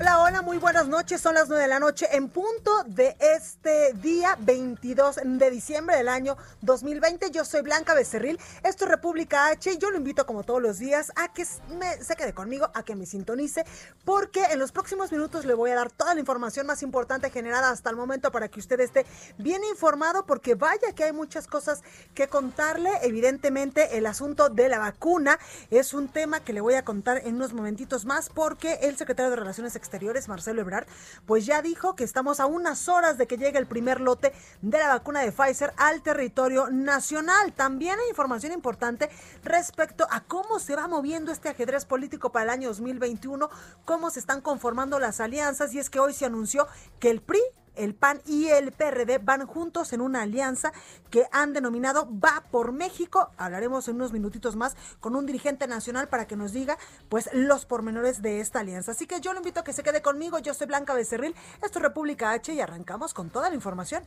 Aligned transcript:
Hola, 0.00 0.20
hola, 0.22 0.42
muy 0.42 0.58
buenas 0.58 0.86
noches. 0.86 1.20
Son 1.20 1.34
las 1.34 1.48
9 1.48 1.60
de 1.60 1.68
la 1.68 1.80
noche 1.80 2.06
en 2.12 2.28
punto 2.28 2.84
de 2.86 3.16
este 3.18 3.92
día 3.94 4.36
22 4.38 5.18
de 5.24 5.50
diciembre 5.50 5.96
del 5.96 6.08
año 6.08 6.36
2020. 6.62 7.32
Yo 7.32 7.44
soy 7.44 7.62
Blanca 7.62 7.94
Becerril. 7.94 8.38
Esto 8.62 8.84
es 8.84 8.90
República 8.92 9.48
H 9.48 9.72
y 9.72 9.78
yo 9.78 9.90
lo 9.90 9.96
invito 9.96 10.24
como 10.24 10.44
todos 10.44 10.62
los 10.62 10.78
días 10.78 11.10
a 11.16 11.32
que 11.32 11.44
se 11.44 12.14
quede 12.16 12.32
conmigo, 12.32 12.70
a 12.74 12.84
que 12.84 12.94
me 12.94 13.06
sintonice, 13.06 13.64
porque 14.04 14.44
en 14.44 14.60
los 14.60 14.70
próximos 14.70 15.10
minutos 15.10 15.44
le 15.44 15.54
voy 15.54 15.72
a 15.72 15.74
dar 15.74 15.90
toda 15.90 16.14
la 16.14 16.20
información 16.20 16.64
más 16.68 16.84
importante 16.84 17.30
generada 17.30 17.70
hasta 17.70 17.90
el 17.90 17.96
momento 17.96 18.30
para 18.30 18.46
que 18.46 18.60
usted 18.60 18.78
esté 18.78 19.04
bien 19.36 19.64
informado, 19.64 20.26
porque 20.26 20.54
vaya 20.54 20.92
que 20.94 21.02
hay 21.02 21.12
muchas 21.12 21.48
cosas 21.48 21.82
que 22.14 22.28
contarle. 22.28 22.90
Evidentemente, 23.02 23.98
el 23.98 24.06
asunto 24.06 24.48
de 24.48 24.68
la 24.68 24.78
vacuna 24.78 25.40
es 25.72 25.92
un 25.92 26.06
tema 26.06 26.38
que 26.38 26.52
le 26.52 26.60
voy 26.60 26.74
a 26.74 26.84
contar 26.84 27.18
en 27.26 27.34
unos 27.34 27.52
momentitos 27.52 28.04
más, 28.04 28.28
porque 28.28 28.74
el 28.82 28.96
secretario 28.96 29.30
de 29.30 29.36
Relaciones 29.36 29.74
Exteriores 29.74 29.87
Marcelo 30.28 30.60
Ebrard, 30.60 30.86
pues 31.26 31.46
ya 31.46 31.62
dijo 31.62 31.94
que 31.94 32.04
estamos 32.04 32.40
a 32.40 32.46
unas 32.46 32.88
horas 32.88 33.18
de 33.18 33.26
que 33.26 33.36
llegue 33.36 33.58
el 33.58 33.66
primer 33.66 34.00
lote 34.00 34.32
de 34.62 34.78
la 34.78 34.88
vacuna 34.88 35.20
de 35.20 35.32
Pfizer 35.32 35.72
al 35.76 36.02
territorio 36.02 36.68
nacional. 36.70 37.52
También 37.52 37.98
hay 37.98 38.08
información 38.08 38.52
importante 38.52 39.08
respecto 39.42 40.06
a 40.10 40.22
cómo 40.22 40.58
se 40.58 40.76
va 40.76 40.88
moviendo 40.88 41.32
este 41.32 41.48
ajedrez 41.48 41.84
político 41.84 42.30
para 42.30 42.44
el 42.44 42.50
año 42.50 42.68
2021, 42.68 43.48
cómo 43.84 44.10
se 44.10 44.20
están 44.20 44.40
conformando 44.40 44.98
las 44.98 45.20
alianzas 45.20 45.72
y 45.74 45.78
es 45.78 45.90
que 45.90 46.00
hoy 46.00 46.12
se 46.12 46.26
anunció 46.26 46.66
que 47.00 47.10
el 47.10 47.20
PRI 47.20 47.40
el 47.78 47.94
PAN 47.94 48.20
y 48.26 48.48
el 48.48 48.72
PRD 48.72 49.18
van 49.18 49.46
juntos 49.46 49.92
en 49.92 50.00
una 50.00 50.22
alianza 50.22 50.72
que 51.10 51.26
han 51.32 51.52
denominado 51.52 52.08
Va 52.10 52.44
por 52.50 52.72
México. 52.72 53.30
Hablaremos 53.36 53.88
en 53.88 53.96
unos 53.96 54.12
minutitos 54.12 54.56
más 54.56 54.76
con 55.00 55.16
un 55.16 55.26
dirigente 55.26 55.66
nacional 55.66 56.08
para 56.08 56.26
que 56.26 56.36
nos 56.36 56.52
diga 56.52 56.76
pues 57.08 57.30
los 57.32 57.64
pormenores 57.64 58.20
de 58.22 58.40
esta 58.40 58.60
alianza. 58.60 58.92
Así 58.92 59.06
que 59.06 59.20
yo 59.20 59.32
lo 59.32 59.38
invito 59.38 59.60
a 59.60 59.64
que 59.64 59.72
se 59.72 59.82
quede 59.82 60.02
conmigo. 60.02 60.38
Yo 60.38 60.54
soy 60.54 60.66
Blanca 60.66 60.94
Becerril, 60.94 61.34
esto 61.62 61.78
es 61.78 61.82
República 61.82 62.32
H 62.32 62.52
y 62.52 62.60
arrancamos 62.60 63.14
con 63.14 63.30
toda 63.30 63.48
la 63.48 63.54
información. 63.54 64.04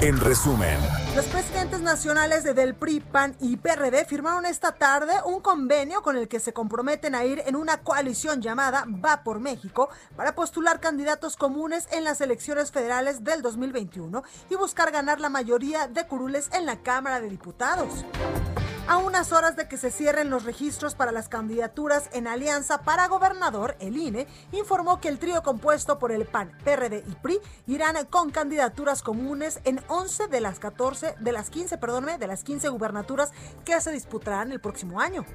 En 0.00 0.20
resumen, 0.20 0.78
Los 1.16 1.24
presidentes 1.26 1.80
nacionales 1.80 2.44
de 2.44 2.54
del 2.54 2.76
PRI, 2.76 3.00
PAN 3.00 3.34
y 3.40 3.56
PRD 3.56 4.04
firmaron 4.04 4.46
esta 4.46 4.70
tarde 4.70 5.12
un 5.24 5.40
convenio 5.40 6.02
con 6.02 6.16
el 6.16 6.28
que 6.28 6.38
se 6.38 6.52
comprometen 6.52 7.16
a 7.16 7.24
ir 7.24 7.42
en 7.46 7.56
una 7.56 7.78
coalición 7.78 8.40
llamada 8.40 8.84
Va 9.04 9.24
por 9.24 9.40
México 9.40 9.88
para 10.14 10.36
postular 10.36 10.78
candidatos 10.78 11.36
comunes 11.36 11.88
en 11.90 12.04
las 12.04 12.20
elecciones 12.20 12.70
federales 12.70 13.24
del 13.24 13.42
2021 13.42 14.22
y 14.48 14.54
buscar 14.54 14.92
ganar 14.92 15.18
la 15.18 15.30
mayoría 15.30 15.88
de 15.88 16.06
curules 16.06 16.48
en 16.52 16.64
la 16.64 16.76
Cámara 16.76 17.20
de 17.20 17.30
Diputados. 17.30 18.04
A 18.88 18.96
unas 18.96 19.32
horas 19.32 19.54
de 19.54 19.68
que 19.68 19.76
se 19.76 19.90
cierren 19.90 20.30
los 20.30 20.44
registros 20.44 20.94
para 20.94 21.12
las 21.12 21.28
candidaturas 21.28 22.08
en 22.14 22.26
alianza 22.26 22.84
para 22.84 23.06
gobernador, 23.06 23.76
el 23.80 23.98
INE 23.98 24.26
informó 24.50 24.98
que 24.98 25.08
el 25.08 25.18
trío 25.18 25.42
compuesto 25.42 25.98
por 25.98 26.10
el 26.10 26.24
PAN, 26.24 26.56
PRD 26.64 27.04
y 27.06 27.14
PRI 27.16 27.38
irán 27.66 28.06
con 28.06 28.30
candidaturas 28.30 29.02
comunes 29.02 29.60
en 29.64 29.82
11 29.88 30.28
de 30.28 30.40
las 30.40 30.58
14, 30.58 31.16
de 31.20 31.32
las 31.32 31.50
15, 31.50 31.76
perdónme, 31.76 32.16
de 32.16 32.28
las 32.28 32.44
15 32.44 32.70
gubernaturas 32.70 33.32
que 33.66 33.78
se 33.78 33.92
disputarán 33.92 34.52
el 34.52 34.60
próximo 34.60 35.02
año. 35.02 35.26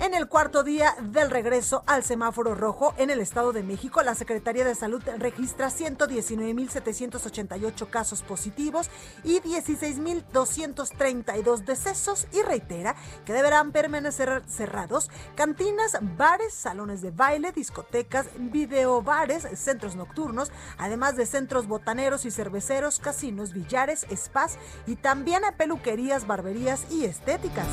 En 0.00 0.14
el 0.14 0.28
cuarto 0.28 0.62
día 0.62 0.94
del 1.00 1.28
regreso 1.30 1.82
al 1.86 2.04
semáforo 2.04 2.54
rojo 2.54 2.94
en 2.98 3.10
el 3.10 3.20
Estado 3.20 3.52
de 3.52 3.62
México, 3.62 4.02
la 4.02 4.14
Secretaría 4.14 4.64
de 4.64 4.74
Salud 4.74 5.02
registra 5.18 5.68
119.788 5.68 7.90
casos 7.90 8.22
positivos 8.22 8.88
y 9.24 9.40
16.232 9.40 11.64
decesos 11.64 12.26
y 12.32 12.37
reitera 12.42 12.94
que 13.24 13.32
deberán 13.32 13.72
permanecer 13.72 14.42
cerrados 14.46 15.10
cantinas, 15.34 15.98
bares, 16.16 16.52
salones 16.52 17.00
de 17.00 17.10
baile, 17.10 17.52
discotecas, 17.52 18.26
videobares, 18.38 19.46
centros 19.54 19.96
nocturnos, 19.96 20.52
además 20.76 21.16
de 21.16 21.26
centros 21.26 21.66
botaneros 21.66 22.24
y 22.24 22.30
cerveceros, 22.30 22.98
casinos, 22.98 23.52
billares, 23.52 24.06
spas 24.14 24.58
y 24.86 24.96
también 24.96 25.38
peluquerías, 25.56 26.26
barberías 26.26 26.90
y 26.90 27.04
estéticas. 27.04 27.66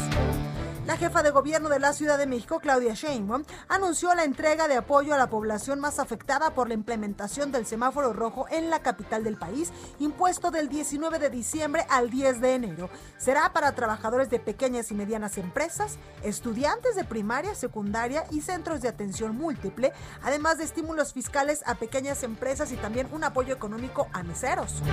La 0.85 0.97
jefa 0.97 1.23
de 1.23 1.31
gobierno 1.31 1.67
de 1.69 1.79
la 1.79 1.93
Ciudad 1.93 2.15
de 2.19 2.27
México, 2.27 2.59
Claudia 2.59 2.93
Sheinbaum, 2.93 3.43
anunció 3.69 4.13
la 4.13 4.23
entrega 4.23 4.67
de 4.67 4.75
apoyo 4.75 5.15
a 5.15 5.17
la 5.17 5.31
población 5.31 5.79
más 5.79 5.97
afectada 5.97 6.53
por 6.53 6.67
la 6.67 6.75
implementación 6.75 7.51
del 7.51 7.65
semáforo 7.65 8.13
rojo 8.13 8.45
en 8.51 8.69
la 8.69 8.83
capital 8.83 9.23
del 9.23 9.35
país, 9.35 9.73
impuesto 9.97 10.51
del 10.51 10.69
19 10.69 11.17
de 11.17 11.31
diciembre 11.31 11.87
al 11.89 12.11
10 12.11 12.39
de 12.39 12.53
enero. 12.53 12.89
Será 13.17 13.51
para 13.51 13.73
trabajadores 13.73 14.29
de 14.29 14.39
pequeñas 14.39 14.91
y 14.91 14.93
medianas 14.93 15.39
empresas, 15.39 15.97
estudiantes 16.21 16.95
de 16.95 17.03
primaria, 17.03 17.55
secundaria 17.55 18.25
y 18.29 18.41
centros 18.41 18.81
de 18.81 18.89
atención 18.89 19.35
múltiple, 19.35 19.91
además 20.21 20.59
de 20.59 20.65
estímulos 20.65 21.13
fiscales 21.13 21.63
a 21.65 21.75
pequeñas 21.75 22.21
empresas 22.21 22.71
y 22.71 22.75
también 22.75 23.09
un 23.11 23.23
apoyo 23.23 23.55
económico 23.55 24.07
a 24.13 24.21
meseros. 24.21 24.83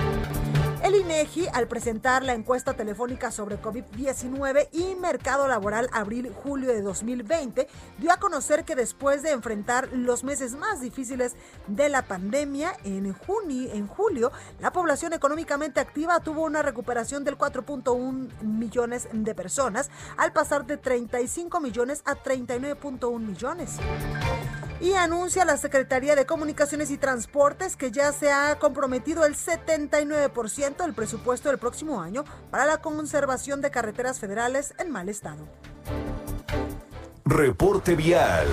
El 0.83 0.95
INEGI, 0.95 1.47
al 1.53 1.69
presentar 1.69 2.23
la 2.23 2.33
encuesta 2.33 2.73
telefónica 2.73 3.31
sobre 3.31 3.57
COVID-19 3.57 4.67
y 4.73 4.95
mercado 4.95 5.47
laboral 5.47 5.87
abril-julio 5.93 6.67
de 6.67 6.81
2020, 6.81 7.69
dio 7.99 8.11
a 8.11 8.17
conocer 8.17 8.65
que 8.65 8.75
después 8.75 9.23
de 9.23 9.31
enfrentar 9.31 9.87
los 9.93 10.25
meses 10.25 10.55
más 10.55 10.81
difíciles 10.81 11.37
de 11.67 11.87
la 11.87 12.01
pandemia, 12.01 12.73
en, 12.83 13.13
junio, 13.13 13.71
en 13.71 13.87
julio, 13.87 14.33
la 14.59 14.73
población 14.73 15.13
económicamente 15.13 15.79
activa 15.79 16.19
tuvo 16.19 16.43
una 16.43 16.61
recuperación 16.61 17.23
del 17.23 17.37
4.1 17.37 18.41
millones 18.41 19.07
de 19.13 19.33
personas, 19.33 19.89
al 20.17 20.33
pasar 20.33 20.65
de 20.65 20.75
35 20.75 21.61
millones 21.61 22.01
a 22.03 22.15
39.1 22.15 23.19
millones. 23.19 23.79
Y 24.83 24.95
anuncia 24.95 25.45
la 25.45 25.55
Secretaría 25.55 26.13
de 26.13 26.25
Comunicaciones 26.25 26.91
y 26.91 26.97
Transportes 26.97 27.77
que 27.77 27.89
ya 27.89 28.11
se 28.11 28.33
ha 28.33 28.59
comprometido 28.59 29.25
el 29.25 29.37
79% 29.37 30.75
del 30.75 30.93
presupuesto 30.93 31.47
del 31.47 31.57
próximo 31.57 32.01
año 32.01 32.25
para 32.51 32.65
la 32.65 32.81
conservación 32.81 33.61
de 33.61 33.71
carreteras 33.71 34.19
federales 34.19 34.73
en 34.79 34.91
mal 34.91 35.07
estado. 35.07 35.47
reporte 37.23 37.95
vial. 37.95 38.45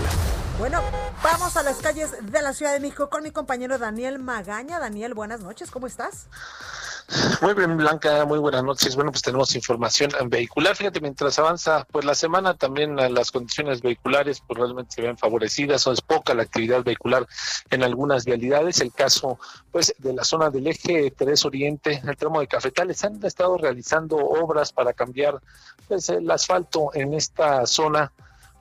Bueno, 0.61 0.81
vamos 1.21 1.57
a 1.57 1.65
las 1.65 1.79
calles 1.79 2.13
de 2.23 2.43
la 2.43 2.53
Ciudad 2.53 2.75
de 2.75 2.81
México 2.81 3.11
con 3.11 3.25
mi 3.25 3.33
compañero 3.33 3.79
Daniel 3.79 4.21
Magaña. 4.21 4.79
Daniel, 4.79 5.15
buenas 5.15 5.41
noches, 5.41 5.73
¿cómo 5.73 5.89
estás? 5.89 6.29
Muy 7.43 7.55
bien, 7.55 7.77
Blanca, 7.77 8.25
muy 8.25 8.39
buenas 8.39 8.63
noches. 8.63 8.95
Bueno, 8.95 9.11
pues 9.11 9.23
tenemos 9.23 9.55
información 9.57 10.11
vehicular. 10.27 10.77
Fíjate, 10.77 11.01
mientras 11.01 11.39
avanza 11.41 11.85
pues 11.91 12.05
la 12.05 12.15
semana, 12.15 12.55
también 12.55 12.99
eh, 13.01 13.11
las 13.11 13.33
condiciones 13.33 13.83
vehiculares 13.83 14.41
pues 14.47 14.59
realmente 14.59 14.95
se 14.95 15.03
ven 15.03 15.19
favorecidas. 15.19 15.87
O 15.87 15.93
es 15.93 16.01
poca 16.01 16.35
la 16.35 16.43
actividad 16.43 16.85
vehicular 16.85 17.27
en 17.71 17.83
algunas 17.83 18.25
vialidades. 18.25 18.81
El 18.81 18.93
caso 18.93 19.41
pues 19.73 19.93
de 19.99 20.13
la 20.13 20.23
zona 20.23 20.51
del 20.51 20.69
eje 20.69 21.13
3 21.17 21.45
Oriente, 21.45 21.95
en 21.95 22.09
el 22.09 22.17
tramo 22.17 22.41
de 22.41 22.47
Cafetales, 22.47 23.03
han 23.05 23.25
estado 23.25 23.59
realizando 23.59 24.17
obras 24.17 24.73
para 24.73 24.93
cambiar 24.93 25.41
pues, 25.89 26.09
el 26.11 26.31
asfalto 26.31 26.91
en 26.95 27.15
esta 27.15 27.67
zona 27.67 28.13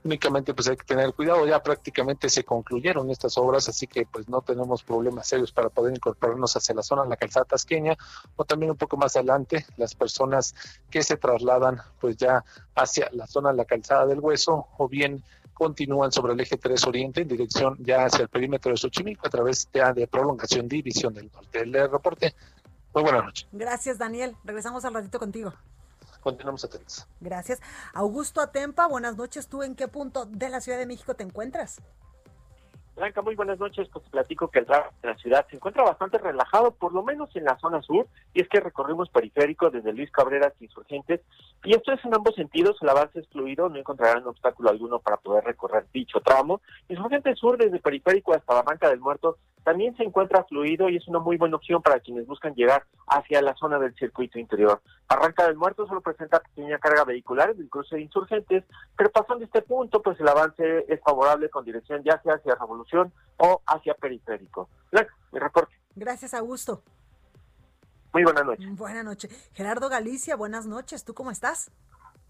únicamente 0.03 0.53
pues 0.53 0.67
hay 0.67 0.77
que 0.77 0.85
tener 0.85 1.13
cuidado, 1.13 1.45
ya 1.45 1.61
prácticamente 1.61 2.29
se 2.29 2.43
concluyeron 2.43 3.09
estas 3.09 3.37
obras, 3.37 3.67
así 3.69 3.87
que 3.87 4.05
pues 4.05 4.29
no 4.29 4.41
tenemos 4.41 4.83
problemas 4.83 5.27
serios 5.27 5.51
para 5.51 5.69
poder 5.69 5.95
incorporarnos 5.95 6.55
hacia 6.55 6.75
la 6.75 6.83
zona, 6.83 7.05
la 7.05 7.17
calzada 7.17 7.45
tasqueña, 7.45 7.97
o 8.35 8.45
también 8.45 8.71
un 8.71 8.77
poco 8.77 8.97
más 8.97 9.15
adelante, 9.15 9.65
las 9.77 9.95
personas 9.95 10.55
que 10.89 11.03
se 11.03 11.17
trasladan 11.17 11.81
pues 11.99 12.17
ya 12.17 12.43
hacia 12.75 13.09
la 13.11 13.27
zona 13.27 13.51
de 13.51 13.57
la 13.57 13.65
calzada 13.65 14.05
del 14.05 14.19
hueso, 14.19 14.67
o 14.77 14.87
bien 14.87 15.23
continúan 15.53 16.11
sobre 16.11 16.33
el 16.33 16.39
eje 16.39 16.57
3 16.57 16.87
Oriente 16.87 17.21
en 17.21 17.27
dirección 17.27 17.75
ya 17.79 18.05
hacia 18.05 18.23
el 18.23 18.29
perímetro 18.29 18.71
de 18.71 18.77
Xochimilco 18.77 19.27
a 19.27 19.29
través 19.29 19.67
ya 19.73 19.91
de 19.91 20.07
prolongación 20.07 20.69
División 20.69 21.13
del 21.13 21.29
Norte. 21.31 21.59
El 21.59 21.73
reporte, 21.73 22.33
muy 22.93 23.03
buenas 23.03 23.25
noches. 23.25 23.47
Gracias, 23.51 23.97
Daniel. 23.97 24.37
Regresamos 24.45 24.85
al 24.85 24.93
ratito 24.93 25.19
contigo. 25.19 25.53
Continuamos 26.21 26.63
atentos. 26.65 27.07
Gracias. 27.19 27.61
Augusto 27.93 28.41
Atempa, 28.41 28.87
buenas 28.87 29.17
noches. 29.17 29.47
¿Tú 29.47 29.63
en 29.63 29.75
qué 29.75 29.87
punto 29.87 30.25
de 30.25 30.49
la 30.49 30.61
Ciudad 30.61 30.77
de 30.77 30.85
México 30.85 31.15
te 31.15 31.23
encuentras? 31.23 31.81
Blanca, 32.99 33.21
muy 33.21 33.35
buenas 33.35 33.57
noches. 33.59 33.87
Pues 33.93 34.03
platico 34.09 34.49
que 34.49 34.59
el 34.59 34.65
tráfico 34.65 34.93
de 35.01 35.07
la 35.07 35.17
ciudad 35.17 35.47
se 35.49 35.55
encuentra 35.55 35.83
bastante 35.83 36.17
relajado, 36.17 36.71
por 36.71 36.93
lo 36.93 37.01
menos 37.01 37.33
en 37.33 37.45
la 37.45 37.57
zona 37.57 37.81
sur, 37.81 38.07
y 38.33 38.41
es 38.41 38.49
que 38.49 38.59
recorrimos 38.59 39.09
periférico 39.09 39.69
desde 39.69 39.93
Luis 39.93 40.11
Cabrera 40.11 40.47
hasta 40.47 40.63
Insurgentes, 40.63 41.21
y 41.63 41.73
esto 41.73 41.93
es 41.93 42.03
en 42.03 42.13
ambos 42.13 42.35
sentidos, 42.35 42.77
el 42.81 42.89
avance 42.89 43.19
es 43.19 43.27
fluido, 43.29 43.69
no 43.69 43.77
encontrarán 43.77 44.27
obstáculo 44.27 44.69
alguno 44.69 44.99
para 44.99 45.15
poder 45.15 45.45
recorrer 45.45 45.85
dicho 45.93 46.19
tramo. 46.19 46.61
Insurgentes 46.89 47.39
Sur 47.39 47.57
desde 47.57 47.79
periférico 47.79 48.33
hasta 48.33 48.53
Barranca 48.53 48.89
del 48.89 48.99
Muerto 48.99 49.37
también 49.69 49.95
se 49.97 50.03
encuentra 50.03 50.43
fluido 50.45 50.89
y 50.89 50.95
es 50.97 51.07
una 51.07 51.19
muy 51.19 51.37
buena 51.37 51.57
opción 51.57 51.79
para 51.83 51.99
quienes 51.99 52.25
buscan 52.25 52.55
llegar 52.55 52.87
hacia 53.05 53.39
la 53.43 53.53
zona 53.53 53.77
del 53.77 53.93
circuito 53.93 54.39
interior. 54.39 54.81
Barranca 55.07 55.45
del 55.45 55.57
Muerto 55.57 55.85
solo 55.85 56.01
presenta 56.01 56.39
pequeña 56.39 56.79
carga 56.79 57.03
vehicular 57.03 57.51
en 57.51 57.59
el 57.61 57.69
cruce 57.69 57.95
de 57.95 58.01
insurgentes, 58.01 58.63
pero 58.97 59.11
pasando 59.11 59.45
este 59.45 59.61
punto, 59.61 60.01
pues 60.01 60.19
el 60.19 60.27
avance 60.27 60.85
es 60.91 60.99
favorable 61.01 61.51
con 61.51 61.65
dirección 61.65 62.01
ya 62.03 62.19
sea 62.23 62.33
hacia 62.33 62.55
Revolución 62.55 63.13
o 63.37 63.61
hacia 63.67 63.93
Periférico. 63.93 64.69
mi 65.31 65.37
reporte. 65.37 65.75
Gracias, 65.95 66.33
Augusto. 66.33 66.81
Muy 68.11 68.23
buenas 68.23 68.45
noches. 68.45 68.75
Buenas 68.75 69.05
noches. 69.05 69.51
Gerardo 69.53 69.87
Galicia, 69.87 70.35
buenas 70.35 70.65
noches. 70.65 71.05
¿Tú 71.05 71.13
cómo 71.13 71.29
estás? 71.29 71.69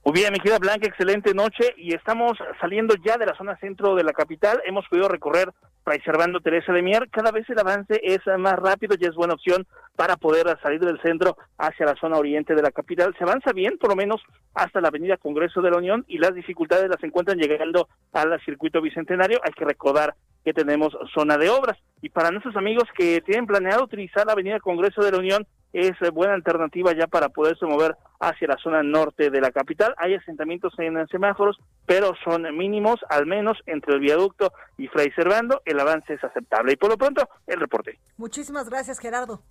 Muy 0.06 0.13
bien, 0.13 0.31
mi 0.31 0.40
querida 0.40 0.60
Blanca, 0.60 0.88
excelente 0.88 1.34
noche 1.34 1.74
y 1.75 1.94
estamos 1.94 2.38
saliendo 2.62 2.96
ya 3.06 3.18
de 3.18 3.25
la 3.25 3.36
zona 3.36 3.57
centro 3.57 3.96
de 3.96 4.04
la 4.04 4.13
capital. 4.13 4.62
Hemos 4.66 4.88
podido 4.88 5.10
recorrer 5.10 5.51
Fray 5.84 6.00
Servando 6.01 6.40
Teresa 6.40 6.72
de 6.72 6.81
Mier. 6.81 7.10
Cada 7.10 7.31
vez 7.31 7.48
el 7.50 7.60
avance 7.60 8.00
es 8.01 8.19
más 8.38 8.56
rápido 8.56 8.96
y 8.98 9.06
es 9.06 9.13
buena 9.13 9.34
opción 9.34 9.68
para 9.98 10.16
poder 10.16 10.57
salir 10.63 10.80
del 10.80 11.01
centro 11.01 11.38
hacia 11.57 11.86
la 11.86 11.96
zona 11.96 12.18
oriente 12.18 12.56
de 12.56 12.62
la 12.62 12.72
capital. 12.72 13.13
Se 13.18 13.25
avanza 13.25 13.51
bien, 13.51 13.78
por 13.78 13.90
lo 13.90 13.98
menos 13.98 14.22
hasta 14.54 14.80
la 14.80 14.88
avenida 14.88 15.18
Congreso 15.18 15.62
de 15.62 15.72
la 15.72 15.78
Unión 15.78 16.06
y 16.07 16.18
las 16.18 16.34
dificultades 16.34 16.90
las 16.90 17.04
encuentran 17.04 17.38
llegando 17.38 17.90
al 18.13 18.40
circuito 18.46 18.81
bicentenario. 18.81 19.42
Hay 19.44 19.51
que 19.51 19.66
recordar 19.66 20.16
que 20.50 20.63
tenemos 20.63 20.98
zona 21.13 21.38
de 21.38 21.50
obras. 21.50 21.78
Y 22.01 22.10
para 22.10 22.31
nuestros 22.31 22.56
amigos 22.56 22.86
que 22.98 23.22
tienen 23.22 23.46
planeado 23.46 23.84
utilizar 23.84 24.25
la 24.25 24.34
avenida 24.34 24.60
Congreso 24.60 25.01
de 25.04 25.12
la 25.12 25.18
Unión, 25.19 25.48
es 25.74 25.94
buena 26.12 26.34
alternativa 26.34 26.94
ya 26.94 27.06
para 27.06 27.30
poderse 27.30 27.66
mover 27.66 27.96
hacia 28.19 28.48
la 28.48 28.57
zona 28.57 28.81
norte 28.81 29.30
de 29.30 29.42
la 29.42 29.51
capital. 29.51 29.94
Hay 29.98 30.16
asentamientos 30.16 30.74
en 30.80 31.07
semáforos, 31.07 31.60
pero 31.86 32.13
son 32.24 32.42
mínimos, 32.57 33.00
al 33.10 33.28
menos 33.28 33.57
entre 33.68 33.94
el 33.94 34.00
viaducto 34.00 34.51
y 34.78 34.88
Fray 34.88 35.12
Servando, 35.12 35.62
el 35.66 35.80
avance 35.80 36.13
es 36.13 36.24
aceptable. 36.24 36.74
Y 36.74 36.75
por 36.75 36.90
lo 36.90 36.98
pronto, 36.98 37.30
el 37.46 37.60
reporte. 37.60 38.00
Muchísimas 38.18 38.68
gracias, 38.69 39.00
Gerardo. 39.00 39.42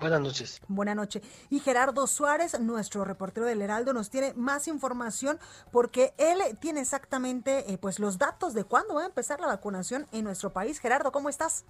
Buenas 0.00 0.20
noches. 0.20 0.60
Buenas 0.66 0.96
noches. 0.96 1.22
Y 1.48 1.60
Gerardo 1.60 2.06
Suárez, 2.06 2.58
nuestro 2.58 3.04
reportero 3.04 3.46
del 3.46 3.62
Heraldo, 3.62 3.92
nos 3.92 4.10
tiene 4.10 4.34
más 4.34 4.66
información 4.66 5.38
porque 5.70 6.12
él 6.18 6.40
tiene 6.60 6.80
exactamente 6.80 7.72
eh, 7.72 7.78
pues 7.78 7.98
los 7.98 8.18
datos 8.18 8.52
de 8.54 8.64
cuándo 8.64 8.94
va 8.94 9.02
a 9.02 9.06
empezar 9.06 9.40
la 9.40 9.46
vacunación 9.46 10.06
en 10.10 10.24
nuestro 10.24 10.52
país. 10.52 10.80
Gerardo, 10.80 11.12
¿cómo 11.12 11.28
estás? 11.28 11.64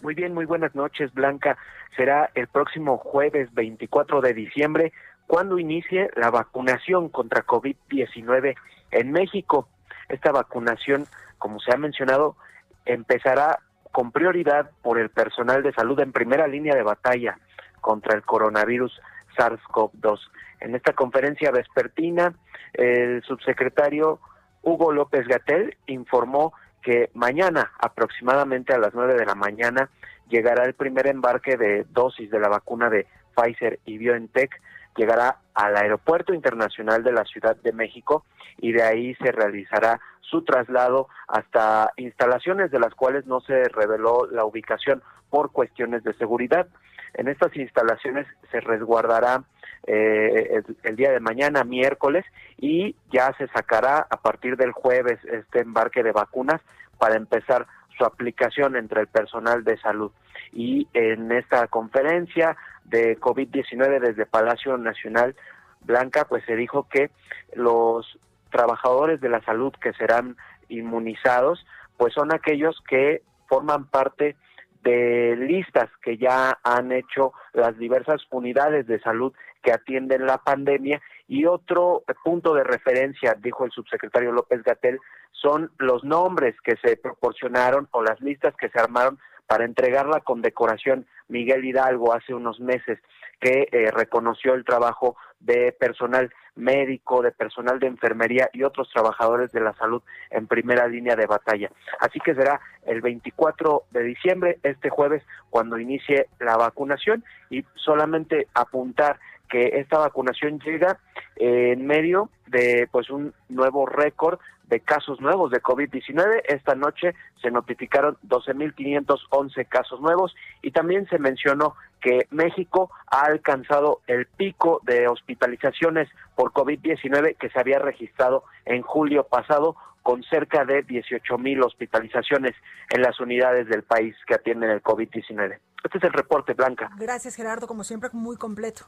Muy 0.00 0.14
bien, 0.14 0.34
muy 0.34 0.44
buenas 0.44 0.74
noches, 0.74 1.12
Blanca. 1.14 1.56
Será 1.96 2.30
el 2.34 2.46
próximo 2.48 2.98
jueves 2.98 3.52
24 3.54 4.20
de 4.20 4.34
diciembre 4.34 4.92
cuando 5.26 5.58
inicie 5.58 6.10
la 6.16 6.30
vacunación 6.30 7.08
contra 7.08 7.46
COVID-19 7.46 8.54
en 8.90 9.12
México. 9.12 9.68
Esta 10.08 10.32
vacunación, 10.32 11.06
como 11.38 11.58
se 11.60 11.72
ha 11.72 11.76
mencionado, 11.76 12.36
empezará 12.84 13.60
con 13.92 14.12
prioridad 14.12 14.70
por 14.82 14.98
el 14.98 15.08
personal 15.08 15.62
de 15.62 15.72
salud 15.72 15.98
en 16.00 16.12
primera 16.12 16.46
línea 16.46 16.74
de 16.74 16.82
batalla 16.82 17.38
contra 17.80 18.14
el 18.14 18.22
coronavirus 18.22 19.00
SARS-CoV-2. 19.36 20.18
En 20.60 20.74
esta 20.74 20.92
conferencia 20.92 21.50
vespertina, 21.50 22.34
el 22.72 23.22
subsecretario 23.22 24.20
Hugo 24.62 24.92
López 24.92 25.26
Gatel 25.26 25.76
informó 25.86 26.52
que 26.84 27.10
mañana, 27.14 27.72
aproximadamente 27.80 28.74
a 28.74 28.78
las 28.78 28.94
9 28.94 29.14
de 29.14 29.26
la 29.26 29.34
mañana, 29.34 29.88
llegará 30.28 30.64
el 30.64 30.74
primer 30.74 31.06
embarque 31.06 31.56
de 31.56 31.86
dosis 31.90 32.30
de 32.30 32.38
la 32.38 32.48
vacuna 32.48 32.90
de 32.90 33.06
Pfizer 33.34 33.80
y 33.86 33.98
BioNTech, 33.98 34.60
llegará 34.96 35.38
al 35.54 35.76
Aeropuerto 35.76 36.34
Internacional 36.34 37.02
de 37.02 37.12
la 37.12 37.24
Ciudad 37.24 37.56
de 37.56 37.72
México 37.72 38.24
y 38.58 38.72
de 38.72 38.82
ahí 38.82 39.14
se 39.16 39.32
realizará 39.32 40.00
su 40.20 40.42
traslado 40.44 41.08
hasta 41.26 41.90
instalaciones 41.96 42.70
de 42.70 42.78
las 42.78 42.94
cuales 42.94 43.26
no 43.26 43.40
se 43.40 43.64
reveló 43.64 44.26
la 44.30 44.44
ubicación 44.44 45.02
por 45.30 45.52
cuestiones 45.52 46.04
de 46.04 46.14
seguridad. 46.14 46.68
En 47.14 47.28
estas 47.28 47.56
instalaciones 47.56 48.26
se 48.50 48.60
resguardará 48.60 49.44
eh, 49.86 50.62
el, 50.82 50.96
día 50.96 51.12
de 51.12 51.20
mañana, 51.20 51.64
miércoles, 51.64 52.24
y 52.58 52.96
ya 53.12 53.32
se 53.38 53.48
sacará 53.48 54.06
a 54.08 54.16
partir 54.16 54.56
del 54.56 54.72
jueves 54.72 55.18
este 55.24 55.60
embarque 55.60 56.02
de 56.02 56.12
vacunas 56.12 56.60
para 56.98 57.16
empezar 57.16 57.66
su 57.96 58.04
aplicación 58.04 58.76
entre 58.76 59.02
el 59.02 59.06
personal 59.06 59.62
de 59.64 59.78
salud. 59.78 60.10
Y 60.52 60.88
en 60.94 61.30
esta 61.32 61.66
conferencia 61.68 62.56
de 62.84 63.18
COVID-19 63.18 64.00
desde 64.00 64.26
Palacio 64.26 64.76
Nacional 64.76 65.34
Blanca, 65.82 66.24
pues 66.24 66.44
se 66.44 66.56
dijo 66.56 66.88
que 66.88 67.10
los 67.54 68.18
trabajadores 68.50 69.20
de 69.20 69.28
la 69.28 69.42
salud 69.42 69.72
que 69.80 69.92
serán 69.92 70.36
inmunizados, 70.68 71.66
pues 71.96 72.14
son 72.14 72.32
aquellos 72.32 72.80
que 72.88 73.22
forman 73.48 73.86
parte 73.86 74.36
de 74.84 75.34
listas 75.36 75.88
que 76.02 76.16
ya 76.18 76.58
han 76.62 76.92
hecho 76.92 77.32
las 77.52 77.76
diversas 77.78 78.22
unidades 78.30 78.86
de 78.86 79.00
salud 79.00 79.32
que 79.62 79.72
atienden 79.72 80.26
la 80.26 80.38
pandemia. 80.38 81.00
Y 81.26 81.46
otro 81.46 82.04
punto 82.22 82.54
de 82.54 82.64
referencia, 82.64 83.34
dijo 83.40 83.64
el 83.64 83.72
subsecretario 83.72 84.30
López 84.30 84.62
Gatel, 84.62 85.00
son 85.32 85.70
los 85.78 86.04
nombres 86.04 86.54
que 86.62 86.76
se 86.76 86.96
proporcionaron 86.96 87.88
o 87.90 88.02
las 88.02 88.20
listas 88.20 88.54
que 88.56 88.68
se 88.68 88.78
armaron 88.78 89.18
para 89.46 89.64
entregar 89.64 90.06
la 90.06 90.20
condecoración. 90.20 91.06
Miguel 91.28 91.64
Hidalgo 91.64 92.14
hace 92.14 92.34
unos 92.34 92.60
meses 92.60 92.98
que 93.40 93.68
eh, 93.72 93.90
reconoció 93.90 94.54
el 94.54 94.64
trabajo 94.64 95.16
de 95.44 95.72
personal 95.72 96.30
médico, 96.56 97.22
de 97.22 97.32
personal 97.32 97.78
de 97.78 97.86
enfermería 97.86 98.48
y 98.52 98.62
otros 98.62 98.88
trabajadores 98.92 99.52
de 99.52 99.60
la 99.60 99.74
salud 99.74 100.02
en 100.30 100.46
primera 100.46 100.86
línea 100.86 101.16
de 101.16 101.26
batalla. 101.26 101.70
Así 102.00 102.20
que 102.20 102.34
será 102.34 102.60
el 102.86 103.00
24 103.00 103.84
de 103.90 104.02
diciembre, 104.02 104.58
este 104.62 104.90
jueves, 104.90 105.22
cuando 105.50 105.78
inicie 105.78 106.28
la 106.40 106.56
vacunación 106.56 107.24
y 107.50 107.64
solamente 107.74 108.48
apuntar 108.54 109.18
que 109.48 109.78
esta 109.80 109.98
vacunación 109.98 110.58
llega 110.60 110.98
en 111.36 111.86
medio 111.86 112.30
de 112.46 112.88
pues 112.90 113.10
un 113.10 113.34
nuevo 113.48 113.86
récord 113.86 114.38
de 114.68 114.80
casos 114.80 115.20
nuevos 115.20 115.50
de 115.50 115.62
COVID-19. 115.62 116.42
Esta 116.48 116.74
noche 116.74 117.14
se 117.42 117.50
notificaron 117.50 118.16
12.511 118.26 119.68
casos 119.68 120.00
nuevos 120.00 120.34
y 120.62 120.70
también 120.70 121.06
se 121.08 121.18
mencionó 121.18 121.74
que 122.00 122.26
México 122.30 122.90
ha 123.06 123.22
alcanzado 123.22 124.00
el 124.06 124.26
pico 124.26 124.80
de 124.84 125.08
hospitalizaciones 125.08 126.08
por 126.34 126.52
COVID-19 126.52 127.36
que 127.36 127.50
se 127.50 127.58
había 127.60 127.78
registrado 127.78 128.44
en 128.64 128.82
julio 128.82 129.24
pasado 129.24 129.76
con 130.02 130.22
cerca 130.24 130.66
de 130.66 130.86
18.000 130.86 131.64
hospitalizaciones 131.64 132.52
en 132.90 133.00
las 133.00 133.18
unidades 133.20 133.66
del 133.68 133.84
país 133.84 134.14
que 134.26 134.34
atienden 134.34 134.70
el 134.70 134.82
COVID-19. 134.82 135.58
Este 135.82 135.98
es 135.98 136.04
el 136.04 136.12
reporte, 136.12 136.52
Blanca. 136.52 136.90
Gracias, 136.98 137.34
Gerardo, 137.36 137.66
como 137.66 137.84
siempre, 137.84 138.10
muy 138.12 138.36
completo. 138.36 138.84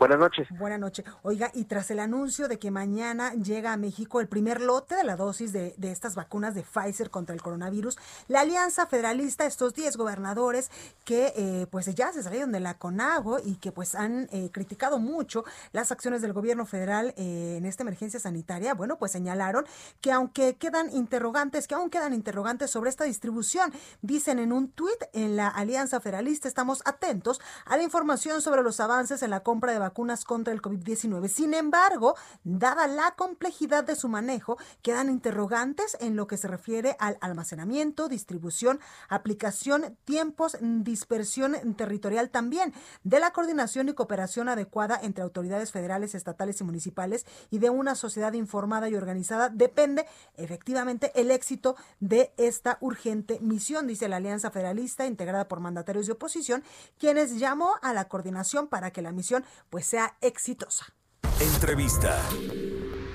Buenas 0.00 0.18
noches. 0.18 0.48
Buenas 0.58 0.80
noches. 0.80 1.04
Oiga, 1.20 1.50
y 1.52 1.64
tras 1.64 1.90
el 1.90 1.98
anuncio 1.98 2.48
de 2.48 2.58
que 2.58 2.70
mañana 2.70 3.34
llega 3.34 3.74
a 3.74 3.76
México 3.76 4.22
el 4.22 4.28
primer 4.28 4.62
lote 4.62 4.94
de 4.94 5.04
la 5.04 5.14
dosis 5.14 5.52
de, 5.52 5.74
estas 5.82 6.14
vacunas 6.14 6.54
de 6.54 6.62
Pfizer 6.62 7.10
contra 7.10 7.34
el 7.34 7.42
coronavirus, 7.42 7.98
la 8.26 8.40
Alianza 8.40 8.86
Federalista, 8.86 9.44
estos 9.44 9.74
10 9.74 9.98
gobernadores 9.98 10.70
que 11.04 11.34
eh, 11.36 11.66
pues 11.70 11.94
ya 11.94 12.12
se 12.12 12.22
salieron 12.22 12.50
de 12.50 12.60
la 12.60 12.78
CONAGO 12.78 13.40
y 13.44 13.56
que 13.56 13.72
pues 13.72 13.94
han 13.94 14.26
eh, 14.32 14.48
criticado 14.50 14.98
mucho 14.98 15.44
las 15.72 15.92
acciones 15.92 16.22
del 16.22 16.32
gobierno 16.32 16.64
federal 16.64 17.12
eh, 17.18 17.56
en 17.58 17.66
esta 17.66 17.82
emergencia 17.82 18.18
sanitaria, 18.18 18.72
bueno, 18.72 18.96
pues 18.96 19.12
señalaron 19.12 19.66
que 20.00 20.12
aunque 20.12 20.56
quedan 20.56 20.88
interrogantes, 20.96 21.68
que 21.68 21.74
aún 21.74 21.90
quedan 21.90 22.14
interrogantes 22.14 22.70
sobre 22.70 22.88
esta 22.88 23.04
distribución, 23.04 23.70
dicen 24.00 24.38
en 24.38 24.54
un 24.54 24.70
tuit 24.70 25.02
en 25.12 25.36
la 25.36 25.48
Alianza 25.48 26.00
Federalista, 26.00 26.48
estamos 26.48 26.80
atentos 26.86 27.38
a 27.66 27.76
la 27.76 27.82
información 27.82 28.40
sobre 28.40 28.62
los 28.62 28.80
avances 28.80 29.22
en 29.22 29.28
la 29.28 29.40
compra 29.40 29.72
de 29.72 29.78
vacunas 29.78 29.89
vacunas 29.90 30.24
contra 30.24 30.52
el 30.52 30.62
COVID-19. 30.62 31.26
Sin 31.28 31.52
embargo, 31.52 32.14
dada 32.44 32.86
la 32.86 33.10
complejidad 33.16 33.82
de 33.82 33.96
su 33.96 34.08
manejo, 34.08 34.56
quedan 34.82 35.10
interrogantes 35.10 35.96
en 36.00 36.14
lo 36.14 36.28
que 36.28 36.36
se 36.36 36.46
refiere 36.46 36.96
al 37.00 37.18
almacenamiento, 37.20 38.08
distribución, 38.08 38.78
aplicación, 39.08 39.96
tiempos, 40.04 40.56
dispersión 40.60 41.56
territorial 41.76 42.30
también, 42.30 42.72
de 43.02 43.18
la 43.18 43.32
coordinación 43.32 43.88
y 43.88 43.94
cooperación 43.94 44.48
adecuada 44.48 45.00
entre 45.02 45.24
autoridades 45.24 45.72
federales, 45.72 46.14
estatales 46.14 46.60
y 46.60 46.64
municipales 46.64 47.26
y 47.50 47.58
de 47.58 47.70
una 47.70 47.96
sociedad 47.96 48.32
informada 48.34 48.88
y 48.88 48.94
organizada 48.94 49.48
depende 49.48 50.06
efectivamente 50.36 51.10
el 51.14 51.32
éxito 51.32 51.74
de 51.98 52.32
esta 52.36 52.78
urgente 52.80 53.40
misión, 53.40 53.88
dice 53.88 54.08
la 54.08 54.16
Alianza 54.16 54.52
Federalista 54.52 55.06
integrada 55.06 55.48
por 55.48 55.58
mandatarios 55.58 56.06
de 56.06 56.12
oposición, 56.12 56.62
quienes 56.98 57.38
llamó 57.38 57.74
a 57.82 57.92
la 57.92 58.06
coordinación 58.06 58.68
para 58.68 58.92
que 58.92 59.02
la 59.02 59.12
misión 59.12 59.44
pues 59.70 59.79
pues, 59.80 59.86
sea 59.86 60.14
exitosa. 60.20 60.92
Entrevista. 61.40 62.14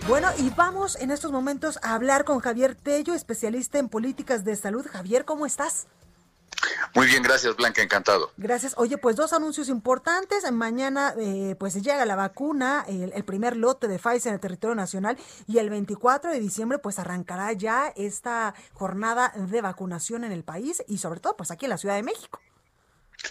Bueno, 0.07 0.29
y 0.39 0.49
vamos 0.49 0.95
en 0.95 1.11
estos 1.11 1.31
momentos 1.31 1.77
a 1.83 1.93
hablar 1.93 2.25
con 2.25 2.39
Javier 2.39 2.73
Tello, 2.73 3.13
especialista 3.13 3.77
en 3.77 3.87
políticas 3.87 4.43
de 4.43 4.55
salud. 4.55 4.83
Javier, 4.91 5.25
¿cómo 5.25 5.45
estás? 5.45 5.85
Muy 6.95 7.05
bien, 7.05 7.21
gracias 7.21 7.55
Blanca, 7.55 7.83
encantado. 7.83 8.31
Gracias. 8.37 8.73
Oye, 8.77 8.97
pues 8.97 9.15
dos 9.15 9.31
anuncios 9.33 9.69
importantes. 9.69 10.51
Mañana 10.51 11.13
eh, 11.19 11.55
pues 11.59 11.75
llega 11.75 12.03
la 12.05 12.15
vacuna, 12.15 12.83
el, 12.87 13.13
el, 13.13 13.23
primer 13.23 13.55
lote 13.55 13.87
de 13.87 13.99
Pfizer 13.99 14.29
en 14.29 14.33
el 14.33 14.39
territorio 14.39 14.73
nacional 14.73 15.19
y 15.45 15.59
el 15.59 15.69
24 15.69 16.31
de 16.31 16.39
diciembre 16.39 16.79
pues 16.79 16.97
arrancará 16.97 17.53
ya 17.53 17.93
esta 17.95 18.55
jornada 18.73 19.33
de 19.35 19.61
vacunación 19.61 20.23
en 20.23 20.31
el 20.31 20.43
país 20.43 20.83
y 20.87 20.97
sobre 20.97 21.19
todo 21.19 21.37
pues 21.37 21.51
aquí 21.51 21.65
en 21.65 21.69
la 21.69 21.77
Ciudad 21.77 21.95
de 21.95 22.01
México. 22.01 22.39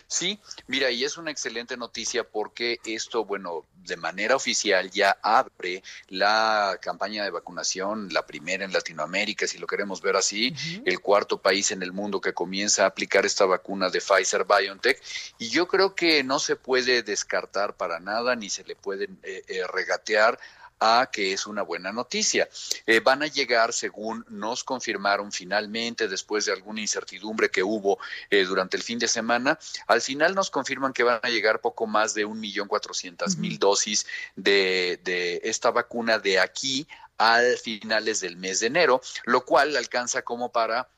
Sí, 0.07 0.39
mira, 0.67 0.91
y 0.91 1.05
es 1.05 1.17
una 1.17 1.31
excelente 1.31 1.77
noticia 1.77 2.25
porque 2.25 2.79
esto, 2.85 3.25
bueno, 3.25 3.65
de 3.85 3.97
manera 3.97 4.37
oficial 4.37 4.91
ya 4.91 5.17
abre 5.23 5.83
la 6.09 6.79
campaña 6.81 7.25
de 7.25 7.31
vacunación, 7.31 8.09
la 8.13 8.27
primera 8.27 8.65
en 8.65 8.73
Latinoamérica, 8.73 9.47
si 9.47 9.59
lo 9.59 9.67
queremos 9.67 10.01
ver 10.01 10.17
así, 10.17 10.55
el 10.85 11.01
cuarto 11.01 11.39
país 11.39 11.71
en 11.71 11.83
el 11.83 11.93
mundo 11.93 12.21
que 12.21 12.33
comienza 12.33 12.85
a 12.85 12.89
aplicar 12.89 13.27
esta 13.27 13.45
vacuna 13.45 13.91
de 13.91 14.01
Pfizer 14.01 14.45
BioNTech. 14.45 15.01
Y 15.39 15.49
yo 15.49 15.69
creo 15.69 15.95
que 15.95 16.23
no 16.25 16.39
se 16.39 16.57
puede 16.57 17.03
descartar 17.03 17.77
para 17.77 18.01
nada, 18.01 18.37
ni 18.37 18.51
se 18.51 18.65
le 18.65 18.77
puede 18.77 19.09
eh, 19.23 19.45
eh, 19.49 19.67
regatear 19.67 20.39
a 20.81 21.09
que 21.13 21.33
es 21.33 21.47
una 21.47 21.63
buena 21.63 21.93
noticia. 21.93 22.49
Eh, 22.87 23.01
van 23.01 23.23
a 23.23 23.27
llegar, 23.27 23.73
según 23.73 24.25
nos 24.29 24.65
confirmaron 24.65 25.33
finalmente, 25.33 26.09
después 26.09 26.47
de 26.47 26.53
alguna 26.53 26.81
incertidumbre 26.81 27.51
que 27.51 27.63
hubo 27.63 27.99
eh, 28.31 28.45
durante 28.45 28.77
el 28.77 28.83
fin 28.83 28.99
de 28.99 29.09
semana, 29.09 29.59
al 29.87 30.01
final 30.01 30.35
nos 30.35 30.51
confirman 30.51 30.93
que 30.93 31.03
van 31.03 31.21
a 31.23 31.29
llegar 31.29 31.61
poco 31.61 31.87
más 31.87 32.15
de 32.15 32.25
un 32.25 32.41
millón 32.41 32.69
cuatrocientas 32.69 33.37
mil 33.37 33.59
dosis 33.59 34.07
de, 34.37 35.01
de 35.03 35.41
esta 35.45 35.71
vacuna 35.71 36.19
de 36.19 36.39
aquí 36.39 36.87
al 37.19 37.57
finales 37.59 38.21
del 38.21 38.37
mes 38.37 38.61
de 38.61 38.67
enero, 38.67 39.01
lo 39.25 39.45
cual 39.45 39.77
alcanza 39.77 40.23
como 40.23 40.51
para 40.51 40.89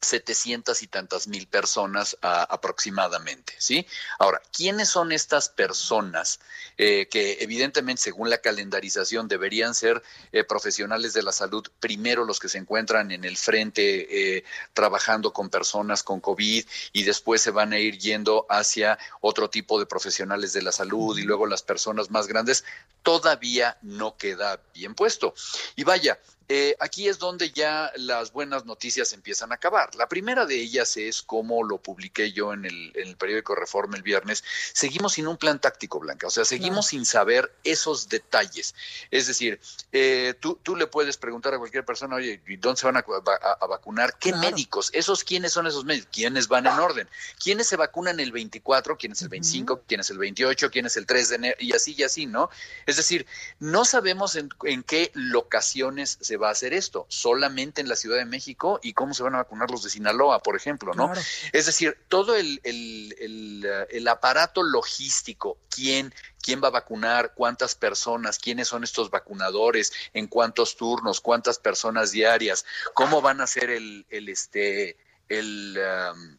setecientas 0.00 0.82
y 0.82 0.86
tantas 0.86 1.26
mil 1.26 1.46
personas 1.46 2.16
aproximadamente, 2.22 3.54
¿sí? 3.58 3.86
Ahora, 4.18 4.40
¿quiénes 4.52 4.88
son 4.88 5.12
estas 5.12 5.48
personas 5.48 6.40
eh, 6.82 7.08
que 7.10 7.38
evidentemente 7.40 8.00
según 8.00 8.30
la 8.30 8.38
calendarización 8.38 9.28
deberían 9.28 9.74
ser 9.74 10.02
eh, 10.32 10.44
profesionales 10.44 11.12
de 11.12 11.22
la 11.22 11.32
salud, 11.32 11.66
primero 11.78 12.24
los 12.24 12.40
que 12.40 12.48
se 12.48 12.56
encuentran 12.56 13.10
en 13.10 13.24
el 13.24 13.36
frente 13.36 14.36
eh, 14.38 14.44
trabajando 14.72 15.32
con 15.32 15.50
personas 15.50 16.02
con 16.02 16.20
COVID 16.20 16.64
y 16.92 17.02
después 17.02 17.42
se 17.42 17.50
van 17.50 17.74
a 17.74 17.78
ir 17.78 17.98
yendo 17.98 18.46
hacia 18.48 18.98
otro 19.20 19.50
tipo 19.50 19.78
de 19.78 19.86
profesionales 19.86 20.54
de 20.54 20.62
la 20.62 20.72
salud 20.72 21.18
y 21.18 21.22
luego 21.22 21.46
las 21.46 21.62
personas 21.62 22.10
más 22.10 22.26
grandes? 22.26 22.64
Todavía 23.02 23.76
no 23.82 24.16
queda 24.16 24.60
bien 24.74 24.94
puesto. 24.94 25.34
Y 25.76 25.84
vaya, 25.84 26.18
eh, 26.52 26.74
aquí 26.80 27.06
es 27.06 27.20
donde 27.20 27.52
ya 27.52 27.92
las 27.94 28.32
buenas 28.32 28.64
noticias 28.64 29.12
empiezan 29.12 29.52
a 29.52 29.54
acabar. 29.54 29.94
La 29.94 30.08
primera 30.08 30.46
de 30.46 30.56
ellas 30.56 30.96
es, 30.96 31.22
como 31.22 31.62
lo 31.62 31.78
publiqué 31.78 32.32
yo 32.32 32.52
en 32.52 32.64
el, 32.64 33.16
periódico 33.16 33.54
Reforma 33.54 33.96
el 33.96 34.02
viernes, 34.02 34.42
seguimos 34.72 35.12
sin 35.12 35.28
un 35.28 35.36
plan 35.36 35.60
táctico, 35.60 36.00
Blanca, 36.00 36.26
o 36.26 36.30
sea, 36.30 36.44
seguimos 36.44 36.88
sin 36.88 37.06
saber 37.06 37.54
esos 37.62 38.08
detalles. 38.08 38.74
Es 39.12 39.28
decir, 39.28 39.60
eh, 39.92 40.34
tú, 40.40 40.58
tú, 40.60 40.74
le 40.74 40.88
puedes 40.88 41.16
preguntar 41.18 41.54
a 41.54 41.58
cualquier 41.58 41.84
persona, 41.84 42.16
oye, 42.16 42.42
¿dónde 42.58 42.80
se 42.80 42.86
van 42.86 42.96
a, 42.96 43.66
vacunar? 43.68 44.18
¿Qué 44.18 44.32
médicos? 44.32 44.90
¿Esos 44.92 45.22
quiénes 45.22 45.52
son 45.52 45.68
esos 45.68 45.84
médicos? 45.84 46.10
¿Quiénes 46.12 46.48
van 46.48 46.66
en 46.66 46.72
orden? 46.72 47.08
¿Quiénes 47.40 47.68
se 47.68 47.76
vacunan 47.76 48.18
el 48.18 48.32
24? 48.32 48.98
¿Quién 48.98 49.12
es 49.12 49.22
el 49.22 49.28
25? 49.28 49.82
¿Quién 49.86 50.00
es 50.00 50.10
el 50.10 50.18
28? 50.18 50.68
¿Quién 50.72 50.86
es 50.86 50.96
el 50.96 51.06
3 51.06 51.28
de 51.28 51.34
enero? 51.36 51.56
Y 51.60 51.74
así 51.74 51.94
y 51.96 52.02
así, 52.02 52.26
¿no? 52.26 52.50
Es 52.86 52.96
decir, 52.96 53.24
no 53.60 53.84
sabemos 53.84 54.34
en, 54.34 54.50
en 54.64 54.82
qué 54.82 55.12
locaciones 55.14 56.18
se 56.20 56.39
va 56.40 56.48
a 56.48 56.52
hacer 56.52 56.72
esto? 56.72 57.06
Solamente 57.08 57.80
en 57.80 57.88
la 57.88 57.96
Ciudad 57.96 58.16
de 58.16 58.24
México 58.24 58.80
y 58.82 58.92
cómo 58.92 59.14
se 59.14 59.22
van 59.22 59.34
a 59.34 59.38
vacunar 59.38 59.70
los 59.70 59.82
de 59.82 59.90
Sinaloa, 59.90 60.42
por 60.42 60.56
ejemplo, 60.56 60.94
¿no? 60.94 61.12
Es 61.52 61.66
decir, 61.66 61.96
todo 62.08 62.34
el, 62.34 62.60
el, 62.64 63.66
el, 63.90 64.08
aparato 64.08 64.62
logístico, 64.62 65.58
quién, 65.68 66.12
quién 66.42 66.62
va 66.62 66.68
a 66.68 66.72
vacunar, 66.72 67.34
cuántas 67.34 67.74
personas, 67.74 68.38
quiénes 68.38 68.68
son 68.68 68.84
estos 68.84 69.10
vacunadores, 69.10 69.92
en 70.12 70.26
cuántos 70.26 70.76
turnos, 70.76 71.20
cuántas 71.20 71.58
personas 71.58 72.10
diarias, 72.10 72.64
cómo 72.94 73.20
van 73.20 73.40
a 73.40 73.44
hacer 73.44 73.70
el, 73.70 74.06
el 74.10 74.28
este, 74.28 74.96
el 75.28 75.78
um, 76.12 76.38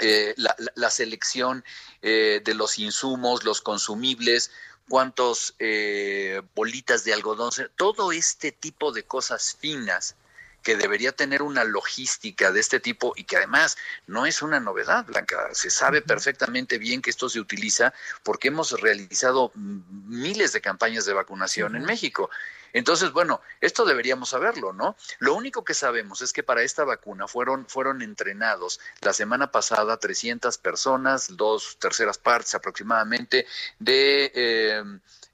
eh, 0.00 0.34
la, 0.36 0.56
la, 0.76 0.88
selección 0.88 1.64
eh, 2.00 2.40
de 2.44 2.54
los 2.54 2.78
insumos, 2.78 3.44
los 3.44 3.60
consumibles, 3.60 4.52
cuántos 4.90 5.54
eh, 5.60 6.42
bolitas 6.56 7.04
de 7.04 7.14
algodón, 7.14 7.52
todo 7.76 8.10
este 8.10 8.50
tipo 8.50 8.90
de 8.90 9.04
cosas 9.04 9.56
finas 9.58 10.16
que 10.62 10.76
debería 10.76 11.12
tener 11.12 11.42
una 11.42 11.64
logística 11.64 12.52
de 12.52 12.60
este 12.60 12.80
tipo 12.80 13.12
y 13.16 13.24
que 13.24 13.36
además 13.36 13.76
no 14.06 14.26
es 14.26 14.42
una 14.42 14.60
novedad, 14.60 15.04
Blanca. 15.06 15.48
Se 15.52 15.70
sabe 15.70 16.02
perfectamente 16.02 16.78
bien 16.78 17.02
que 17.02 17.10
esto 17.10 17.28
se 17.28 17.40
utiliza 17.40 17.92
porque 18.22 18.48
hemos 18.48 18.72
realizado 18.80 19.52
miles 19.54 20.52
de 20.52 20.60
campañas 20.60 21.04
de 21.04 21.12
vacunación 21.12 21.76
en 21.76 21.84
México 21.84 22.30
entonces, 22.72 23.12
bueno, 23.12 23.40
esto 23.60 23.84
deberíamos 23.84 24.30
saberlo, 24.30 24.72
¿no? 24.72 24.96
Lo 25.18 25.34
único 25.34 25.64
que 25.64 25.74
sabemos 25.74 26.22
es 26.22 26.32
que 26.32 26.42
para 26.42 26.62
esta 26.62 26.84
vacuna 26.84 27.26
fueron, 27.26 27.66
fueron 27.66 28.02
entrenados 28.02 28.80
la 29.00 29.12
semana 29.12 29.50
pasada 29.50 29.98
300 29.98 30.58
personas, 30.58 31.36
dos 31.36 31.76
terceras 31.78 32.18
partes 32.18 32.54
aproximadamente 32.54 33.46
de... 33.78 34.32
Eh, 34.34 34.84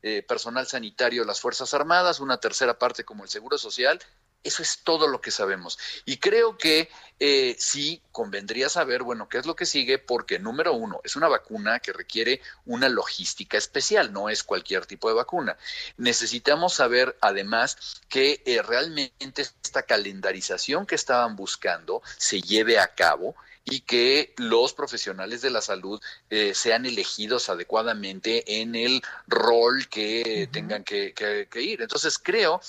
eh, 0.03 0.23
personal 0.23 0.69
sanitario 0.69 1.23
de 1.23 1.27
las 1.27 1.41
Fuerzas 1.41 1.75
Armadas, 1.75 2.21
una 2.21 2.39
tercera 2.39 2.79
parte 2.79 3.03
como 3.03 3.25
el 3.25 3.31
Seguro 3.31 3.59
Social 3.59 3.99
Eso 4.47 4.63
es 4.63 4.79
todo 4.85 5.09
lo 5.09 5.21
que 5.21 5.33
sabemos. 5.33 5.77
Y 6.05 6.19
creo 6.19 6.57
que 6.57 6.89
eh, 7.19 7.57
sí 7.59 8.01
convendría 8.13 8.69
saber, 8.69 9.03
bueno, 9.03 9.29
qué 9.29 9.39
es 9.39 9.47
lo 9.47 9.57
que 9.57 9.67
sigue, 9.67 9.99
porque 9.99 10.39
número 10.39 10.73
uno, 10.73 11.01
es 11.03 11.17
una 11.17 11.27
vacuna 11.27 11.81
que 11.81 11.93
requiere 11.93 12.41
una 12.65 12.89
logística 12.89 13.59
especial, 13.59 14.13
no 14.13 14.29
es 14.29 14.45
cualquier 14.45 14.87
tipo 14.87 15.09
de 15.09 15.15
vacuna. 15.15 15.57
Necesitamos 15.97 16.75
saber, 16.75 17.17
además, 17.21 18.01
que 18.09 18.41
eh, 18.47 18.63
realmente 18.63 19.43
esta 19.43 19.83
calendarización 19.83 20.87
que 20.87 20.95
estaban 20.95 21.35
buscando 21.35 22.03
se 22.17 22.41
lleve 22.41 22.79
a 22.79 22.95
cabo 22.95 23.35
y 23.65 23.81
que 23.81 24.33
los 24.37 24.75
profesionales 24.75 25.43
de 25.43 25.51
la 25.51 25.61
salud 25.61 26.01
eh, 26.31 26.55
sean 26.55 26.87
elegidos 26.87 27.49
adecuadamente 27.49 28.61
en 28.61 28.77
el 28.77 29.03
rol 29.27 29.89
que 29.89 30.49
tengan 30.53 30.85
que, 30.85 31.13
que 31.15 31.63
ir. 31.63 31.83
Entonces 31.83 32.17
creo 32.17 32.61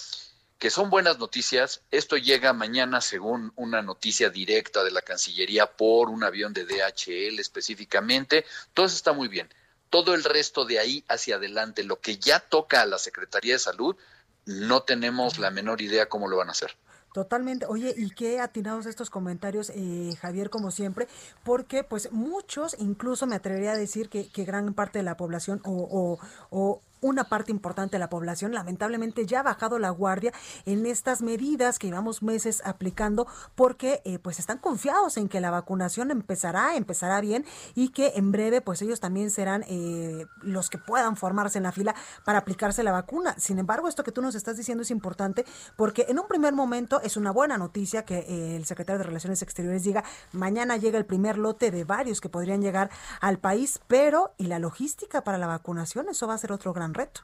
que 0.59 0.69
son 0.69 0.89
buenas 0.89 1.19
noticias. 1.19 1.81
Esto 1.91 2.17
llega 2.17 2.53
mañana 2.53 3.01
según 3.01 3.51
una 3.55 3.81
noticia 3.81 4.29
directa 4.29 4.83
de 4.83 4.91
la 4.91 5.01
Cancillería 5.01 5.67
por 5.67 6.09
un 6.09 6.23
avión 6.23 6.53
de 6.53 6.65
DHL 6.65 7.39
específicamente. 7.39 8.45
Todo 8.73 8.87
eso 8.87 8.95
está 8.95 9.13
muy 9.13 9.27
bien. 9.27 9.49
Todo 9.89 10.15
el 10.15 10.23
resto 10.23 10.65
de 10.65 10.79
ahí 10.79 11.03
hacia 11.07 11.35
adelante, 11.35 11.83
lo 11.83 11.99
que 11.99 12.17
ya 12.17 12.39
toca 12.39 12.81
a 12.81 12.85
la 12.85 12.97
Secretaría 12.97 13.53
de 13.53 13.59
Salud, 13.59 13.95
no 14.45 14.83
tenemos 14.83 15.37
la 15.37 15.51
menor 15.51 15.81
idea 15.81 16.09
cómo 16.09 16.27
lo 16.27 16.37
van 16.37 16.49
a 16.49 16.53
hacer. 16.53 16.75
Totalmente. 17.13 17.65
Oye, 17.65 17.93
y 17.95 18.09
qué 18.11 18.39
atinados 18.39 18.85
estos 18.85 19.09
comentarios, 19.09 19.71
eh, 19.73 20.15
Javier, 20.19 20.49
como 20.49 20.71
siempre, 20.71 21.07
porque 21.43 21.83
pues 21.83 22.11
muchos, 22.11 22.75
incluso 22.79 23.25
me 23.27 23.35
atrevería 23.35 23.71
a 23.71 23.77
decir 23.77 24.09
que, 24.09 24.29
que 24.29 24.43
gran 24.43 24.73
parte 24.73 24.99
de 24.99 25.03
la 25.03 25.17
población 25.17 25.61
o, 25.63 26.19
o 26.51 26.81
una 27.01 27.25
parte 27.25 27.51
importante 27.51 27.95
de 27.95 27.99
la 27.99 28.09
población 28.09 28.53
lamentablemente 28.53 29.25
ya 29.25 29.41
ha 29.41 29.43
bajado 29.43 29.79
la 29.79 29.89
guardia 29.89 30.33
en 30.65 30.85
estas 30.85 31.21
medidas 31.21 31.79
que 31.79 31.87
llevamos 31.87 32.23
meses 32.23 32.61
aplicando 32.65 33.27
porque 33.55 34.01
eh, 34.05 34.19
pues 34.19 34.39
están 34.39 34.57
confiados 34.57 35.17
en 35.17 35.29
que 35.29 35.41
la 35.41 35.51
vacunación 35.51 36.11
empezará, 36.11 36.75
empezará 36.75 37.21
bien 37.21 37.45
y 37.75 37.89
que 37.89 38.13
en 38.15 38.31
breve 38.31 38.61
pues 38.61 38.81
ellos 38.81 38.99
también 38.99 39.31
serán 39.31 39.63
eh, 39.67 40.25
los 40.41 40.69
que 40.69 40.77
puedan 40.77 41.17
formarse 41.17 41.57
en 41.57 41.63
la 41.63 41.71
fila 41.71 41.95
para 42.25 42.39
aplicarse 42.39 42.83
la 42.83 42.91
vacuna. 42.91 43.35
Sin 43.37 43.59
embargo, 43.59 43.87
esto 43.87 44.03
que 44.03 44.11
tú 44.11 44.21
nos 44.21 44.35
estás 44.35 44.57
diciendo 44.57 44.81
es 44.81 44.91
importante 44.91 45.45
porque 45.75 46.05
en 46.09 46.19
un 46.19 46.27
primer 46.27 46.53
momento 46.53 47.01
es 47.01 47.17
una 47.17 47.31
buena 47.31 47.57
noticia 47.57 48.05
que 48.05 48.19
eh, 48.19 48.55
el 48.55 48.65
secretario 48.65 48.99
de 48.99 49.05
Relaciones 49.05 49.41
Exteriores 49.41 49.83
diga 49.83 50.03
mañana 50.31 50.77
llega 50.77 50.97
el 50.97 51.05
primer 51.05 51.37
lote 51.37 51.71
de 51.71 51.83
varios 51.83 52.21
que 52.21 52.29
podrían 52.29 52.61
llegar 52.61 52.89
al 53.21 53.39
país, 53.39 53.79
pero 53.87 54.33
¿y 54.37 54.45
la 54.45 54.59
logística 54.59 55.23
para 55.23 55.37
la 55.37 55.47
vacunación? 55.47 56.09
Eso 56.09 56.27
va 56.27 56.33
a 56.33 56.37
ser 56.37 56.51
otro 56.51 56.73
gran 56.73 56.86
reto. 56.93 57.21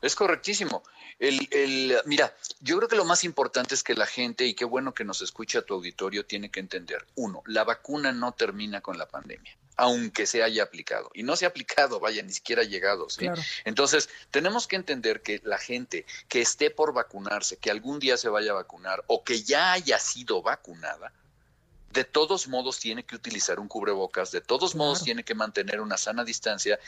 Es 0.00 0.14
correctísimo. 0.14 0.82
El, 1.18 1.96
mira, 2.06 2.34
yo 2.60 2.76
creo 2.76 2.88
que 2.88 2.96
lo 2.96 3.04
más 3.04 3.24
importante 3.24 3.74
es 3.74 3.82
que 3.82 3.94
la 3.94 4.06
gente, 4.06 4.44
y 4.44 4.54
qué 4.54 4.64
bueno 4.64 4.92
que 4.92 5.04
nos 5.04 5.22
escucha 5.22 5.62
tu 5.62 5.74
auditorio, 5.74 6.26
tiene 6.26 6.50
que 6.50 6.60
entender, 6.60 7.06
uno, 7.14 7.42
la 7.46 7.64
vacuna 7.64 8.12
no 8.12 8.32
termina 8.32 8.80
con 8.80 8.98
la 8.98 9.06
pandemia 9.06 9.56
aunque 9.76 10.26
se 10.26 10.42
haya 10.42 10.62
aplicado. 10.62 11.10
Y 11.14 11.22
no 11.22 11.36
se 11.36 11.44
ha 11.44 11.48
aplicado, 11.48 11.98
vaya, 12.00 12.22
ni 12.22 12.32
siquiera 12.32 12.62
ha 12.62 12.64
llegado. 12.64 13.10
¿sí? 13.10 13.26
Entonces, 13.64 14.08
tenemos 14.30 14.66
que 14.66 14.76
entender 14.76 15.20
que 15.20 15.40
la 15.44 15.58
gente 15.58 16.06
que 16.28 16.40
esté 16.40 16.70
por 16.70 16.92
vacunarse, 16.92 17.56
que 17.56 17.70
algún 17.70 17.98
día 17.98 18.16
se 18.16 18.28
vaya 18.28 18.52
a 18.52 18.54
vacunar 18.54 19.02
o 19.08 19.24
que 19.24 19.42
ya 19.42 19.72
haya 19.72 19.98
sido 19.98 20.42
vacunada, 20.42 21.12
de 21.94 22.02
todos 22.02 22.48
modos 22.48 22.80
tiene 22.80 23.04
que 23.04 23.14
utilizar 23.14 23.60
un 23.60 23.68
cubrebocas, 23.68 24.32
de 24.32 24.40
todos 24.40 24.74
modos 24.74 25.04
tiene 25.04 25.22
que 25.22 25.36
mantener 25.36 25.80
una 25.80 25.96
sana 25.96 26.24
distancia. 26.24 26.80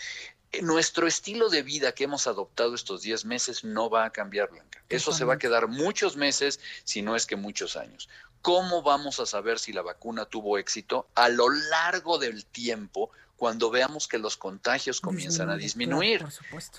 Eh, 0.50 0.62
nuestro 0.62 1.06
estilo 1.06 1.48
de 1.48 1.62
vida 1.62 1.92
que 1.92 2.04
hemos 2.04 2.26
adoptado 2.26 2.75
estos 2.75 3.02
10 3.02 3.25
meses 3.25 3.62
no 3.62 3.88
va 3.88 4.04
a 4.04 4.10
cambiar, 4.10 4.50
Blanca. 4.50 4.82
Eso 4.88 5.12
se 5.12 5.25
va 5.25 5.34
a 5.34 5.38
quedar 5.38 5.68
muchos 5.68 6.16
meses, 6.16 6.58
si 6.82 7.02
no 7.02 7.14
es 7.14 7.25
que 7.25 7.36
muchos 7.36 7.76
años. 7.76 8.08
¿Cómo 8.42 8.82
vamos 8.82 9.20
a 9.20 9.26
saber 9.26 9.60
si 9.60 9.72
la 9.72 9.82
vacuna 9.82 10.25
tuvo 10.25 10.58
éxito? 10.58 11.08
A 11.14 11.28
lo 11.28 11.48
largo 11.48 12.18
del 12.18 12.44
tiempo, 12.44 13.10
cuando 13.36 13.70
veamos 13.70 14.08
que 14.08 14.18
los 14.18 14.36
contagios 14.36 15.00
comienzan 15.00 15.50
a 15.50 15.56
disminuir. 15.56 16.24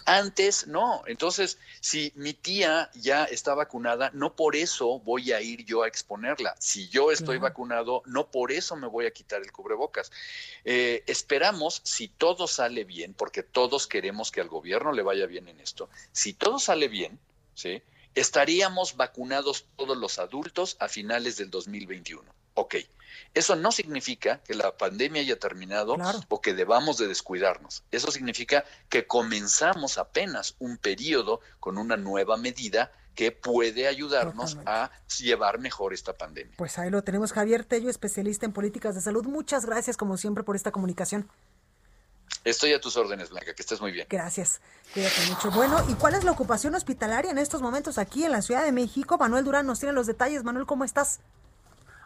Antes 0.06 0.68
no. 0.68 1.04
Entonces, 1.06 1.60
si 1.80 2.12
mi 2.16 2.34
tía 2.34 2.90
ya 2.96 3.26
está 3.26 3.54
vacunada, 3.54 4.10
no 4.14 4.36
por 4.36 4.56
eso 4.56 5.00
voy 5.00 5.32
a 5.32 5.42
ir 5.42 5.66
yo 5.66 5.84
a 5.84 5.88
exponerla. 5.88 6.56
Si 6.60 6.90
yo 6.90 7.12
estoy 7.12 7.38
vacunado, 7.38 8.02
no 8.06 8.32
por 8.32 8.52
eso 8.52 8.76
me 8.76 8.88
voy 8.88 9.06
a 9.06 9.12
quitar 9.12 9.42
el 9.42 9.52
cubrebocas. 9.52 10.12
Eh, 10.66 11.04
esperamos, 11.06 11.82
si 11.84 12.08
todo 12.08 12.48
sale 12.48 12.84
bien, 12.84 13.14
porque 13.14 13.44
todos 13.44 13.88
queremos 13.88 14.32
que 14.32 14.42
al 14.42 14.50
gobierno 14.50 14.92
le 14.92 15.04
vaya 15.04 15.28
bien 15.28 15.48
en 15.48 15.60
esto, 15.60 15.90
si 16.12 16.34
todo 16.34 16.60
sale 16.60 16.88
bien, 16.88 17.20
¿sí? 17.54 17.82
estaríamos 18.18 18.98
vacunados 18.98 19.66
todos 19.76 19.96
los 19.96 20.18
adultos 20.18 20.76
a 20.80 20.88
finales 20.88 21.38
del 21.38 21.52
2021. 21.52 22.24
Ok, 22.56 22.76
eso 23.34 23.56
no 23.56 23.72
significa 23.72 24.42
que 24.44 24.54
la 24.54 24.78
pandemia 24.78 25.22
haya 25.22 25.40
terminado 25.40 25.98
o 26.30 26.42
que 26.42 26.54
debamos 26.54 26.98
de 26.98 27.08
descuidarnos. 27.08 27.84
Eso 27.92 28.12
significa 28.12 28.66
que 28.90 29.08
comenzamos 29.08 29.98
apenas 29.98 30.56
un 30.60 30.78
periodo 30.78 31.42
con 31.60 31.78
una 31.78 31.98
nueva 31.98 32.38
medida 32.38 32.92
que 33.18 33.32
puede 33.32 33.88
ayudarnos 33.88 34.58
a 34.68 34.92
llevar 35.20 35.60
mejor 35.60 35.92
esta 35.92 36.14
pandemia. 36.14 36.54
Pues 36.56 36.78
ahí 36.78 36.92
lo 36.92 37.04
tenemos, 37.04 37.34
Javier 37.34 37.66
Tello, 37.66 37.90
especialista 37.90 38.46
en 38.46 38.54
políticas 38.54 38.94
de 38.94 39.02
salud. 39.02 39.26
Muchas 39.26 39.66
gracias, 39.66 39.98
como 39.98 40.18
siempre, 40.18 40.44
por 40.44 40.56
esta 40.56 40.72
comunicación. 40.72 41.28
Estoy 42.44 42.74
a 42.74 42.80
tus 42.80 42.96
órdenes, 42.96 43.30
Blanca, 43.32 43.54
que 43.54 43.62
estés 43.62 43.82
muy 43.82 43.92
bien. 43.92 44.08
Gracias, 44.10 44.62
cuídate 44.94 45.16
mucho. 45.30 45.52
Bueno, 45.52 45.84
¿y 45.90 45.96
cuál 45.96 46.14
es 46.14 46.24
la 46.24 46.32
ocupación 46.32 46.76
hospitalaria 46.76 47.32
en 47.32 47.40
estos 47.40 47.62
momentos 47.62 47.98
aquí 47.98 48.24
en 48.24 48.32
la 48.32 48.42
Ciudad 48.42 48.64
de 48.64 48.72
México? 48.72 49.18
Manuel 49.18 49.44
Durán 49.44 49.66
nos 49.66 49.80
tiene 49.80 49.94
los 49.94 50.06
detalles. 50.08 50.44
Manuel, 50.44 50.66
¿cómo 50.66 50.86
estás? 50.86 51.20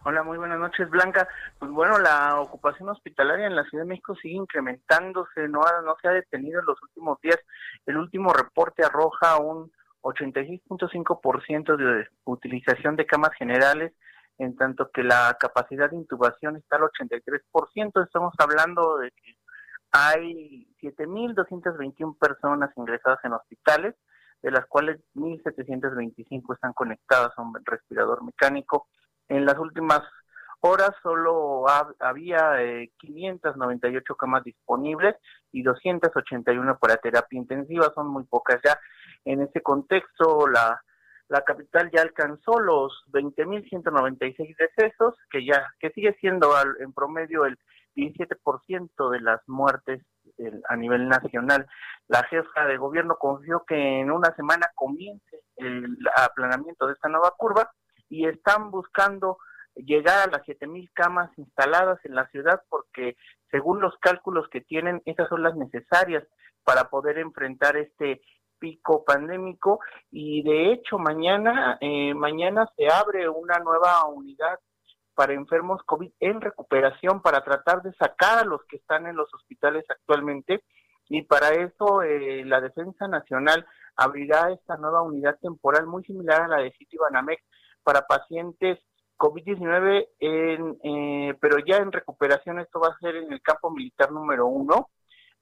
Hola, 0.04 0.24
muy 0.24 0.40
buenas 0.40 0.58
noches, 0.58 0.90
Blanca. 0.90 1.28
Pues 1.60 1.70
bueno, 1.70 2.00
la 2.00 2.42
ocupación 2.42 2.90
hospitalaria 2.90 3.46
en 3.46 3.56
la 3.56 3.64
Ciudad 3.66 3.84
de 3.84 3.90
México 3.90 4.16
sigue 4.16 4.34
incrementándose, 4.34 5.48
no, 5.48 5.62
no 5.86 5.96
se 6.02 6.08
ha 6.08 6.12
detenido 6.12 6.60
en 6.60 6.66
los 6.66 6.82
últimos 6.82 7.22
días. 7.22 7.38
El 7.86 7.98
último 7.98 8.34
reporte 8.34 8.84
arroja 8.84 9.38
un 9.38 9.72
86.5% 10.02 11.76
de 11.78 12.08
utilización 12.24 12.96
de 12.96 13.06
camas 13.06 13.30
generales, 13.38 13.94
en 14.40 14.56
tanto 14.56 14.90
que 14.90 15.04
la 15.04 15.38
capacidad 15.40 15.92
de 15.92 15.98
intubación 15.98 16.56
está 16.56 16.78
al 16.78 16.90
83%. 16.90 18.04
Estamos 18.04 18.34
hablando 18.40 18.98
de 18.98 19.12
que 19.12 19.38
hay 19.92 20.68
7.221 20.82 22.18
personas 22.18 22.72
ingresadas 22.76 23.20
en 23.24 23.34
hospitales, 23.34 23.94
de 24.42 24.50
las 24.50 24.66
cuales 24.66 25.00
1.725 25.14 26.56
están 26.56 26.74
conectadas 26.74 27.38
a 27.38 27.42
un 27.44 27.54
respirador 27.64 28.24
mecánico 28.24 28.88
en 29.32 29.46
las 29.46 29.58
últimas 29.58 30.02
horas 30.60 30.92
solo 31.02 31.66
había 32.00 32.58
598 32.98 34.14
eh, 34.14 34.16
camas 34.20 34.44
disponibles 34.44 35.16
y 35.54 35.64
281 35.64 36.78
para 36.78 36.98
terapia 36.98 37.40
intensiva, 37.40 37.92
son 37.96 38.08
muy 38.08 38.26
pocas 38.26 38.60
ya. 38.64 38.78
En 39.24 39.42
ese 39.42 39.62
contexto, 39.62 40.48
la, 40.48 40.82
capital 41.46 41.90
ya 41.94 42.02
alcanzó 42.02 42.60
los 42.60 42.92
20.196 43.12 44.56
decesos, 44.58 45.16
que 45.32 45.46
ya 45.46 45.66
que 45.80 45.92
sigue 45.92 46.14
siendo 46.20 46.52
en 46.80 46.92
promedio 46.92 47.46
el 47.46 47.58
17% 47.96 49.10
de 49.12 49.22
las 49.22 49.42
muertes 49.48 50.04
a 50.68 50.76
nivel 50.76 51.08
nacional. 51.08 51.66
La 52.10 52.24
jefa 52.24 52.66
de 52.66 52.78
gobierno 52.78 53.16
confió 53.18 53.64
que 53.66 54.02
en 54.02 54.12
una 54.12 54.36
semana 54.36 54.70
comience 54.76 55.42
el 55.56 55.86
aplanamiento 56.18 56.86
de 56.88 56.94
esta 56.94 57.08
nueva 57.08 57.34
curva 57.38 57.72
y 58.12 58.28
están 58.28 58.72
buscando 58.72 59.38
llegar 59.74 60.28
a 60.28 60.32
las 60.32 60.46
7.000 60.46 60.92
camas 60.94 61.32
instaladas 61.38 61.98
en 62.04 62.14
la 62.14 62.28
ciudad 62.28 62.62
porque 62.70 63.16
según 63.50 63.80
los 63.80 63.98
cálculos 64.00 64.50
que 64.50 64.60
tienen, 64.60 65.02
esas 65.06 65.30
son 65.30 65.44
las 65.44 65.56
necesarias 65.56 66.24
para 66.64 66.90
poder 66.90 67.18
enfrentar 67.18 67.78
este 67.78 68.22
pico 68.60 69.06
pandémico. 69.06 69.80
Y 70.12 70.44
de 70.44 70.74
hecho 70.74 71.00
mañana 71.00 71.78
eh, 71.80 72.14
mañana 72.14 72.70
se 72.76 72.88
abre 72.88 73.30
una 73.30 73.60
nueva 73.60 74.06
unidad 74.08 74.60
para 75.16 75.34
enfermos 75.34 75.82
COVID 75.86 76.12
en 76.20 76.42
recuperación 76.42 77.22
para 77.22 77.44
tratar 77.44 77.82
de 77.82 77.94
sacar 77.94 78.40
a 78.40 78.46
los 78.46 78.64
que 78.66 78.76
están 78.76 79.08
en 79.08 79.16
los 79.16 79.34
hospitales 79.34 79.86
actualmente. 79.90 80.64
Y 81.08 81.24
para 81.24 81.50
eso 81.50 82.04
eh, 82.04 82.44
la 82.46 82.60
Defensa 82.60 83.08
Nacional 83.08 83.66
abrirá 83.96 84.52
esta 84.52 84.76
nueva 84.76 85.02
unidad 85.02 85.38
temporal 85.42 85.88
muy 85.88 86.04
similar 86.04 86.42
a 86.42 86.48
la 86.48 86.58
de 86.58 86.72
Citibanamex 86.78 87.42
para 87.84 88.08
pacientes 88.08 88.80
COVID-19, 89.18 90.08
eh, 90.20 91.34
pero 91.40 91.58
ya 91.66 91.78
en 91.78 91.92
recuperación 91.92 92.60
esto 92.60 92.80
va 92.80 92.88
a 92.88 92.98
ser 93.00 93.16
en 93.16 93.32
el 93.32 93.42
campo 93.42 93.70
militar 93.70 94.12
número 94.12 94.48
uno, 94.48 94.90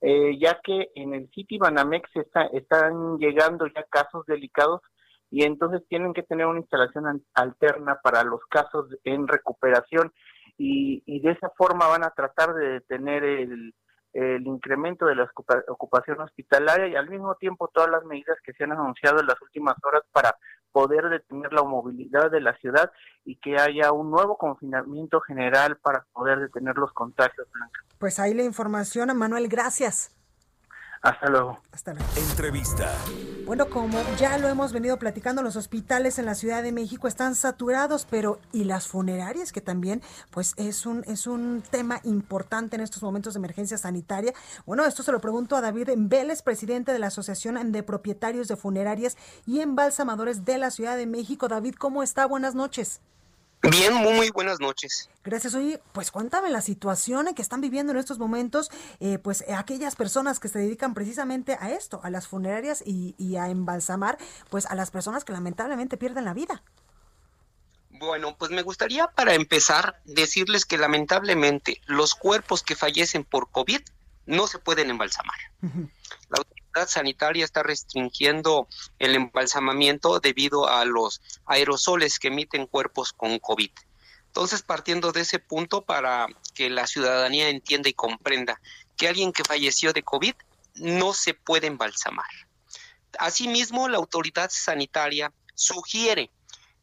eh, 0.01 0.37
ya 0.37 0.59
que 0.61 0.89
en 0.95 1.13
el 1.13 1.29
City 1.31 1.57
Banamex 1.57 2.09
está, 2.15 2.43
están 2.47 3.17
llegando 3.17 3.67
ya 3.67 3.83
casos 3.89 4.25
delicados 4.25 4.81
y 5.31 5.43
entonces 5.43 5.81
tienen 5.87 6.13
que 6.13 6.23
tener 6.23 6.45
una 6.45 6.59
instalación 6.59 7.23
alterna 7.33 7.99
para 8.03 8.23
los 8.23 8.41
casos 8.49 8.87
en 9.03 9.27
recuperación 9.27 10.11
y, 10.57 11.01
y 11.05 11.21
de 11.21 11.31
esa 11.31 11.49
forma 11.57 11.87
van 11.87 12.03
a 12.03 12.11
tratar 12.11 12.53
de 12.55 12.67
detener 12.69 13.23
el, 13.23 13.73
el 14.13 14.45
incremento 14.47 15.05
de 15.05 15.15
la 15.15 15.29
ocupación 15.67 16.19
hospitalaria 16.21 16.87
y 16.87 16.95
al 16.95 17.09
mismo 17.09 17.35
tiempo 17.35 17.69
todas 17.73 17.89
las 17.89 18.03
medidas 18.05 18.37
que 18.43 18.53
se 18.53 18.63
han 18.63 18.71
anunciado 18.71 19.19
en 19.19 19.27
las 19.27 19.41
últimas 19.41 19.75
horas 19.83 20.03
para 20.11 20.35
poder 20.71 21.09
detener 21.09 21.51
la 21.53 21.63
movilidad 21.63 22.29
de 22.31 22.41
la 22.41 22.55
ciudad 22.57 22.91
y 23.25 23.37
que 23.37 23.57
haya 23.59 23.91
un 23.91 24.11
nuevo 24.11 24.37
confinamiento 24.37 25.19
general 25.21 25.77
para 25.77 26.05
poder 26.13 26.39
detener 26.39 26.75
los 26.77 26.91
contagios, 26.93 27.47
Blanca. 27.51 27.81
Pues 27.97 28.19
ahí 28.19 28.33
la 28.33 28.43
información, 28.43 29.15
Manuel, 29.17 29.47
gracias. 29.47 30.15
Hasta 31.01 31.29
luego. 31.29 31.59
Hasta 31.71 31.93
luego. 31.93 32.09
Entrevista. 32.17 32.91
Bueno, 33.49 33.67
como 33.67 33.97
ya 34.19 34.37
lo 34.37 34.47
hemos 34.47 34.73
venido 34.73 34.99
platicando, 34.99 35.41
los 35.41 35.55
hospitales 35.55 36.19
en 36.19 36.27
la 36.27 36.35
Ciudad 36.35 36.61
de 36.61 36.71
México 36.71 37.07
están 37.07 37.33
saturados, 37.33 38.05
pero 38.07 38.37
¿y 38.51 38.65
las 38.65 38.87
funerarias? 38.87 39.51
Que 39.51 39.59
también, 39.59 40.03
pues, 40.29 40.53
es 40.57 40.85
un, 40.85 41.03
es 41.07 41.25
un 41.25 41.63
tema 41.67 41.99
importante 42.03 42.75
en 42.75 42.83
estos 42.83 43.01
momentos 43.01 43.33
de 43.33 43.39
emergencia 43.39 43.79
sanitaria. 43.79 44.35
Bueno, 44.67 44.85
esto 44.85 45.01
se 45.01 45.11
lo 45.11 45.19
pregunto 45.19 45.55
a 45.55 45.61
David 45.61 45.89
Vélez, 45.97 46.43
presidente 46.43 46.93
de 46.93 46.99
la 46.99 47.07
Asociación 47.07 47.71
de 47.71 47.81
Propietarios 47.81 48.47
de 48.47 48.55
Funerarias 48.55 49.17
y 49.47 49.61
Embalsamadores 49.61 50.45
de 50.45 50.59
la 50.59 50.69
Ciudad 50.69 50.95
de 50.95 51.07
México. 51.07 51.47
David, 51.47 51.73
¿cómo 51.73 52.03
está? 52.03 52.27
Buenas 52.27 52.53
noches. 52.53 53.01
Bien, 53.61 53.93
muy, 53.93 54.13
muy 54.13 54.29
buenas 54.29 54.59
noches. 54.59 55.09
Gracias. 55.23 55.53
Oye, 55.53 55.81
pues 55.91 56.11
cuéntame 56.11 56.49
la 56.49 56.61
situación 56.61 57.27
en 57.27 57.35
que 57.35 57.41
están 57.41 57.59
viviendo 57.59 57.91
en 57.91 57.99
estos 57.99 58.17
momentos, 58.17 58.71
eh, 58.99 59.19
pues 59.19 59.43
aquellas 59.53 59.95
personas 59.95 60.39
que 60.39 60.47
se 60.47 60.59
dedican 60.59 60.93
precisamente 60.93 61.57
a 61.59 61.71
esto, 61.71 61.99
a 62.03 62.09
las 62.09 62.27
funerarias 62.27 62.81
y, 62.85 63.15
y 63.17 63.35
a 63.35 63.49
embalsamar, 63.49 64.17
pues 64.49 64.65
a 64.65 64.75
las 64.75 64.91
personas 64.91 65.25
que 65.25 65.33
lamentablemente 65.33 65.97
pierden 65.97 66.25
la 66.25 66.33
vida. 66.33 66.63
Bueno, 67.89 68.35
pues 68.37 68.49
me 68.49 68.61
gustaría 68.61 69.07
para 69.07 69.33
empezar 69.33 69.99
decirles 70.05 70.65
que 70.65 70.77
lamentablemente 70.77 71.81
los 71.85 72.15
cuerpos 72.15 72.63
que 72.63 72.75
fallecen 72.75 73.25
por 73.25 73.51
COVID 73.51 73.81
no 74.25 74.47
se 74.47 74.59
pueden 74.59 74.89
embalsamar. 74.89 75.35
La 76.29 76.39
autoridad 76.69 76.87
sanitaria 76.87 77.45
está 77.45 77.63
restringiendo 77.63 78.67
el 78.99 79.15
embalsamamiento 79.15 80.19
debido 80.19 80.67
a 80.69 80.85
los 80.85 81.21
aerosoles 81.45 82.19
que 82.19 82.27
emiten 82.27 82.67
cuerpos 82.67 83.13
con 83.13 83.39
COVID. 83.39 83.71
Entonces, 84.27 84.61
partiendo 84.61 85.11
de 85.11 85.21
ese 85.21 85.39
punto 85.39 85.83
para 85.83 86.27
que 86.53 86.69
la 86.69 86.85
ciudadanía 86.85 87.49
entienda 87.49 87.89
y 87.89 87.93
comprenda 87.93 88.61
que 88.95 89.07
alguien 89.07 89.33
que 89.33 89.43
falleció 89.43 89.93
de 89.93 90.03
COVID 90.03 90.35
no 90.75 91.13
se 91.13 91.33
puede 91.33 91.67
embalsamar. 91.67 92.29
Asimismo, 93.17 93.89
la 93.89 93.97
autoridad 93.97 94.51
sanitaria 94.51 95.33
sugiere 95.55 96.29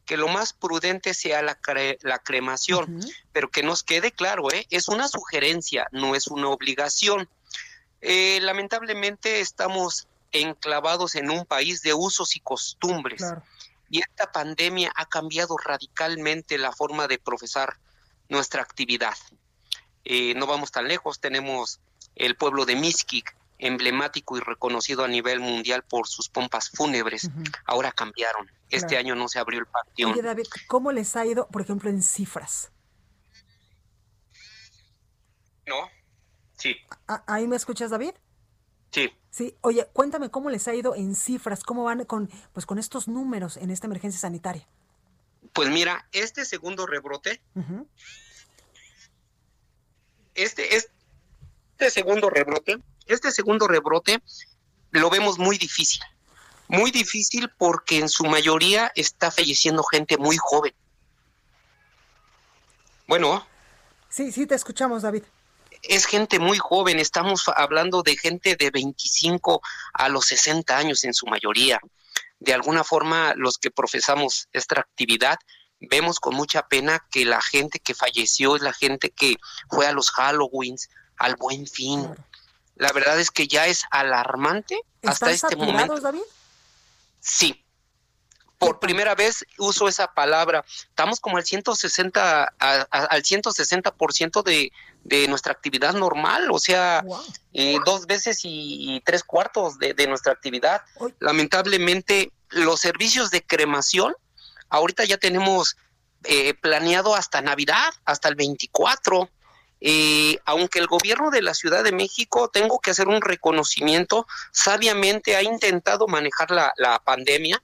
que 0.05 0.17
lo 0.17 0.27
más 0.27 0.53
prudente 0.53 1.13
sea 1.13 1.41
la, 1.41 1.57
la 2.01 2.19
cremación, 2.19 2.99
pero 3.31 3.49
que 3.49 3.63
nos 3.63 3.83
quede 3.83 4.11
claro, 4.11 4.51
¿eh? 4.51 4.65
es 4.69 4.87
una 4.87 5.07
sugerencia, 5.07 5.87
no 5.91 6.15
es 6.15 6.27
una 6.27 6.49
obligación. 6.49 7.29
Eh, 8.01 8.39
lamentablemente 8.41 9.39
estamos 9.39 10.07
enclavados 10.31 11.15
en 11.15 11.29
un 11.29 11.45
país 11.45 11.81
de 11.81 11.93
usos 11.93 12.35
y 12.35 12.39
costumbres. 12.39 13.23
Y 13.89 13.99
esta 13.99 14.31
pandemia 14.31 14.91
ha 14.95 15.05
cambiado 15.05 15.57
radicalmente 15.57 16.57
la 16.57 16.71
forma 16.71 17.07
de 17.07 17.19
profesar 17.19 17.77
nuestra 18.29 18.61
actividad. 18.61 19.15
Eh, 20.03 20.33
no 20.35 20.45
vamos 20.45 20.71
tan 20.71 20.87
lejos, 20.87 21.19
tenemos 21.19 21.79
el 22.15 22.35
pueblo 22.35 22.65
de 22.65 22.75
Mixquic, 22.75 23.35
emblemático 23.59 24.37
y 24.37 24.41
reconocido 24.41 25.03
a 25.03 25.07
nivel 25.07 25.39
mundial 25.39 25.83
por 25.83 26.07
sus 26.07 26.29
pompas 26.29 26.69
fúnebres. 26.69 27.29
Ahora 27.65 27.91
cambiaron. 27.91 28.51
Este 28.69 28.97
año 28.97 29.15
no 29.15 29.29
se 29.29 29.39
abrió 29.39 29.59
el 29.59 29.65
panteón. 29.65 30.11
Oye, 30.11 30.21
David, 30.21 30.45
¿cómo 30.67 30.91
les 30.91 31.15
ha 31.15 31.25
ido, 31.25 31.47
por 31.47 31.61
ejemplo, 31.61 31.89
en 31.89 32.03
cifras? 32.03 32.71
No, 35.65 35.89
Sí. 36.57 36.75
¿Ahí 37.27 37.47
me 37.47 37.55
escuchas, 37.55 37.91
David? 37.91 38.13
Sí. 38.91 39.11
Sí, 39.29 39.55
oye, 39.61 39.87
cuéntame 39.93 40.31
cómo 40.31 40.49
les 40.49 40.67
ha 40.67 40.73
ido 40.73 40.95
en 40.95 41.15
cifras, 41.15 41.63
cómo 41.63 41.83
van 41.83 42.05
con, 42.05 42.29
pues, 42.53 42.65
con 42.65 42.79
estos 42.79 43.07
números 43.07 43.57
en 43.57 43.69
esta 43.69 43.85
emergencia 43.85 44.19
sanitaria. 44.19 44.67
Pues 45.53 45.69
mira, 45.69 46.07
este 46.11 46.45
segundo 46.45 46.87
rebrote, 46.87 47.41
este, 50.33 50.75
este 50.75 51.89
segundo 51.89 52.29
rebrote, 52.29 52.77
este 53.05 53.31
segundo 53.31 53.67
rebrote 53.67 54.21
lo 54.91 55.09
vemos 55.09 55.39
muy 55.39 55.57
difícil, 55.57 56.01
muy 56.67 56.91
difícil 56.91 57.49
porque 57.57 57.99
en 57.99 58.09
su 58.09 58.25
mayoría 58.25 58.91
está 58.95 59.31
falleciendo 59.31 59.83
gente 59.83 60.17
muy 60.17 60.37
joven. 60.37 60.73
Bueno. 63.07 63.47
Sí, 64.09 64.31
sí, 64.31 64.47
te 64.47 64.55
escuchamos, 64.55 65.03
David 65.03 65.23
es 65.83 66.05
gente 66.05 66.39
muy 66.39 66.57
joven, 66.57 66.99
estamos 66.99 67.47
hablando 67.55 68.03
de 68.03 68.17
gente 68.17 68.55
de 68.55 68.71
25 68.71 69.61
a 69.93 70.09
los 70.09 70.25
60 70.25 70.77
años 70.77 71.03
en 71.03 71.13
su 71.13 71.25
mayoría. 71.27 71.79
De 72.39 72.53
alguna 72.53 72.83
forma, 72.83 73.33
los 73.35 73.57
que 73.57 73.71
profesamos 73.71 74.47
esta 74.53 74.79
actividad, 74.79 75.37
vemos 75.79 76.19
con 76.19 76.35
mucha 76.35 76.67
pena 76.67 77.05
que 77.11 77.25
la 77.25 77.41
gente 77.41 77.79
que 77.79 77.95
falleció 77.95 78.55
es 78.55 78.61
la 78.61 78.73
gente 78.73 79.11
que 79.11 79.37
fue 79.69 79.87
a 79.87 79.91
los 79.91 80.11
Halloweens, 80.15 80.89
al 81.17 81.35
Buen 81.35 81.67
Fin. 81.67 82.07
La 82.75 82.91
verdad 82.91 83.19
es 83.19 83.31
que 83.31 83.47
ya 83.47 83.67
es 83.67 83.83
alarmante 83.89 84.79
hasta 85.03 85.31
este 85.31 85.55
momento. 85.55 85.99
David? 85.99 86.21
Sí, 87.19 87.65
por 88.57 88.79
primera 88.79 89.15
vez 89.15 89.45
uso 89.57 89.87
esa 89.87 90.13
palabra. 90.13 90.65
Estamos 90.89 91.19
como 91.19 91.37
al 91.37 91.45
160 91.45 92.53
al 92.59 93.23
160% 93.23 94.43
de, 94.43 94.71
de 95.07 95.27
nuestra 95.27 95.53
actividad 95.53 95.93
normal, 95.93 96.49
o 96.51 96.59
sea, 96.59 97.03
eh, 97.53 97.77
dos 97.85 98.07
veces 98.07 98.41
y, 98.43 99.01
tres 99.05 99.23
cuartos 99.23 99.77
de, 99.79 100.07
nuestra 100.07 100.33
actividad. 100.33 100.81
Lamentablemente, 101.19 102.31
los 102.49 102.81
servicios 102.81 103.31
de 103.31 103.41
cremación, 103.41 104.13
ahorita 104.69 105.05
ya 105.05 105.17
tenemos 105.17 105.77
eh, 106.25 106.53
planeado 106.55 107.15
hasta 107.15 107.41
Navidad, 107.41 107.93
hasta 108.05 108.27
el 108.27 108.35
24. 108.35 109.29
Eh, 109.79 110.39
aunque 110.45 110.79
el 110.79 110.87
gobierno 110.87 111.29
de 111.29 111.43
la 111.43 111.53
Ciudad 111.53 111.83
de 111.83 111.91
México, 111.91 112.49
tengo 112.49 112.79
que 112.79 112.91
hacer 112.91 113.07
un 113.07 113.21
reconocimiento, 113.21 114.27
sabiamente 114.51 115.35
ha 115.35 115.43
intentado 115.43 116.07
manejar 116.07 116.51
la, 116.51 116.73
la 116.77 116.99
pandemia, 116.99 117.61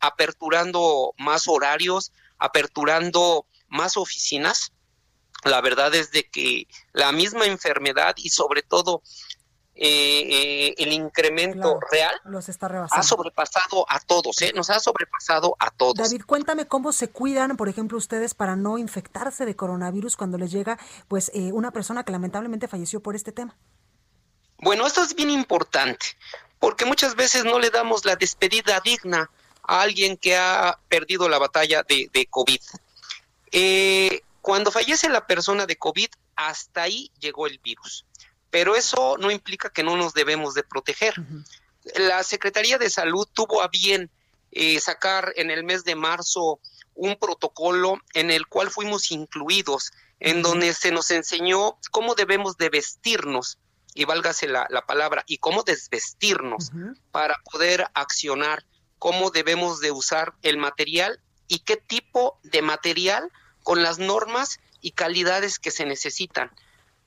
aperturando 0.00 1.14
más 1.18 1.48
horarios, 1.48 2.12
aperturando 2.38 3.46
más 3.68 3.96
oficinas. 3.96 4.72
La 5.44 5.60
verdad 5.60 5.94
es 5.94 6.10
de 6.10 6.28
que 6.28 6.66
la 6.92 7.12
misma 7.12 7.46
enfermedad 7.46 8.14
y 8.16 8.30
sobre 8.30 8.62
todo 8.62 9.02
eh, 9.80 10.26
eh, 10.28 10.74
el 10.78 10.92
incremento 10.92 11.78
real 11.92 12.12
los 12.24 12.48
está 12.48 12.66
ha 12.90 13.02
sobrepasado 13.04 13.86
a 13.88 14.00
todos, 14.00 14.42
¿eh? 14.42 14.52
nos 14.52 14.70
ha 14.70 14.80
sobrepasado 14.80 15.54
a 15.60 15.70
todos. 15.70 15.94
David, 15.94 16.22
cuéntame 16.26 16.66
cómo 16.66 16.90
se 16.90 17.10
cuidan, 17.10 17.56
por 17.56 17.68
ejemplo, 17.68 17.96
ustedes 17.96 18.34
para 18.34 18.56
no 18.56 18.76
infectarse 18.76 19.46
de 19.46 19.54
coronavirus 19.54 20.16
cuando 20.16 20.36
les 20.36 20.50
llega 20.50 20.80
pues 21.06 21.30
eh, 21.32 21.52
una 21.52 21.70
persona 21.70 22.02
que 22.02 22.10
lamentablemente 22.10 22.66
falleció 22.66 23.00
por 23.00 23.14
este 23.14 23.30
tema. 23.30 23.56
Bueno, 24.58 24.84
esto 24.84 25.04
es 25.04 25.14
bien 25.14 25.30
importante, 25.30 26.06
porque 26.58 26.84
muchas 26.84 27.14
veces 27.14 27.44
no 27.44 27.60
le 27.60 27.70
damos 27.70 28.04
la 28.04 28.16
despedida 28.16 28.80
digna 28.84 29.30
a 29.68 29.82
alguien 29.82 30.16
que 30.16 30.34
ha 30.34 30.80
perdido 30.88 31.28
la 31.28 31.38
batalla 31.38 31.82
de, 31.82 32.10
de 32.12 32.26
COVID. 32.26 32.60
Eh, 33.52 34.22
cuando 34.40 34.72
fallece 34.72 35.10
la 35.10 35.26
persona 35.26 35.66
de 35.66 35.76
COVID, 35.76 36.08
hasta 36.36 36.82
ahí 36.82 37.12
llegó 37.20 37.46
el 37.46 37.58
virus. 37.58 38.06
Pero 38.50 38.74
eso 38.74 39.18
no 39.18 39.30
implica 39.30 39.70
que 39.70 39.82
no 39.82 39.96
nos 39.96 40.14
debemos 40.14 40.54
de 40.54 40.62
proteger. 40.62 41.14
La 41.96 42.24
Secretaría 42.24 42.78
de 42.78 42.88
Salud 42.88 43.28
tuvo 43.32 43.62
a 43.62 43.68
bien 43.68 44.10
eh, 44.52 44.80
sacar 44.80 45.34
en 45.36 45.50
el 45.50 45.64
mes 45.64 45.84
de 45.84 45.94
marzo 45.94 46.60
un 46.94 47.16
protocolo 47.16 47.98
en 48.14 48.30
el 48.30 48.46
cual 48.46 48.70
fuimos 48.70 49.10
incluidos, 49.10 49.92
en 50.18 50.40
donde 50.40 50.72
se 50.72 50.90
nos 50.90 51.10
enseñó 51.10 51.78
cómo 51.90 52.14
debemos 52.14 52.56
de 52.56 52.70
vestirnos, 52.70 53.58
y 53.94 54.06
válgase 54.06 54.48
la, 54.48 54.66
la 54.70 54.86
palabra, 54.86 55.24
y 55.26 55.38
cómo 55.38 55.62
desvestirnos 55.62 56.70
para 57.12 57.36
poder 57.52 57.86
accionar 57.92 58.64
cómo 58.98 59.30
debemos 59.30 59.80
de 59.80 59.90
usar 59.90 60.34
el 60.42 60.56
material 60.56 61.20
y 61.46 61.60
qué 61.60 61.76
tipo 61.76 62.38
de 62.42 62.62
material 62.62 63.30
con 63.62 63.82
las 63.82 63.98
normas 63.98 64.60
y 64.80 64.92
calidades 64.92 65.58
que 65.58 65.70
se 65.70 65.86
necesitan. 65.86 66.50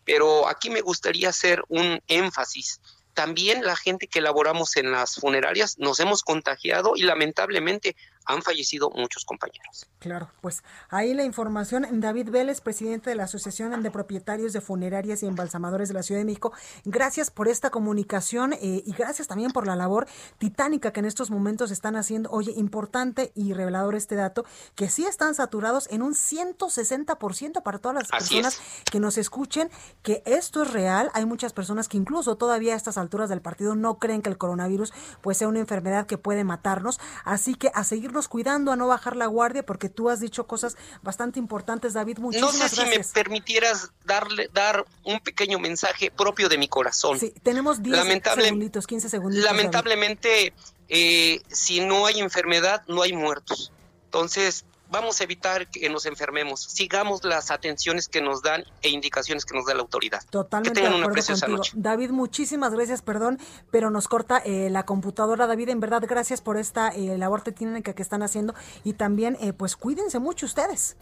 Pero 0.06 0.47
aquí 0.47 0.69
me 0.69 0.82
gustaría 0.82 1.30
hacer 1.30 1.63
un 1.69 2.01
énfasis. 2.08 2.82
También 3.13 3.63
la 3.63 3.75
gente 3.75 4.08
que 4.08 4.19
elaboramos 4.19 4.77
en 4.77 4.91
las 4.91 5.15
funerarias 5.15 5.77
nos 5.77 5.99
hemos 5.99 6.23
contagiado 6.23 6.93
y 6.95 7.04
lamentablemente 7.04 7.95
han 8.25 8.41
fallecido 8.41 8.89
muchos 8.91 9.25
compañeros. 9.25 9.88
Claro, 9.99 10.31
pues 10.41 10.63
ahí 10.89 11.13
la 11.13 11.23
información. 11.23 11.86
David 11.99 12.29
Vélez, 12.29 12.62
presidente 12.62 13.10
de 13.10 13.15
la 13.15 13.23
Asociación 13.23 13.81
de 13.81 13.91
Propietarios 13.91 14.53
de 14.53 14.62
Funerarias 14.62 15.23
y 15.23 15.27
Embalsamadores 15.27 15.89
de 15.89 15.93
la 15.93 16.03
Ciudad 16.03 16.21
de 16.21 16.25
México, 16.25 16.53
gracias 16.86 17.31
por 17.31 17.47
esta 17.47 17.69
comunicación 17.69 18.53
eh, 18.53 18.84
y 18.86 18.93
gracias 18.93 19.27
también 19.27 19.51
por 19.51 19.67
la 19.67 19.75
labor 19.75 20.07
titánica 20.38 20.91
que 20.91 20.99
en 20.99 21.05
estos 21.05 21.31
momentos 21.31 21.71
están 21.71 21.95
haciendo. 21.95 22.29
Oye, 22.31 22.53
importante 22.55 23.31
y 23.36 23.53
revelador 23.53 23.95
este 23.95 24.15
dato, 24.15 24.45
que 24.75 24.89
sí 24.89 25.05
están 25.05 25.36
saturados 25.36 25.88
en 25.91 26.01
un 26.01 26.13
160% 26.13 27.63
para 27.63 27.79
todas 27.79 27.95
las 27.95 28.10
personas 28.10 28.60
que 28.91 28.99
nos 28.99 29.17
escuchen, 29.17 29.69
que 30.01 30.23
esto 30.25 30.63
es 30.63 30.71
real. 30.71 31.12
Hay 31.13 31.25
muchas 31.25 31.53
personas 31.53 31.88
que 31.88 31.97
incluso 31.97 32.36
todavía 32.36 32.73
a 32.73 32.77
estas 32.77 32.97
alturas 32.97 33.29
del 33.29 33.41
partido 33.41 33.75
no 33.75 33.99
creen 33.99 34.21
que 34.21 34.29
el 34.29 34.38
coronavirus 34.38 34.93
pues 35.21 35.38
sea 35.38 35.47
una 35.47 35.60
enfermedad 35.60 36.05
que 36.05 36.17
puede 36.17 36.43
matarnos. 36.43 36.99
Así 37.23 37.55
que 37.55 37.71
a 37.73 37.84
seguirnos 38.12 38.28
cuidando, 38.28 38.71
a 38.71 38.76
no 38.76 38.88
bajar 38.88 39.15
la 39.15 39.26
guardia, 39.26 39.63
porque 39.63 39.89
tú 39.89 40.10
has 40.10 40.19
dicho 40.19 40.45
cosas 40.45 40.76
bastante 41.02 41.39
importantes, 41.39 41.93
David. 41.93 42.19
Muchísimas 42.19 42.60
no 42.60 42.67
sé 42.67 42.76
si 42.76 42.86
me 42.86 43.04
permitieras 43.04 43.91
darle 44.06 44.50
dar 44.54 44.86
un 45.04 45.19
pequeño 45.19 45.60
mensaje 45.60 46.12
propio 46.12 46.50
de 46.50 46.58
mi 46.58 46.67
corazón. 46.67 47.19
Sí, 47.19 47.34
tenemos 47.43 47.82
10 47.82 48.21
segunditos, 48.36 48.88
15 48.88 49.10
segundos. 49.10 49.43
Lamentablemente, 49.43 50.54
eh, 50.89 51.41
si 51.50 51.80
no 51.80 52.06
hay 52.06 52.19
enfermedad, 52.19 52.84
no 52.88 53.02
hay 53.02 53.13
muertos. 53.13 53.71
Entonces, 54.06 54.65
vamos 54.91 55.21
a 55.21 55.23
evitar 55.23 55.67
que 55.67 55.89
nos 55.89 56.06
enfermemos. 56.06 56.62
Sigamos 56.62 57.23
las 57.23 57.49
atenciones 57.49 58.08
que 58.08 58.21
nos 58.21 58.41
dan 58.43 58.63
e 58.82 58.89
indicaciones 58.89 59.45
que 59.45 59.56
nos 59.56 59.65
da 59.65 59.73
la 59.73 59.82
autoridad. 59.82 60.21
Totalmente 60.30 60.82
de 60.82 60.88
acuerdo 60.88 61.25
contigo. 61.25 61.62
David, 61.73 62.12
muchísimas 62.12 62.73
gracias, 62.73 63.01
perdón, 63.01 63.39
pero 63.71 63.89
nos 63.89 64.08
corta 64.08 64.38
eh, 64.39 64.69
la 64.69 64.84
computadora. 64.84 65.47
David, 65.47 65.69
en 65.69 65.80
verdad, 65.80 66.04
gracias 66.08 66.41
por 66.41 66.58
esta 66.58 66.89
eh, 66.89 67.17
labor 67.17 67.41
técnica 67.41 67.93
que 67.93 68.01
están 68.01 68.21
haciendo 68.21 68.54
y 68.84 68.93
también, 68.93 69.38
eh, 69.41 69.54
pues, 69.54 69.75
cuídense 69.75 70.19
mucho 70.19 70.45
ustedes. 70.45 70.97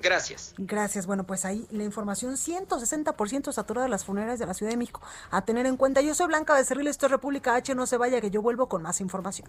Gracias. 0.00 0.54
Gracias. 0.58 1.06
Bueno, 1.06 1.24
pues 1.24 1.44
ahí 1.44 1.66
la 1.70 1.82
información 1.82 2.36
160% 2.36 3.50
saturada 3.52 3.86
de 3.86 3.90
las 3.90 4.04
funerarias 4.04 4.38
de 4.38 4.46
la 4.46 4.54
Ciudad 4.54 4.70
de 4.70 4.76
México. 4.76 5.00
A 5.30 5.44
tener 5.44 5.66
en 5.66 5.76
cuenta. 5.76 6.02
Yo 6.02 6.14
soy 6.14 6.26
Blanca 6.26 6.54
Becerril, 6.54 6.86
esto 6.86 7.06
es 7.06 7.12
República 7.12 7.54
H. 7.54 7.74
No 7.74 7.86
se 7.86 7.96
vaya 7.96 8.20
que 8.20 8.30
yo 8.30 8.42
vuelvo 8.42 8.68
con 8.68 8.82
más 8.82 9.00
información. 9.00 9.48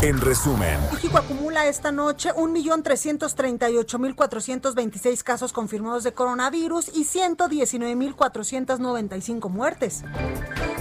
En 0.00 0.20
resumen, 0.20 0.78
México 0.92 1.18
acumula 1.18 1.66
esta 1.66 1.90
noche 1.90 2.32
1.338.426 2.32 5.24
casos 5.24 5.52
confirmados 5.52 6.04
de 6.04 6.12
coronavirus 6.12 6.92
y 6.94 7.04
119.495 7.04 9.50
muertes. 9.50 10.04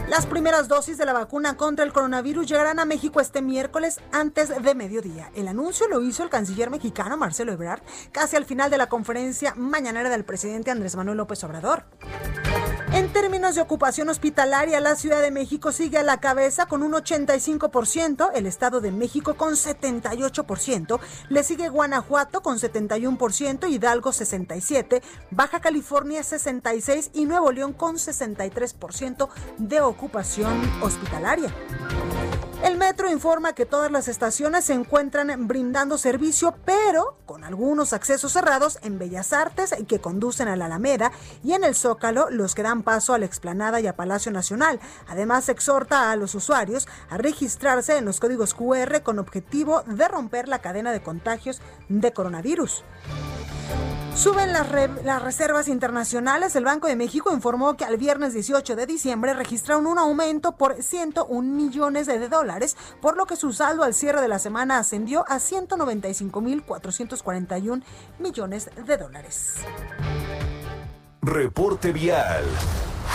Las 0.07 0.27
primeras 0.27 0.67
dosis 0.67 0.99
de 0.99 1.05
la 1.05 1.13
vacuna 1.13 1.57
contra 1.57 1.83
el 1.83 1.93
coronavirus 1.93 2.45
llegarán 2.45 2.79
a 2.79 2.85
México 2.85 3.19
este 3.19 3.41
miércoles 3.41 3.99
antes 4.11 4.51
de 4.61 4.75
mediodía. 4.75 5.31
El 5.33 5.47
anuncio 5.47 5.87
lo 5.87 6.03
hizo 6.03 6.21
el 6.21 6.29
canciller 6.29 6.69
mexicano 6.69 7.17
Marcelo 7.17 7.53
Ebrard 7.53 7.81
casi 8.11 8.35
al 8.35 8.45
final 8.45 8.69
de 8.69 8.77
la 8.77 8.87
conferencia 8.87 9.55
mañanera 9.55 10.11
del 10.11 10.25
presidente 10.25 10.69
Andrés 10.69 10.95
Manuel 10.95 11.17
López 11.17 11.43
Obrador. 11.43 11.85
En 12.93 13.11
términos 13.11 13.55
de 13.55 13.61
ocupación 13.61 14.07
hospitalaria, 14.09 14.79
la 14.79 14.95
Ciudad 14.95 15.21
de 15.21 15.29
México 15.29 15.71
sigue 15.71 15.97
a 15.97 16.03
la 16.03 16.19
cabeza 16.19 16.67
con 16.67 16.83
un 16.83 16.93
85%, 16.93 18.31
el 18.33 18.45
Estado 18.45 18.79
de 18.79 18.91
México 18.91 19.35
con 19.35 19.53
78%, 19.53 20.99
le 21.29 21.43
sigue 21.43 21.67
Guanajuato 21.67 22.41
con 22.41 22.57
71%, 22.57 23.69
Hidalgo 23.69 24.11
67%, 24.11 25.01
Baja 25.31 25.59
California 25.59 26.21
66% 26.21 27.09
y 27.13 27.25
Nuevo 27.25 27.51
León 27.51 27.73
con 27.73 27.95
63% 27.95 29.27
de 29.57 29.81
ocupación 29.81 30.57
hospitalaria. 30.81 31.53
El 32.63 32.75
metro 32.75 33.09
informa 33.11 33.53
que 33.53 33.67
todas 33.67 33.91
las 33.91 34.07
estaciones 34.07 34.65
se 34.65 34.73
encuentran 34.73 35.47
brindando 35.47 35.99
servicio, 35.99 36.55
pero 36.65 37.15
con 37.27 37.43
algunos 37.43 37.93
accesos 37.93 38.31
cerrados 38.31 38.79
en 38.81 38.97
Bellas 38.97 39.31
Artes 39.31 39.75
que 39.87 39.99
conducen 39.99 40.47
a 40.47 40.55
la 40.55 40.65
Alameda 40.65 41.11
y 41.43 41.53
en 41.53 41.63
el 41.63 41.75
Zócalo 41.75 42.31
los 42.31 42.55
que 42.55 42.63
dan 42.63 42.81
paso 42.81 43.13
a 43.13 43.19
la 43.19 43.25
Explanada 43.25 43.79
y 43.79 43.85
a 43.85 43.95
Palacio 43.95 44.31
Nacional. 44.31 44.79
Además, 45.07 45.49
exhorta 45.49 46.11
a 46.11 46.15
los 46.15 46.33
usuarios 46.33 46.87
a 47.09 47.17
registrarse 47.17 47.97
en 47.97 48.05
los 48.05 48.19
códigos 48.19 48.55
QR 48.55 49.03
con 49.03 49.19
objetivo 49.19 49.83
de 49.83 50.07
romper 50.07 50.47
la 50.47 50.59
cadena 50.59 50.91
de 50.91 51.03
contagios 51.03 51.61
de 51.89 52.11
coronavirus. 52.11 52.83
Suben 54.17 54.51
las, 54.51 54.67
las, 55.03 55.21
reservas 55.21 55.67
internacionales. 55.67 56.55
El 56.55 56.65
Banco 56.65 56.87
de 56.87 56.95
México 56.95 57.31
informó 57.31 57.77
que 57.77 57.85
al 57.85 57.97
viernes 57.97 58.33
18 58.33 58.75
de 58.75 58.87
diciembre 58.87 59.35
registraron 59.35 59.85
un 59.85 59.99
aumento 59.99 60.53
por 60.53 60.81
101 60.81 61.43
millones 61.43 62.07
de 62.07 62.27
dólares, 62.27 62.75
por 62.99 63.15
lo 63.15 63.27
que 63.27 63.35
su 63.35 63.53
saldo 63.53 63.83
al 63.83 63.93
cierre 63.93 64.19
de 64.19 64.27
la 64.27 64.39
semana 64.39 64.79
ascendió 64.79 65.23
a 65.27 65.35
195.441 65.35 67.83
millones 68.17 68.71
de 68.87 68.97
dólares. 68.97 69.57
Reporte 71.21 71.91
vial. 71.91 72.43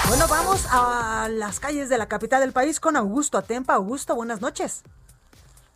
Bueno, 0.06 0.28
vamos 0.28 0.68
a 0.70 1.28
las 1.28 1.58
calles 1.58 1.88
de 1.88 1.98
la 1.98 2.06
capital 2.06 2.42
del 2.42 2.52
país 2.52 2.78
con 2.78 2.94
Augusto 2.94 3.38
Atempa. 3.38 3.74
Augusto, 3.74 4.14
buenas 4.14 4.40
noches. 4.40 4.84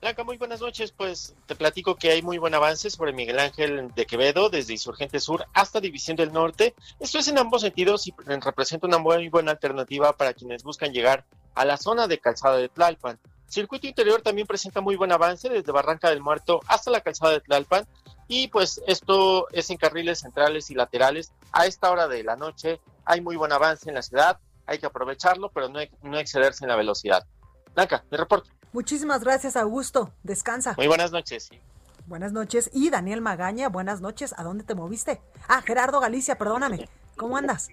Blanca, 0.00 0.24
muy 0.24 0.36
buenas 0.36 0.60
noches. 0.60 0.92
Pues 0.92 1.34
te 1.46 1.56
platico 1.56 1.96
que 1.96 2.10
hay 2.10 2.22
muy 2.22 2.38
buen 2.38 2.54
avance 2.54 2.90
sobre 2.90 3.12
Miguel 3.12 3.38
Ángel 3.38 3.90
de 3.94 4.06
Quevedo, 4.06 4.50
desde 4.50 4.74
Insurgente 4.74 5.20
Sur 5.20 5.46
hasta 5.54 5.80
División 5.80 6.16
del 6.16 6.32
Norte. 6.32 6.74
Esto 7.00 7.18
es 7.18 7.28
en 7.28 7.38
ambos 7.38 7.62
sentidos 7.62 8.06
y 8.06 8.14
representa 8.40 8.86
una 8.86 8.98
muy 8.98 9.28
buena 9.28 9.52
alternativa 9.52 10.12
para 10.12 10.34
quienes 10.34 10.62
buscan 10.62 10.92
llegar 10.92 11.24
a 11.54 11.64
la 11.64 11.78
zona 11.78 12.06
de 12.06 12.18
calzada 12.18 12.58
de 12.58 12.68
Tlalpan. 12.68 13.18
Circuito 13.48 13.86
Interior 13.86 14.22
también 14.22 14.46
presenta 14.46 14.80
muy 14.80 14.96
buen 14.96 15.12
avance 15.12 15.48
desde 15.48 15.72
Barranca 15.72 16.10
del 16.10 16.20
Muerto 16.20 16.60
hasta 16.66 16.90
la 16.90 17.00
calzada 17.00 17.32
de 17.32 17.40
Tlalpan. 17.40 17.86
Y 18.28 18.48
pues 18.48 18.82
esto 18.86 19.48
es 19.52 19.70
en 19.70 19.78
carriles 19.78 20.20
centrales 20.20 20.70
y 20.70 20.74
laterales. 20.74 21.32
A 21.52 21.66
esta 21.66 21.90
hora 21.90 22.06
de 22.06 22.22
la 22.22 22.36
noche 22.36 22.80
hay 23.04 23.20
muy 23.20 23.36
buen 23.36 23.52
avance 23.52 23.88
en 23.88 23.94
la 23.94 24.02
ciudad. 24.02 24.38
Hay 24.66 24.78
que 24.78 24.86
aprovecharlo, 24.86 25.50
pero 25.50 25.68
no, 25.68 26.18
excederse 26.18 26.64
en 26.64 26.68
la 26.68 26.76
velocidad. 26.76 27.24
Blanca, 27.74 28.04
mi 28.10 28.16
reporte. 28.16 28.55
Muchísimas 28.76 29.24
gracias, 29.24 29.56
Augusto. 29.56 30.10
Descansa. 30.22 30.74
Muy 30.76 30.86
buenas 30.86 31.10
noches. 31.10 31.50
Buenas 32.04 32.32
noches. 32.32 32.70
Y 32.74 32.90
Daniel 32.90 33.22
Magaña, 33.22 33.70
buenas 33.70 34.02
noches. 34.02 34.34
¿A 34.38 34.42
dónde 34.42 34.64
te 34.64 34.74
moviste? 34.74 35.18
Ah, 35.48 35.62
Gerardo 35.62 35.98
Galicia, 35.98 36.36
perdóname. 36.36 36.86
¿Cómo 37.16 37.38
andas? 37.38 37.70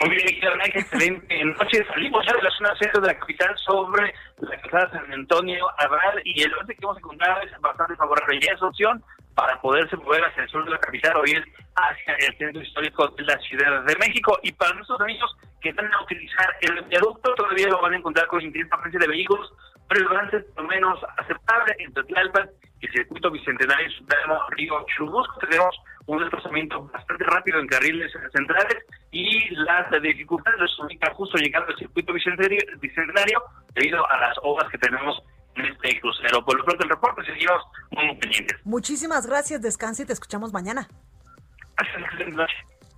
Muy 0.00 0.16
bien, 0.16 0.26
excelente 0.74 1.44
noche. 1.44 1.86
Salimos 1.86 2.26
ya 2.26 2.34
de 2.34 2.42
la 2.42 2.50
zona 2.50 2.76
centro 2.80 3.00
de 3.02 3.06
la 3.06 3.18
capital 3.20 3.56
sobre 3.58 4.12
la 4.38 4.60
calzada 4.62 4.90
San 4.90 5.12
Antonio 5.12 5.64
Abad 5.78 6.14
y 6.24 6.42
el 6.42 6.50
norte 6.50 6.74
que 6.74 6.84
hemos 6.84 6.98
encontrado 6.98 7.42
es 7.42 7.60
bastante 7.60 7.94
favorable. 7.94 8.40
Y 8.42 8.48
esa 8.48 8.66
opción 8.66 9.04
para 9.36 9.60
poderse 9.60 9.96
mover 9.96 10.24
hacia 10.24 10.42
el 10.42 10.48
sur 10.48 10.64
de 10.64 10.72
la 10.72 10.78
capital 10.80 11.18
o 11.18 11.24
ir 11.24 11.44
hacia 11.76 12.14
el 12.26 12.36
centro 12.36 12.60
histórico 12.60 13.06
de 13.06 13.22
la 13.22 13.38
Ciudad 13.38 13.84
de 13.84 13.94
México. 13.94 14.36
Y 14.42 14.50
para 14.50 14.74
nuestros 14.74 15.00
amigos 15.00 15.36
que 15.60 15.72
van 15.72 15.86
a 15.94 16.02
utilizar 16.02 16.48
el 16.62 16.82
viaducto, 16.86 17.32
todavía 17.36 17.68
lo 17.68 17.80
van 17.80 17.92
a 17.92 17.98
encontrar 17.98 18.26
con 18.26 18.42
intensa 18.42 18.76
presencia 18.76 19.06
de 19.06 19.06
vehículos, 19.06 19.52
pero 19.90 20.08
el 20.08 20.16
avance 20.16 20.38
por 20.54 20.62
lo 20.62 20.68
menos 20.68 21.00
aceptable 21.18 21.74
entre 21.80 22.04
Tlalpan 22.04 22.48
y 22.80 22.86
el 22.86 22.92
circuito 22.92 23.28
bicentenario 23.28 23.90
Supremo 23.90 24.38
Río 24.50 24.86
Churubusco. 24.86 25.36
Tenemos 25.40 25.76
un 26.06 26.20
desplazamiento 26.20 26.88
bastante 26.92 27.24
rápido 27.24 27.58
en 27.58 27.66
carriles 27.66 28.12
centrales 28.32 28.84
y 29.10 29.52
las 29.56 29.90
dificultades 30.00 30.70
ubican 30.78 31.12
justo 31.14 31.36
llegando 31.38 31.72
al 31.72 31.76
circuito 31.76 32.12
bicentenario 32.12 33.42
debido 33.74 34.08
a 34.08 34.20
las 34.20 34.36
obras 34.44 34.70
que 34.70 34.78
tenemos 34.78 35.20
en 35.56 35.66
este 35.66 36.00
crucero. 36.00 36.44
Por 36.44 36.58
lo 36.58 36.64
pronto 36.64 36.84
el 36.84 36.90
reporte 36.90 37.24
seguimos 37.24 37.60
muy 37.90 38.14
pendientes. 38.14 38.58
Muchísimas 38.64 39.26
gracias, 39.26 39.60
descanse 39.60 40.04
y 40.04 40.06
te 40.06 40.12
escuchamos 40.12 40.52
mañana. 40.52 40.86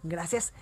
Gracias. 0.02 0.52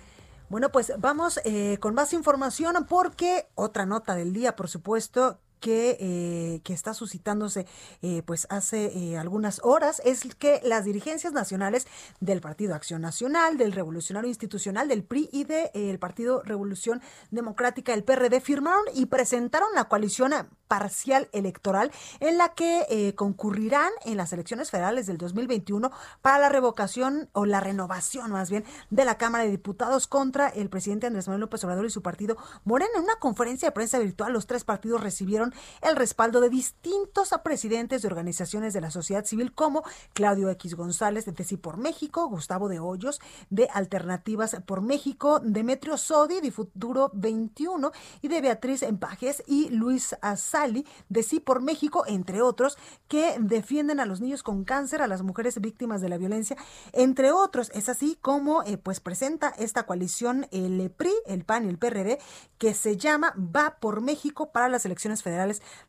Bueno, 0.47 0.69
pues 0.69 0.93
vamos 0.97 1.41
eh, 1.43 1.77
con 1.79 1.93
más 1.93 2.13
información 2.13 2.85
porque 2.87 3.47
otra 3.55 3.85
nota 3.85 4.15
del 4.15 4.31
día, 4.31 4.55
por 4.55 4.69
supuesto, 4.69 5.39
que, 5.61 5.97
eh, 5.99 6.61
que, 6.63 6.73
está 6.73 6.93
suscitándose 6.93 7.65
eh, 8.01 8.23
pues 8.25 8.47
hace 8.49 8.87
eh, 8.97 9.17
algunas 9.17 9.61
horas 9.63 10.01
es 10.03 10.23
que 10.35 10.59
las 10.63 10.83
dirigencias 10.83 11.31
nacionales 11.31 11.87
del 12.19 12.41
Partido 12.41 12.75
Acción 12.75 13.01
Nacional, 13.01 13.57
del 13.57 13.71
Revolucionario 13.71 14.27
Institucional, 14.27 14.87
del 14.87 15.03
PRI 15.03 15.29
y 15.31 15.43
del 15.45 15.99
Partido 15.99 16.41
Revolución 16.41 17.01
Democrática, 17.29 17.93
el 17.93 18.03
PRD, 18.03 18.41
firmaron 18.41 18.83
y 18.93 19.05
presentaron 19.05 19.69
la 19.75 19.85
coalición 19.85 20.33
parcial 20.71 21.27
electoral 21.33 21.91
en 22.21 22.37
la 22.37 22.53
que 22.53 22.85
eh, 22.89 23.13
concurrirán 23.13 23.91
en 24.05 24.15
las 24.15 24.31
elecciones 24.31 24.71
federales 24.71 25.05
del 25.05 25.17
2021 25.17 25.91
para 26.21 26.39
la 26.39 26.47
revocación 26.47 27.27
o 27.33 27.45
la 27.45 27.59
renovación 27.59 28.31
más 28.31 28.49
bien 28.49 28.63
de 28.89 29.03
la 29.03 29.17
Cámara 29.17 29.43
de 29.43 29.51
Diputados 29.51 30.07
contra 30.07 30.47
el 30.47 30.69
presidente 30.69 31.07
Andrés 31.07 31.27
Manuel 31.27 31.41
López 31.41 31.61
Obrador 31.65 31.85
y 31.85 31.89
su 31.89 32.01
partido 32.01 32.37
Morena. 32.63 32.91
En 32.95 33.03
una 33.03 33.17
conferencia 33.17 33.67
de 33.67 33.73
prensa 33.73 33.99
virtual, 33.99 34.31
los 34.31 34.47
tres 34.47 34.63
partidos 34.63 35.01
recibieron 35.01 35.50
el 35.81 35.95
respaldo 35.95 36.41
de 36.41 36.49
distintos 36.49 37.31
presidentes 37.43 38.01
de 38.01 38.07
organizaciones 38.07 38.73
de 38.73 38.81
la 38.81 38.91
sociedad 38.91 39.25
civil 39.25 39.53
como 39.53 39.83
Claudio 40.13 40.49
X 40.49 40.75
González 40.75 41.25
de 41.25 41.31
Tesi 41.31 41.57
por 41.57 41.77
México, 41.77 42.27
Gustavo 42.27 42.69
de 42.69 42.79
Hoyos 42.79 43.19
de 43.49 43.67
Alternativas 43.73 44.57
por 44.65 44.81
México, 44.81 45.39
Demetrio 45.39 45.97
Sodi 45.97 46.41
de 46.41 46.51
Futuro 46.51 47.11
21 47.13 47.91
y 48.21 48.27
de 48.27 48.41
Beatriz 48.41 48.83
Empajes 48.83 49.43
y 49.47 49.69
Luis 49.69 50.15
Azali 50.21 50.85
de 51.09 51.23
Sí 51.23 51.39
por 51.39 51.61
México, 51.61 52.03
entre 52.07 52.41
otros, 52.41 52.77
que 53.07 53.35
defienden 53.39 53.99
a 53.99 54.05
los 54.05 54.21
niños 54.21 54.43
con 54.43 54.63
cáncer, 54.63 55.01
a 55.01 55.07
las 55.07 55.21
mujeres 55.21 55.59
víctimas 55.59 56.01
de 56.01 56.09
la 56.09 56.17
violencia, 56.17 56.57
entre 56.93 57.31
otros. 57.31 57.71
Es 57.73 57.89
así 57.89 58.17
como 58.21 58.63
eh, 58.63 58.77
pues 58.77 58.99
presenta 58.99 59.49
esta 59.57 59.85
coalición 59.85 60.47
el 60.51 60.89
PRI, 60.91 61.11
el 61.25 61.43
PAN 61.43 61.65
y 61.65 61.69
el 61.69 61.77
PRD, 61.77 62.19
que 62.57 62.73
se 62.73 62.97
llama 62.97 63.33
Va 63.37 63.77
por 63.79 64.01
México 64.01 64.51
para 64.51 64.69
las 64.69 64.85
elecciones 64.85 65.23
federales 65.23 65.40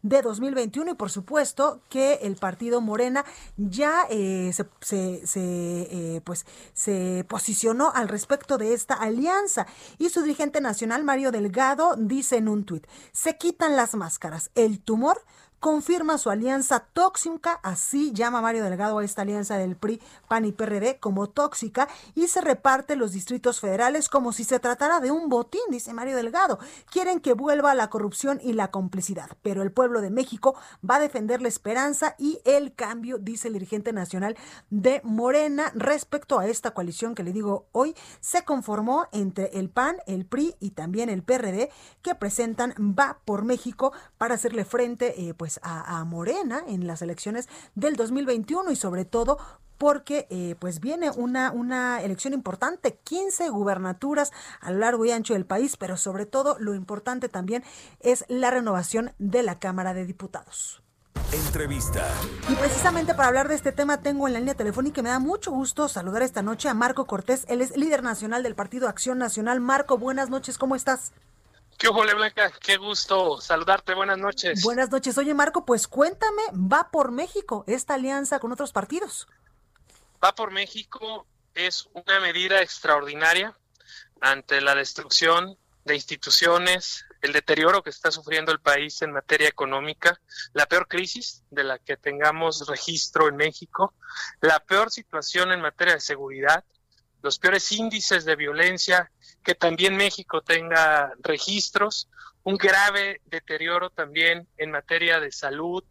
de 0.02 0.22
2021 0.22 0.92
y 0.92 0.94
por 0.94 1.10
supuesto 1.10 1.80
que 1.88 2.14
el 2.22 2.36
partido 2.36 2.80
Morena 2.80 3.24
ya 3.56 4.06
eh, 4.10 4.52
se, 4.52 5.26
se, 5.26 5.36
eh, 5.36 6.20
pues, 6.24 6.46
se 6.74 7.24
posicionó 7.28 7.92
al 7.94 8.08
respecto 8.08 8.58
de 8.58 8.74
esta 8.74 8.94
alianza. 8.94 9.66
Y 9.98 10.08
su 10.08 10.22
dirigente 10.22 10.60
nacional 10.60 11.04
Mario 11.04 11.30
Delgado 11.30 11.94
dice 11.96 12.36
en 12.36 12.48
un 12.48 12.64
tuit, 12.64 12.86
se 13.12 13.36
quitan 13.36 13.76
las 13.76 13.94
máscaras, 13.94 14.50
el 14.54 14.80
tumor 14.80 15.22
confirma 15.62 16.18
su 16.18 16.28
alianza 16.28 16.80
tóxica, 16.80 17.60
así 17.62 18.10
llama 18.12 18.40
Mario 18.40 18.64
Delgado 18.64 18.98
a 18.98 19.04
esta 19.04 19.22
alianza 19.22 19.58
del 19.58 19.76
PRI, 19.76 20.02
PAN 20.26 20.44
y 20.44 20.50
PRD 20.50 20.98
como 20.98 21.28
tóxica, 21.28 21.88
y 22.16 22.26
se 22.26 22.40
reparte 22.40 22.96
los 22.96 23.12
distritos 23.12 23.60
federales 23.60 24.08
como 24.08 24.32
si 24.32 24.42
se 24.42 24.58
tratara 24.58 24.98
de 24.98 25.12
un 25.12 25.28
botín, 25.28 25.60
dice 25.70 25.92
Mario 25.92 26.16
Delgado. 26.16 26.58
Quieren 26.90 27.20
que 27.20 27.32
vuelva 27.32 27.76
la 27.76 27.90
corrupción 27.90 28.40
y 28.42 28.54
la 28.54 28.72
complicidad, 28.72 29.30
pero 29.42 29.62
el 29.62 29.70
pueblo 29.70 30.00
de 30.00 30.10
México 30.10 30.56
va 30.84 30.96
a 30.96 31.00
defender 31.00 31.40
la 31.40 31.46
esperanza 31.46 32.16
y 32.18 32.40
el 32.44 32.74
cambio, 32.74 33.18
dice 33.18 33.46
el 33.46 33.54
dirigente 33.54 33.92
nacional 33.92 34.36
de 34.70 35.00
Morena, 35.04 35.70
respecto 35.76 36.40
a 36.40 36.48
esta 36.48 36.72
coalición 36.72 37.14
que 37.14 37.22
le 37.22 37.32
digo 37.32 37.66
hoy, 37.70 37.94
se 38.18 38.44
conformó 38.44 39.06
entre 39.12 39.56
el 39.56 39.70
PAN, 39.70 39.98
el 40.08 40.26
PRI 40.26 40.56
y 40.58 40.70
también 40.70 41.08
el 41.08 41.22
PRD, 41.22 41.70
que 42.02 42.16
presentan 42.16 42.74
Va 42.98 43.20
por 43.24 43.44
México 43.44 43.92
para 44.18 44.34
hacerle 44.34 44.64
frente, 44.64 45.28
eh, 45.28 45.34
pues, 45.34 45.51
pues, 45.52 45.60
a, 45.64 46.04
Morena 46.04 46.62
en 46.66 46.86
las 46.86 47.02
elecciones 47.02 47.48
del 47.74 47.96
2021 47.96 48.70
y 48.70 48.76
sobre 48.76 49.04
todo 49.04 49.38
porque 49.78 50.26
eh, 50.30 50.54
pues 50.58 50.80
viene 50.80 51.10
una, 51.10 51.50
una 51.50 52.02
elección 52.02 52.32
importante, 52.32 52.98
15 53.02 53.48
gubernaturas 53.48 54.30
a 54.60 54.70
lo 54.70 54.78
largo 54.78 55.04
y 55.04 55.10
ancho 55.10 55.34
del 55.34 55.44
país, 55.44 55.76
pero 55.76 55.96
sobre 55.96 56.24
todo 56.24 56.56
lo 56.58 56.74
importante 56.74 57.28
también 57.28 57.64
es 58.00 58.24
la 58.28 58.50
renovación 58.50 59.12
de 59.18 59.42
la 59.42 59.58
Cámara 59.58 59.92
de 59.92 60.06
Diputados. 60.06 60.82
Entrevista. 61.32 62.06
Y 62.48 62.54
precisamente 62.54 63.14
para 63.14 63.28
hablar 63.28 63.48
de 63.48 63.56
este 63.56 63.72
tema 63.72 64.00
tengo 64.00 64.28
en 64.28 64.34
la 64.34 64.38
línea 64.38 64.54
telefónica 64.54 65.00
y 65.00 65.02
me 65.02 65.10
da 65.10 65.18
mucho 65.18 65.50
gusto 65.50 65.88
saludar 65.88 66.22
esta 66.22 66.42
noche 66.42 66.68
a 66.68 66.74
Marco 66.74 67.06
Cortés, 67.06 67.44
él 67.48 67.60
es 67.60 67.76
líder 67.76 68.02
nacional 68.02 68.42
del 68.42 68.54
Partido 68.54 68.88
Acción 68.88 69.18
Nacional. 69.18 69.60
Marco, 69.60 69.98
buenas 69.98 70.30
noches, 70.30 70.58
¿cómo 70.58 70.76
estás? 70.76 71.12
¿Qué 71.82 71.88
ole, 71.88 72.14
Blanca? 72.14 72.52
Qué 72.60 72.76
gusto 72.76 73.40
saludarte. 73.40 73.92
Buenas 73.94 74.16
noches. 74.16 74.62
Buenas 74.62 74.88
noches. 74.92 75.18
Oye, 75.18 75.34
Marco, 75.34 75.64
pues 75.64 75.88
cuéntame, 75.88 76.42
¿va 76.52 76.92
por 76.92 77.10
México 77.10 77.64
esta 77.66 77.94
alianza 77.94 78.38
con 78.38 78.52
otros 78.52 78.70
partidos? 78.70 79.26
Va 80.22 80.32
por 80.32 80.52
México 80.52 81.26
es 81.56 81.88
una 81.92 82.20
medida 82.20 82.62
extraordinaria 82.62 83.58
ante 84.20 84.60
la 84.60 84.76
destrucción 84.76 85.58
de 85.84 85.96
instituciones, 85.96 87.04
el 87.20 87.32
deterioro 87.32 87.82
que 87.82 87.90
está 87.90 88.12
sufriendo 88.12 88.52
el 88.52 88.60
país 88.60 89.02
en 89.02 89.10
materia 89.10 89.48
económica, 89.48 90.20
la 90.52 90.66
peor 90.66 90.86
crisis 90.86 91.42
de 91.50 91.64
la 91.64 91.80
que 91.80 91.96
tengamos 91.96 92.64
registro 92.68 93.26
en 93.26 93.34
México, 93.34 93.92
la 94.40 94.60
peor 94.60 94.92
situación 94.92 95.50
en 95.50 95.60
materia 95.60 95.94
de 95.94 96.00
seguridad, 96.00 96.64
los 97.22 97.38
peores 97.38 97.70
índices 97.72 98.24
de 98.24 98.36
violencia, 98.36 99.10
que 99.42 99.54
también 99.54 99.96
México 99.96 100.42
tenga 100.42 101.12
registros, 101.20 102.08
un 102.42 102.56
grave 102.56 103.20
deterioro 103.26 103.90
también 103.90 104.48
en 104.56 104.72
materia 104.72 105.20
de 105.20 105.30
salud, 105.30 105.84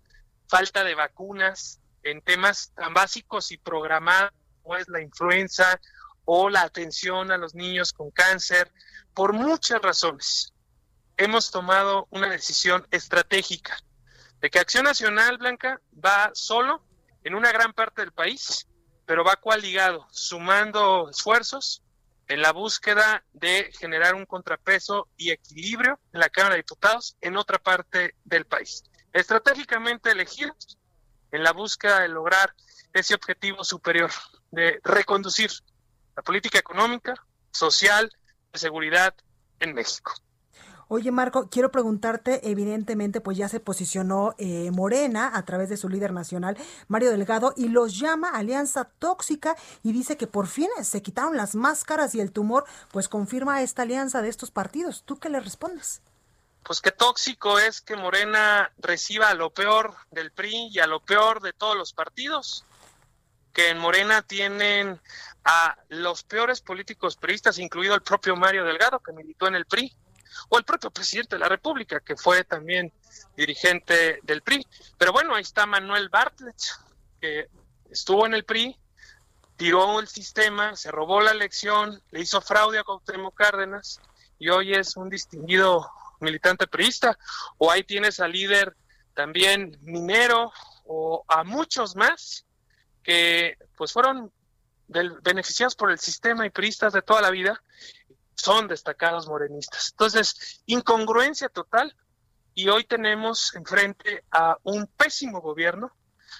falta 0.47 0.83
de 0.83 0.95
vacunas 0.95 1.79
en 2.03 2.21
temas 2.21 2.73
tan 2.75 2.93
básicos 2.93 3.51
y 3.51 3.57
programados 3.57 4.31
como 4.61 4.75
es 4.75 4.87
la 4.89 5.01
influenza 5.01 5.79
o 6.25 6.49
la 6.49 6.61
atención 6.61 7.31
a 7.31 7.37
los 7.37 7.55
niños 7.55 7.93
con 7.93 8.11
cáncer, 8.11 8.71
por 9.13 9.33
muchas 9.33 9.81
razones. 9.81 10.53
Hemos 11.17 11.51
tomado 11.51 12.07
una 12.11 12.29
decisión 12.29 12.85
estratégica 12.91 13.77
de 14.39 14.49
que 14.49 14.59
Acción 14.59 14.85
Nacional 14.85 15.37
Blanca 15.37 15.81
va 15.93 16.31
solo 16.33 16.83
en 17.23 17.35
una 17.35 17.51
gran 17.51 17.73
parte 17.73 18.01
del 18.01 18.11
país 18.11 18.67
pero 19.11 19.25
va 19.25 19.35
coaligado, 19.35 20.07
sumando 20.09 21.09
esfuerzos 21.09 21.83
en 22.29 22.41
la 22.41 22.53
búsqueda 22.53 23.25
de 23.33 23.69
generar 23.77 24.15
un 24.15 24.25
contrapeso 24.25 25.09
y 25.17 25.31
equilibrio 25.31 25.99
en 26.13 26.21
la 26.21 26.29
Cámara 26.29 26.55
de 26.55 26.61
Diputados 26.61 27.17
en 27.19 27.35
otra 27.35 27.59
parte 27.59 28.15
del 28.23 28.45
país. 28.45 28.85
Estratégicamente 29.11 30.11
elegidos 30.11 30.77
en 31.33 31.43
la 31.43 31.51
búsqueda 31.51 31.99
de 31.99 32.07
lograr 32.07 32.55
ese 32.93 33.13
objetivo 33.13 33.65
superior 33.65 34.11
de 34.49 34.79
reconducir 34.81 35.51
la 36.15 36.23
política 36.23 36.59
económica, 36.59 37.13
social, 37.51 38.09
de 38.53 38.59
seguridad 38.59 39.13
en 39.59 39.73
México. 39.73 40.13
Oye, 40.93 41.09
Marco, 41.09 41.47
quiero 41.47 41.71
preguntarte, 41.71 42.51
evidentemente, 42.51 43.21
pues 43.21 43.37
ya 43.37 43.47
se 43.47 43.61
posicionó 43.61 44.35
eh, 44.37 44.71
Morena 44.71 45.31
a 45.33 45.45
través 45.45 45.69
de 45.69 45.77
su 45.77 45.87
líder 45.87 46.11
nacional, 46.11 46.57
Mario 46.89 47.11
Delgado, 47.11 47.53
y 47.55 47.69
los 47.69 47.97
llama 47.97 48.31
Alianza 48.31 48.89
Tóxica 48.99 49.55
y 49.83 49.93
dice 49.93 50.17
que 50.17 50.27
por 50.27 50.47
fin 50.47 50.67
se 50.83 51.01
quitaron 51.01 51.37
las 51.37 51.55
máscaras 51.55 52.13
y 52.13 52.19
el 52.19 52.33
tumor, 52.33 52.65
pues 52.91 53.07
confirma 53.07 53.61
esta 53.61 53.83
alianza 53.83 54.21
de 54.21 54.27
estos 54.27 54.51
partidos. 54.51 55.03
¿Tú 55.05 55.17
qué 55.17 55.29
le 55.29 55.39
respondes? 55.39 56.01
Pues 56.61 56.81
qué 56.81 56.91
tóxico 56.91 57.57
es 57.57 57.79
que 57.79 57.95
Morena 57.95 58.73
reciba 58.77 59.29
a 59.29 59.33
lo 59.33 59.49
peor 59.49 59.95
del 60.11 60.31
PRI 60.31 60.71
y 60.73 60.79
a 60.79 60.87
lo 60.87 60.99
peor 60.99 61.41
de 61.41 61.53
todos 61.53 61.77
los 61.77 61.93
partidos 61.93 62.65
que 63.53 63.69
en 63.69 63.77
Morena 63.77 64.23
tienen 64.23 64.99
a 65.45 65.77
los 65.87 66.23
peores 66.23 66.59
políticos 66.59 67.15
priistas, 67.15 67.59
incluido 67.59 67.95
el 67.95 68.01
propio 68.01 68.35
Mario 68.35 68.65
Delgado, 68.65 68.99
que 68.99 69.13
militó 69.13 69.47
en 69.47 69.55
el 69.55 69.65
PRI 69.65 69.95
o 70.53 70.57
el 70.57 70.65
propio 70.65 70.91
presidente 70.91 71.37
de 71.37 71.39
la 71.39 71.47
República, 71.47 72.01
que 72.01 72.17
fue 72.17 72.43
también 72.43 72.91
dirigente 73.37 74.19
del 74.23 74.41
PRI. 74.41 74.67
Pero 74.97 75.13
bueno, 75.13 75.33
ahí 75.33 75.43
está 75.43 75.65
Manuel 75.65 76.09
Bartlett, 76.09 76.61
que 77.21 77.47
estuvo 77.89 78.25
en 78.25 78.33
el 78.33 78.43
PRI, 78.43 78.77
tiró 79.55 80.01
el 80.01 80.09
sistema, 80.09 80.75
se 80.75 80.91
robó 80.91 81.21
la 81.21 81.31
elección, 81.31 82.01
le 82.11 82.19
hizo 82.19 82.41
fraude 82.41 82.79
a 82.79 82.83
Cuauhtémoc 82.83 83.33
Cárdenas 83.33 84.01
y 84.39 84.49
hoy 84.49 84.73
es 84.73 84.97
un 84.97 85.09
distinguido 85.09 85.89
militante 86.19 86.67
priista. 86.67 87.17
O 87.57 87.71
ahí 87.71 87.83
tienes 87.83 88.19
al 88.19 88.33
líder 88.33 88.75
también 89.13 89.77
minero 89.83 90.51
o 90.85 91.23
a 91.29 91.45
muchos 91.45 91.95
más 91.95 92.45
que 93.03 93.57
pues 93.77 93.93
fueron 93.93 94.33
beneficiados 95.23 95.75
por 95.75 95.91
el 95.91 95.99
sistema 95.99 96.45
y 96.45 96.49
priistas 96.49 96.91
de 96.91 97.01
toda 97.01 97.21
la 97.21 97.29
vida 97.29 97.63
son 98.41 98.67
destacados 98.67 99.27
morenistas. 99.27 99.89
Entonces, 99.91 100.61
incongruencia 100.65 101.47
total 101.49 101.95
y 102.53 102.69
hoy 102.69 102.83
tenemos 102.85 103.53
enfrente 103.55 104.25
a 104.31 104.57
un 104.63 104.87
pésimo 104.87 105.41
gobierno, 105.41 105.91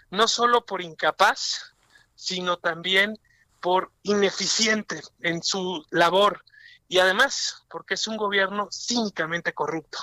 no 0.10 0.28
solo 0.28 0.66
por 0.66 0.82
incapaz, 0.82 1.76
sino 2.16 2.58
también 2.58 3.20
por 3.60 3.92
ineficiente 4.04 5.02
en 5.20 5.44
su 5.44 5.86
labor 5.92 6.44
y 6.88 7.00
además 7.00 7.64
porque 7.70 7.94
es 7.94 8.08
un 8.08 8.18
gobierno 8.18 8.68
cínicamente 8.72 9.54
corrupto. 9.54 10.00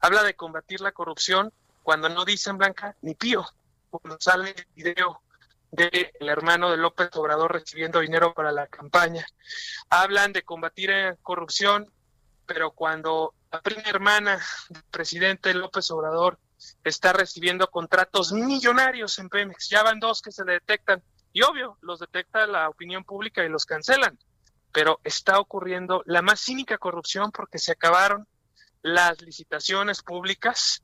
Habla 0.00 0.22
de 0.24 0.34
combatir 0.34 0.80
la 0.80 0.92
corrupción 0.92 1.52
cuando 1.82 2.08
no 2.08 2.24
dicen 2.24 2.58
Blanca 2.58 2.96
ni 3.02 3.14
pío, 3.14 3.46
cuando 3.88 4.18
sale 4.20 4.50
el 4.50 4.66
video 4.74 5.22
del 5.70 6.10
hermano 6.20 6.70
de 6.70 6.76
López 6.76 7.10
Obrador 7.14 7.52
recibiendo 7.52 8.00
dinero 8.00 8.34
para 8.34 8.52
la 8.52 8.66
campaña. 8.66 9.26
Hablan 9.90 10.32
de 10.32 10.42
combatir 10.42 10.90
corrupción, 11.22 11.90
pero 12.46 12.70
cuando 12.70 13.34
la 13.50 13.60
primera 13.60 13.90
hermana 13.90 14.40
del 14.68 14.82
presidente 14.84 15.52
López 15.54 15.90
Obrador 15.90 16.38
está 16.84 17.12
recibiendo 17.12 17.68
contratos 17.68 18.32
millonarios 18.32 19.18
en 19.18 19.28
Pemex, 19.28 19.68
ya 19.68 19.82
van 19.82 20.00
dos 20.00 20.22
que 20.22 20.32
se 20.32 20.44
le 20.44 20.54
detectan, 20.54 21.02
y 21.32 21.42
obvio, 21.42 21.76
los 21.82 22.00
detecta 22.00 22.46
la 22.46 22.68
opinión 22.68 23.04
pública 23.04 23.44
y 23.44 23.48
los 23.48 23.66
cancelan, 23.66 24.18
pero 24.72 25.00
está 25.04 25.38
ocurriendo 25.38 26.02
la 26.06 26.22
más 26.22 26.40
cínica 26.40 26.78
corrupción 26.78 27.30
porque 27.30 27.58
se 27.58 27.72
acabaron 27.72 28.26
las 28.82 29.20
licitaciones 29.20 30.02
públicas 30.02 30.82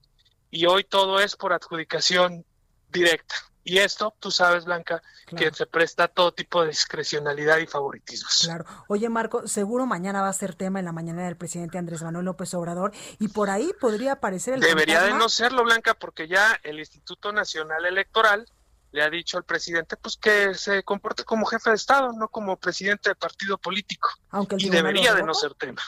y 0.50 0.66
hoy 0.66 0.84
todo 0.84 1.20
es 1.20 1.36
por 1.36 1.52
adjudicación 1.52 2.44
directa. 2.90 3.34
Y 3.64 3.78
esto, 3.78 4.14
tú 4.18 4.30
sabes, 4.30 4.64
Blanca, 4.64 5.02
que 5.36 5.52
se 5.52 5.66
presta 5.66 6.04
a 6.04 6.08
todo 6.08 6.32
tipo 6.32 6.62
de 6.62 6.68
discrecionalidad 6.68 7.58
y 7.58 7.66
favoritismos. 7.66 8.40
Claro. 8.42 8.64
Oye, 8.88 9.08
Marco, 9.08 9.46
seguro 9.46 9.86
mañana 9.86 10.20
va 10.20 10.28
a 10.28 10.32
ser 10.32 10.54
tema 10.54 10.80
en 10.80 10.84
la 10.84 10.92
mañana 10.92 11.24
del 11.24 11.36
presidente 11.36 11.78
Andrés 11.78 12.02
Manuel 12.02 12.24
López 12.24 12.52
Obrador 12.54 12.92
y 13.20 13.28
por 13.28 13.50
ahí 13.50 13.72
podría 13.80 14.12
aparecer 14.12 14.54
el 14.54 14.60
Debería 14.60 15.02
de 15.02 15.14
no 15.14 15.28
serlo, 15.28 15.62
Blanca, 15.62 15.94
porque 15.94 16.26
ya 16.26 16.58
el 16.64 16.80
Instituto 16.80 17.32
Nacional 17.32 17.84
Electoral 17.86 18.46
le 18.90 19.02
ha 19.02 19.10
dicho 19.10 19.38
al 19.38 19.44
presidente 19.44 19.96
pues 19.96 20.16
que 20.16 20.54
se 20.54 20.82
comporte 20.82 21.24
como 21.24 21.46
jefe 21.46 21.70
de 21.70 21.76
Estado, 21.76 22.12
no 22.12 22.28
como 22.28 22.56
presidente 22.58 23.10
de 23.10 23.14
partido 23.14 23.58
político. 23.58 24.10
Aunque 24.30 24.56
el 24.56 24.66
y 24.66 24.70
debería 24.70 25.14
de 25.14 25.22
no 25.22 25.34
ser 25.34 25.54
tema. 25.54 25.82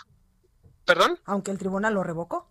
¿Perdón? 0.84 1.18
Aunque 1.24 1.51
el 1.51 1.59
tribunal 1.59 1.94
lo 1.94 2.03
revocó. 2.03 2.51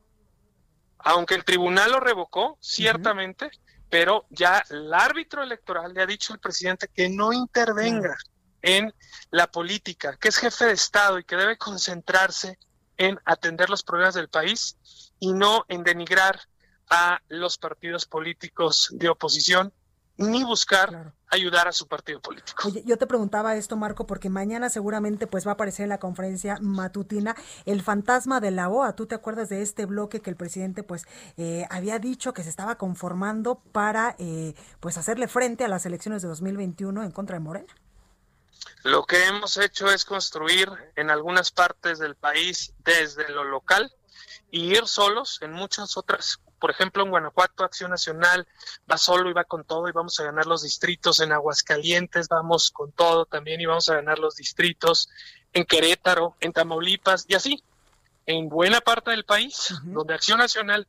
Aunque 1.00 1.36
el 1.36 1.43
tribunal 1.43 1.91
lo 1.91 2.00
revocó, 2.00 2.58
ciertamente, 2.62 3.52
pero 3.94 4.26
ya 4.32 4.64
el 4.72 4.91
árbitro 4.91 5.44
electoral 5.44 5.94
le 5.94 6.02
ha 6.02 6.08
dicho 6.08 6.34
al 6.34 6.39
presidente 6.39 6.88
que 6.88 7.10
no 7.10 7.32
intervenga 7.32 8.18
en 8.60 8.91
la 9.30 9.46
política, 9.46 10.18
que 10.20 10.30
es 10.30 10.38
jefe 10.38 10.66
de 10.66 10.72
Estado 10.72 11.20
y 11.20 11.24
que 11.24 11.36
debe 11.36 11.60
concentrarse 11.60 12.58
en 12.98 13.20
atender 13.24 13.70
los 13.70 13.84
problemas 13.84 14.16
del 14.16 14.30
país 14.30 14.80
y 15.20 15.32
no 15.34 15.66
en 15.68 15.84
denigrar 15.84 16.39
a 16.89 17.22
los 17.28 17.60
partidos 17.60 18.08
políticos 18.08 18.89
de 18.94 19.10
oposición 19.10 19.72
ni 20.18 20.43
buscar 20.43 21.14
ayudar 21.30 21.68
a 21.68 21.72
su 21.72 21.88
partido 21.88 22.22
político. 22.22 22.68
Oye, 22.68 22.84
yo 22.86 22.97
te 22.97 23.07
preguntaba 23.07 23.55
esto, 23.55 23.76
Marco, 23.76 24.05
porque 24.05 24.30
mañana 24.30 24.70
seguramente 24.70 25.26
pues 25.26 25.45
va 25.47 25.51
a 25.51 25.53
aparecer 25.55 25.84
en 25.84 25.89
la 25.89 25.99
conferencia 25.99 26.57
matutina 26.61 27.36
el 27.66 27.82
fantasma 27.82 28.39
de 28.39 28.51
la 28.51 28.70
OA. 28.70 28.95
¿Tú 28.95 29.07
te 29.07 29.16
acuerdas 29.16 29.49
de 29.49 29.64
este 29.64 29.86
bloque 29.86 30.22
que 30.22 30.30
el 30.30 30.36
presidente 30.36 30.84
pues 30.84 31.07
eh, 31.38 31.66
había 31.72 31.97
dicho 31.97 32.34
que 32.34 32.43
se 32.43 32.49
estaba 32.49 32.78
conformando 32.78 33.55
para 33.55 34.16
eh, 34.20 34.53
pues 34.80 34.97
hacerle 34.97 35.28
frente 35.28 35.66
a 35.66 35.68
las 35.68 35.86
elecciones 35.86 36.22
de 36.22 36.28
2021 36.28 37.03
en 37.03 37.11
contra 37.11 37.36
de 37.36 37.39
Morena? 37.39 37.74
Lo 38.84 39.05
que 39.05 39.26
hemos 39.26 39.57
hecho 39.57 39.91
es 39.91 40.05
construir 40.05 40.70
en 40.95 41.09
algunas 41.09 41.51
partes 41.51 41.99
del 41.99 42.16
país 42.16 42.74
desde 42.84 43.30
lo 43.30 43.43
local 43.43 43.91
y 44.51 44.76
ir 44.76 44.88
solos 44.88 45.39
en 45.41 45.51
muchas 45.51 45.97
otras 45.97 46.39
por 46.64 46.72
ejemplo, 46.72 47.03
en 47.03 47.09
Guanajuato, 47.09 47.66
Acción 47.66 47.91
Nacional 47.91 48.47
va 48.89 48.97
solo 48.97 49.30
y 49.30 49.34
va 49.34 49.43
con 49.43 49.66
todo 49.66 49.89
y 49.89 49.91
vamos 49.91 50.18
a 50.22 50.24
ganar 50.24 50.45
los 50.45 50.64
distritos. 50.64 51.20
En 51.20 51.34
Aguascalientes 51.34 52.30
vamos 52.30 52.72
con 52.72 52.93
todo 52.93 53.26
también 53.26 53.59
y 53.59 53.66
vamos 53.66 53.89
a 53.89 53.95
ganar 53.95 54.18
los 54.18 54.38
distritos. 54.38 55.09
En 55.51 55.66
Querétaro, 55.66 56.38
en 56.39 56.53
Tamaulipas 56.53 57.26
y 57.28 57.36
así. 57.36 57.61
En 58.26 58.47
buena 58.47 58.80
parte 58.80 59.11
del 59.11 59.26
país, 59.26 59.76
donde 59.84 60.14
Acción 60.14 60.39
Nacional 60.39 60.88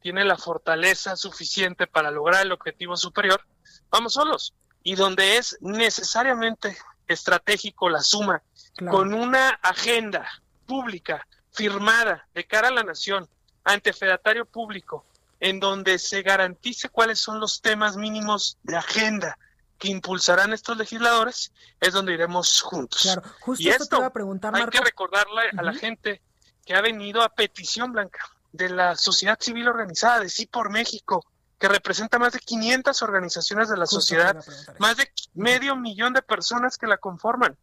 tiene 0.00 0.24
la 0.24 0.38
fortaleza 0.38 1.16
suficiente 1.16 1.88
para 1.88 2.12
lograr 2.12 2.46
el 2.46 2.52
objetivo 2.52 2.96
superior, 2.96 3.44
vamos 3.90 4.12
solos. 4.12 4.54
Y 4.84 4.94
donde 4.94 5.38
es 5.38 5.58
necesariamente 5.60 6.78
estratégico 7.08 7.90
la 7.90 8.02
suma, 8.02 8.44
con 8.88 9.12
una 9.12 9.48
agenda 9.60 10.30
pública 10.66 11.26
firmada 11.50 12.28
de 12.32 12.44
cara 12.46 12.68
a 12.68 12.70
la 12.70 12.84
nación, 12.84 13.28
ante 13.64 13.92
fedatario 13.92 14.46
público, 14.46 15.04
en 15.40 15.60
donde 15.60 15.98
se 15.98 16.22
garantice 16.22 16.88
cuáles 16.88 17.18
son 17.18 17.40
los 17.40 17.60
temas 17.60 17.96
mínimos 17.96 18.58
de 18.62 18.76
agenda 18.76 19.38
que 19.78 19.88
impulsarán 19.88 20.52
estos 20.52 20.76
legisladores, 20.76 21.52
es 21.80 21.92
donde 21.92 22.14
iremos 22.14 22.62
juntos. 22.62 23.02
Claro, 23.02 23.22
justo 23.40 23.62
y 23.62 23.68
esto 23.68 23.86
te 23.86 23.96
iba 23.96 24.06
a 24.06 24.12
preguntar, 24.12 24.54
hay 24.54 24.66
que 24.66 24.80
recordarle 24.80 25.50
a 25.56 25.62
la 25.62 25.74
gente 25.74 26.22
que 26.64 26.74
ha 26.74 26.80
venido 26.80 27.22
a 27.22 27.28
petición 27.28 27.92
blanca 27.92 28.20
de 28.52 28.70
la 28.70 28.96
sociedad 28.96 29.38
civil 29.38 29.68
organizada 29.68 30.20
de 30.20 30.28
Sí 30.28 30.46
por 30.46 30.70
México, 30.70 31.24
que 31.58 31.68
representa 31.68 32.18
más 32.18 32.32
de 32.32 32.40
500 32.40 33.02
organizaciones 33.02 33.68
de 33.68 33.76
la 33.76 33.86
sociedad, 33.86 34.36
más 34.78 34.96
de 34.96 35.10
medio 35.34 35.76
millón 35.76 36.12
de 36.12 36.22
personas 36.22 36.76
que 36.76 36.86
la 36.86 36.96
conforman, 36.96 37.56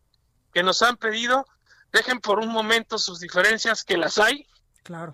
que 0.54 0.64
nos 0.64 0.82
han 0.82 0.98
pedido, 0.98 1.46
dejen 1.92 2.20
por 2.20 2.40
un 2.40 2.50
momento 2.50 2.98
sus 2.98 3.20
diferencias, 3.20 3.84
que 3.84 3.98
las 3.98 4.18
hay, 4.18 4.48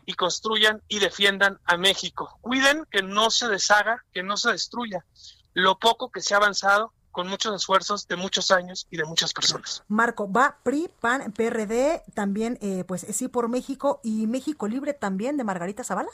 y 0.05 0.13
construyan 0.13 0.81
y 0.87 0.99
defiendan 0.99 1.59
a 1.65 1.77
México. 1.77 2.37
Cuiden 2.41 2.85
que 2.91 3.01
no 3.01 3.29
se 3.29 3.47
deshaga, 3.47 4.03
que 4.11 4.23
no 4.23 4.37
se 4.37 4.51
destruya 4.51 5.05
lo 5.53 5.77
poco 5.77 6.11
que 6.11 6.21
se 6.21 6.33
ha 6.33 6.37
avanzado 6.37 6.93
con 7.11 7.27
muchos 7.27 7.55
esfuerzos 7.55 8.07
de 8.07 8.15
muchos 8.15 8.51
años 8.51 8.87
y 8.89 8.97
de 8.97 9.03
muchas 9.03 9.33
personas. 9.33 9.83
Marco, 9.87 10.31
va 10.31 10.59
PRI, 10.63 10.89
PAN, 10.99 11.31
PRD, 11.31 12.03
también 12.13 12.57
eh, 12.61 12.83
pues 12.87 13.05
sí 13.11 13.27
por 13.27 13.49
México 13.49 13.99
y 14.03 14.27
México 14.27 14.67
Libre 14.67 14.93
también 14.93 15.35
de 15.35 15.43
Margarita 15.43 15.83
Zavala. 15.83 16.09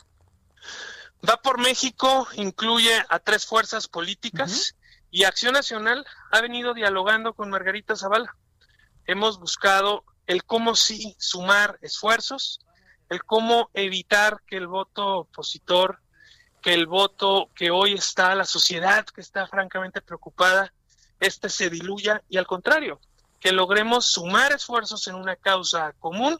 Va 1.28 1.38
por 1.38 1.60
México, 1.60 2.28
incluye 2.36 3.04
a 3.10 3.20
tres 3.20 3.46
fuerzas 3.46 3.88
políticas 3.88 4.76
y 5.12 5.24
Acción 5.24 5.54
Nacional 5.54 6.06
ha 6.32 6.42
venido 6.42 6.74
dialogando 6.74 7.34
con 7.34 7.50
Margarita 7.50 7.96
Zavala. 7.96 8.36
Hemos 9.06 9.40
buscado 9.40 10.04
el 10.28 10.44
cómo 10.44 10.76
sí 10.76 11.16
sumar 11.20 11.78
esfuerzos, 11.82 12.60
el 13.10 13.24
cómo 13.24 13.70
evitar 13.74 14.42
que 14.48 14.58
el 14.58 14.68
voto 14.68 15.20
opositor, 15.20 16.00
que 16.62 16.74
el 16.74 16.88
voto 16.88 17.50
que 17.56 17.72
hoy 17.72 17.94
está 17.94 18.34
la 18.36 18.46
sociedad 18.46 19.06
que 19.06 19.22
está 19.22 19.48
francamente 19.48 20.02
preocupada, 20.02 20.74
este 21.20 21.50
se 21.50 21.70
diluya 21.70 22.24
y 22.30 22.38
al 22.38 22.48
contrario, 22.48 23.00
que 23.40 23.52
logremos 23.52 24.06
sumar 24.06 24.52
esfuerzos 24.52 25.08
en 25.08 25.16
una 25.16 25.36
causa 25.36 25.94
común 26.00 26.40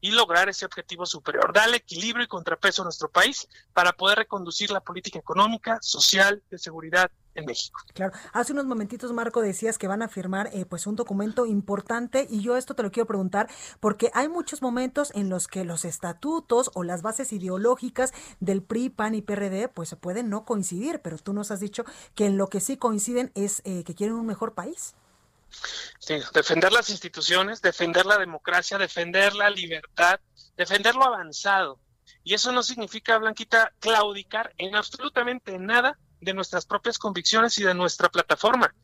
y 0.00 0.10
lograr 0.10 0.48
ese 0.48 0.64
objetivo 0.64 1.04
superior, 1.04 1.52
darle 1.52 1.78
equilibrio 1.78 2.24
y 2.24 2.28
contrapeso 2.28 2.82
a 2.82 2.84
nuestro 2.84 3.08
país 3.08 3.48
para 3.72 3.92
poder 3.92 4.18
reconducir 4.18 4.70
la 4.70 4.80
política 4.80 5.18
económica, 5.18 5.78
social, 5.82 6.42
de 6.50 6.58
seguridad 6.58 7.10
en 7.36 7.44
México. 7.44 7.80
Claro, 7.94 8.12
hace 8.32 8.52
unos 8.52 8.66
momentitos 8.66 9.12
Marco 9.12 9.40
decías 9.40 9.78
que 9.78 9.88
van 9.88 10.02
a 10.02 10.08
firmar 10.08 10.50
eh, 10.52 10.64
pues 10.64 10.86
un 10.86 10.96
documento 10.96 11.46
importante 11.46 12.26
y 12.28 12.42
yo 12.42 12.56
esto 12.56 12.74
te 12.74 12.82
lo 12.82 12.90
quiero 12.90 13.06
preguntar 13.06 13.48
porque 13.80 14.10
hay 14.14 14.28
muchos 14.28 14.62
momentos 14.62 15.12
en 15.14 15.28
los 15.28 15.46
que 15.46 15.64
los 15.64 15.84
estatutos 15.84 16.70
o 16.74 16.82
las 16.82 17.02
bases 17.02 17.32
ideológicas 17.32 18.12
del 18.40 18.62
PRI, 18.62 18.90
PAN 18.90 19.14
y 19.14 19.22
PRD 19.22 19.68
pues 19.68 19.88
se 19.88 19.96
pueden 19.96 20.30
no 20.30 20.44
coincidir, 20.44 21.00
pero 21.00 21.18
tú 21.18 21.32
nos 21.32 21.50
has 21.50 21.60
dicho 21.60 21.84
que 22.14 22.26
en 22.26 22.36
lo 22.36 22.48
que 22.48 22.60
sí 22.60 22.76
coinciden 22.76 23.30
es 23.34 23.62
eh, 23.64 23.84
que 23.84 23.94
quieren 23.94 24.16
un 24.16 24.26
mejor 24.26 24.54
país. 24.54 24.94
Sí, 25.98 26.18
defender 26.34 26.72
las 26.72 26.90
instituciones, 26.90 27.62
defender 27.62 28.04
la 28.06 28.18
democracia, 28.18 28.78
defender 28.78 29.34
la 29.34 29.50
libertad, 29.50 30.20
defender 30.56 30.94
lo 30.94 31.04
avanzado. 31.04 31.78
Y 32.24 32.34
eso 32.34 32.52
no 32.52 32.62
significa, 32.62 33.18
Blanquita, 33.18 33.72
claudicar 33.78 34.52
en 34.58 34.74
absolutamente 34.74 35.58
nada 35.58 35.98
de 36.20 36.34
nuestras 36.34 36.66
propias 36.66 36.98
convicciones 36.98 37.58
y 37.58 37.64
de 37.64 37.74
nuestra 37.74 38.08
plataforma. 38.08 38.74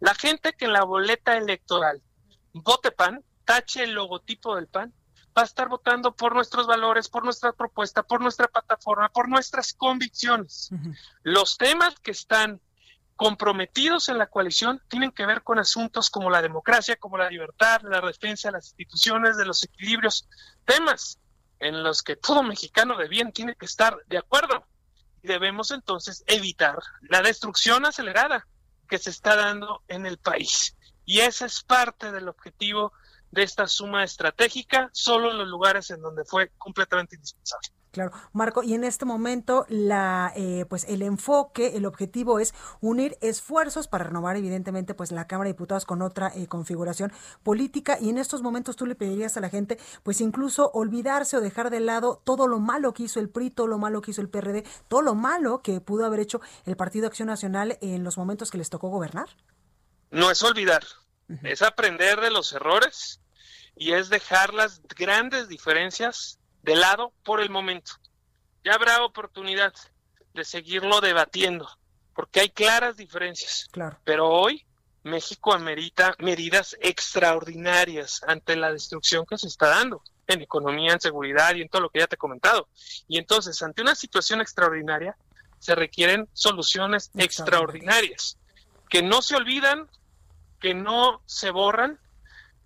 La 0.00 0.14
gente 0.14 0.52
que 0.52 0.66
en 0.66 0.72
la 0.72 0.84
boleta 0.84 1.36
electoral 1.36 2.02
vote 2.52 2.90
PAN, 2.92 3.24
tache 3.44 3.84
el 3.84 3.92
logotipo 3.92 4.56
del 4.56 4.66
PAN, 4.66 4.92
va 5.36 5.42
a 5.42 5.46
estar 5.46 5.68
votando 5.68 6.14
por 6.14 6.34
nuestros 6.34 6.66
valores, 6.66 7.08
por 7.08 7.24
nuestra 7.24 7.52
propuesta, 7.52 8.02
por 8.02 8.20
nuestra 8.20 8.48
plataforma, 8.48 9.08
por 9.08 9.28
nuestras 9.28 9.72
convicciones. 9.72 10.70
Los 11.22 11.56
temas 11.56 11.98
que 12.00 12.10
están 12.10 12.60
comprometidos 13.16 14.08
en 14.08 14.18
la 14.18 14.26
coalición 14.26 14.82
tienen 14.88 15.12
que 15.12 15.26
ver 15.26 15.42
con 15.42 15.58
asuntos 15.58 16.10
como 16.10 16.30
la 16.30 16.42
democracia, 16.42 16.96
como 16.96 17.18
la 17.18 17.30
libertad, 17.30 17.80
la 17.82 18.00
defensa 18.00 18.48
de 18.48 18.52
las 18.52 18.66
instituciones, 18.68 19.36
de 19.36 19.46
los 19.46 19.62
equilibrios, 19.64 20.28
temas 20.64 21.18
en 21.58 21.82
los 21.82 22.02
que 22.02 22.16
todo 22.16 22.42
mexicano 22.42 22.96
de 22.96 23.08
bien 23.08 23.32
tiene 23.32 23.54
que 23.54 23.66
estar 23.66 23.96
de 24.06 24.18
acuerdo. 24.18 24.66
Debemos 25.22 25.70
entonces 25.70 26.24
evitar 26.26 26.78
la 27.02 27.22
destrucción 27.22 27.86
acelerada 27.86 28.46
que 28.88 28.98
se 28.98 29.10
está 29.10 29.36
dando 29.36 29.82
en 29.88 30.06
el 30.06 30.18
país. 30.18 30.76
Y 31.04 31.20
ese 31.20 31.46
es 31.46 31.62
parte 31.62 32.12
del 32.12 32.28
objetivo 32.28 32.92
de 33.30 33.42
esta 33.42 33.66
suma 33.66 34.04
estratégica, 34.04 34.90
solo 34.92 35.30
en 35.30 35.38
los 35.38 35.48
lugares 35.48 35.90
en 35.90 36.02
donde 36.02 36.24
fue 36.24 36.50
completamente 36.58 37.16
indispensable. 37.16 37.68
Claro, 37.92 38.10
Marco, 38.32 38.62
y 38.62 38.72
en 38.72 38.84
este 38.84 39.04
momento 39.04 39.66
la, 39.68 40.32
eh, 40.34 40.64
pues 40.66 40.84
el 40.88 41.02
enfoque, 41.02 41.76
el 41.76 41.84
objetivo 41.84 42.38
es 42.38 42.54
unir 42.80 43.18
esfuerzos 43.20 43.86
para 43.86 44.04
renovar 44.04 44.36
evidentemente 44.36 44.94
pues 44.94 45.12
la 45.12 45.26
Cámara 45.26 45.48
de 45.48 45.52
Diputados 45.52 45.84
con 45.84 46.00
otra 46.00 46.32
eh, 46.34 46.46
configuración 46.46 47.12
política. 47.42 47.98
Y 48.00 48.08
en 48.08 48.16
estos 48.16 48.40
momentos 48.40 48.76
tú 48.76 48.86
le 48.86 48.94
pedirías 48.94 49.36
a 49.36 49.40
la 49.40 49.50
gente 49.50 49.78
pues 50.02 50.22
incluso 50.22 50.70
olvidarse 50.72 51.36
o 51.36 51.42
dejar 51.42 51.68
de 51.68 51.80
lado 51.80 52.22
todo 52.24 52.48
lo 52.48 52.60
malo 52.60 52.94
que 52.94 53.02
hizo 53.02 53.20
el 53.20 53.28
PRI, 53.28 53.50
todo 53.50 53.66
lo 53.66 53.76
malo 53.76 54.00
que 54.00 54.12
hizo 54.12 54.22
el 54.22 54.30
PRD, 54.30 54.64
todo 54.88 55.02
lo 55.02 55.14
malo 55.14 55.60
que 55.60 55.82
pudo 55.82 56.06
haber 56.06 56.20
hecho 56.20 56.40
el 56.64 56.76
Partido 56.76 57.06
Acción 57.06 57.28
Nacional 57.28 57.76
en 57.82 58.04
los 58.04 58.16
momentos 58.16 58.50
que 58.50 58.56
les 58.56 58.70
tocó 58.70 58.88
gobernar. 58.88 59.28
No 60.10 60.30
es 60.30 60.42
olvidar, 60.42 60.82
es 61.42 61.60
aprender 61.60 62.22
de 62.22 62.30
los 62.30 62.54
errores 62.54 63.20
y 63.76 63.92
es 63.92 64.08
dejar 64.08 64.54
las 64.54 64.80
grandes 64.96 65.48
diferencias 65.48 66.38
de 66.62 66.76
lado 66.76 67.12
por 67.24 67.40
el 67.40 67.50
momento. 67.50 67.92
Ya 68.64 68.74
habrá 68.74 69.04
oportunidad 69.04 69.72
de 70.34 70.44
seguirlo 70.44 71.00
debatiendo, 71.00 71.68
porque 72.14 72.40
hay 72.40 72.50
claras 72.50 72.96
diferencias. 72.96 73.68
Claro. 73.72 73.98
Pero 74.04 74.28
hoy 74.28 74.64
México 75.02 75.52
amerita 75.52 76.14
medidas 76.18 76.76
extraordinarias 76.80 78.22
ante 78.26 78.56
la 78.56 78.72
destrucción 78.72 79.26
que 79.26 79.38
se 79.38 79.48
está 79.48 79.68
dando 79.68 80.02
en 80.28 80.40
economía, 80.40 80.92
en 80.92 81.00
seguridad 81.00 81.54
y 81.54 81.62
en 81.62 81.68
todo 81.68 81.82
lo 81.82 81.90
que 81.90 81.98
ya 81.98 82.06
te 82.06 82.14
he 82.14 82.18
comentado. 82.18 82.68
Y 83.08 83.18
entonces, 83.18 83.60
ante 83.62 83.82
una 83.82 83.94
situación 83.94 84.40
extraordinaria, 84.40 85.16
se 85.58 85.74
requieren 85.74 86.28
soluciones 86.32 87.10
extraordinarias, 87.16 88.38
que 88.88 89.02
no 89.02 89.22
se 89.22 89.36
olvidan, 89.36 89.88
que 90.60 90.74
no 90.74 91.22
se 91.26 91.50
borran, 91.50 91.98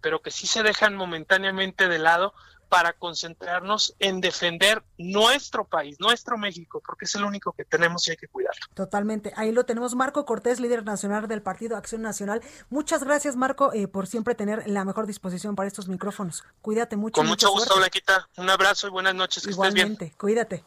pero 0.01 0.21
que 0.21 0.31
sí 0.31 0.47
se 0.47 0.63
dejan 0.63 0.95
momentáneamente 0.95 1.89
de 1.89 1.99
lado 1.99 2.35
para 2.69 2.93
concentrarnos 2.93 3.95
en 3.99 4.21
defender 4.21 4.83
nuestro 4.99 5.65
país, 5.65 5.99
nuestro 6.01 6.37
México, 6.37 6.83
porque 6.85 7.05
es 7.05 7.15
el 7.15 7.25
único 7.25 7.53
que 7.53 7.65
tenemos 7.65 8.07
y 8.09 8.13
hay 8.13 8.17
que 8.17 8.29
cuidarlo. 8.29 8.61
Totalmente. 8.75 9.33
Ahí 9.37 9.53
lo 9.53 9.65
tenemos. 9.65 9.95
Marco 9.95 10.25
Cortés, 10.25 10.61
líder 10.61 10.85
nacional 10.85 11.29
del 11.29 11.43
Partido 11.43 11.77
Acción 11.77 12.03
Nacional. 12.03 12.43
Muchas 12.71 13.05
gracias, 13.05 13.37
Marco, 13.37 13.73
eh, 13.73 13.89
por 13.89 14.07
siempre 14.07 14.35
tener 14.35 14.67
la 14.69 14.85
mejor 14.85 15.07
disposición 15.07 15.55
para 15.55 15.69
estos 15.69 15.89
micrófonos. 15.89 16.45
Cuídate 16.63 16.97
mucho. 16.97 17.15
Con 17.15 17.27
mucho 17.27 17.51
gusto, 17.51 17.77
Blanquita. 17.77 18.29
Un 18.37 18.51
abrazo 18.51 18.89
y 18.89 18.91
buenas 18.91 19.15
noches. 19.15 19.45
Que 19.45 19.51
Igualmente. 19.51 19.93
estés 19.93 19.99
bien. 19.99 20.15
Cuídate. 20.19 20.65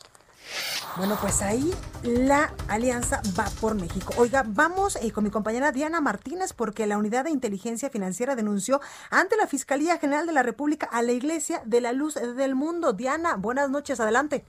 Bueno, 0.97 1.17
pues 1.21 1.41
ahí 1.41 1.73
la 2.03 2.53
alianza 2.67 3.21
va 3.37 3.45
por 3.61 3.75
México. 3.75 4.13
Oiga, 4.17 4.43
vamos 4.45 4.97
eh, 4.97 5.11
con 5.11 5.23
mi 5.23 5.29
compañera 5.29 5.71
Diana 5.71 6.01
Martínez 6.01 6.53
porque 6.53 6.87
la 6.87 6.97
Unidad 6.97 7.25
de 7.25 7.31
Inteligencia 7.31 7.89
Financiera 7.89 8.35
denunció 8.35 8.81
ante 9.09 9.37
la 9.37 9.47
Fiscalía 9.47 9.97
General 9.97 10.25
de 10.25 10.33
la 10.33 10.43
República 10.43 10.87
a 10.91 11.01
la 11.01 11.11
Iglesia 11.11 11.61
de 11.65 11.81
la 11.81 11.93
Luz 11.93 12.15
del 12.15 12.55
Mundo. 12.55 12.93
Diana, 12.93 13.35
buenas 13.35 13.69
noches, 13.69 13.99
adelante. 13.99 14.45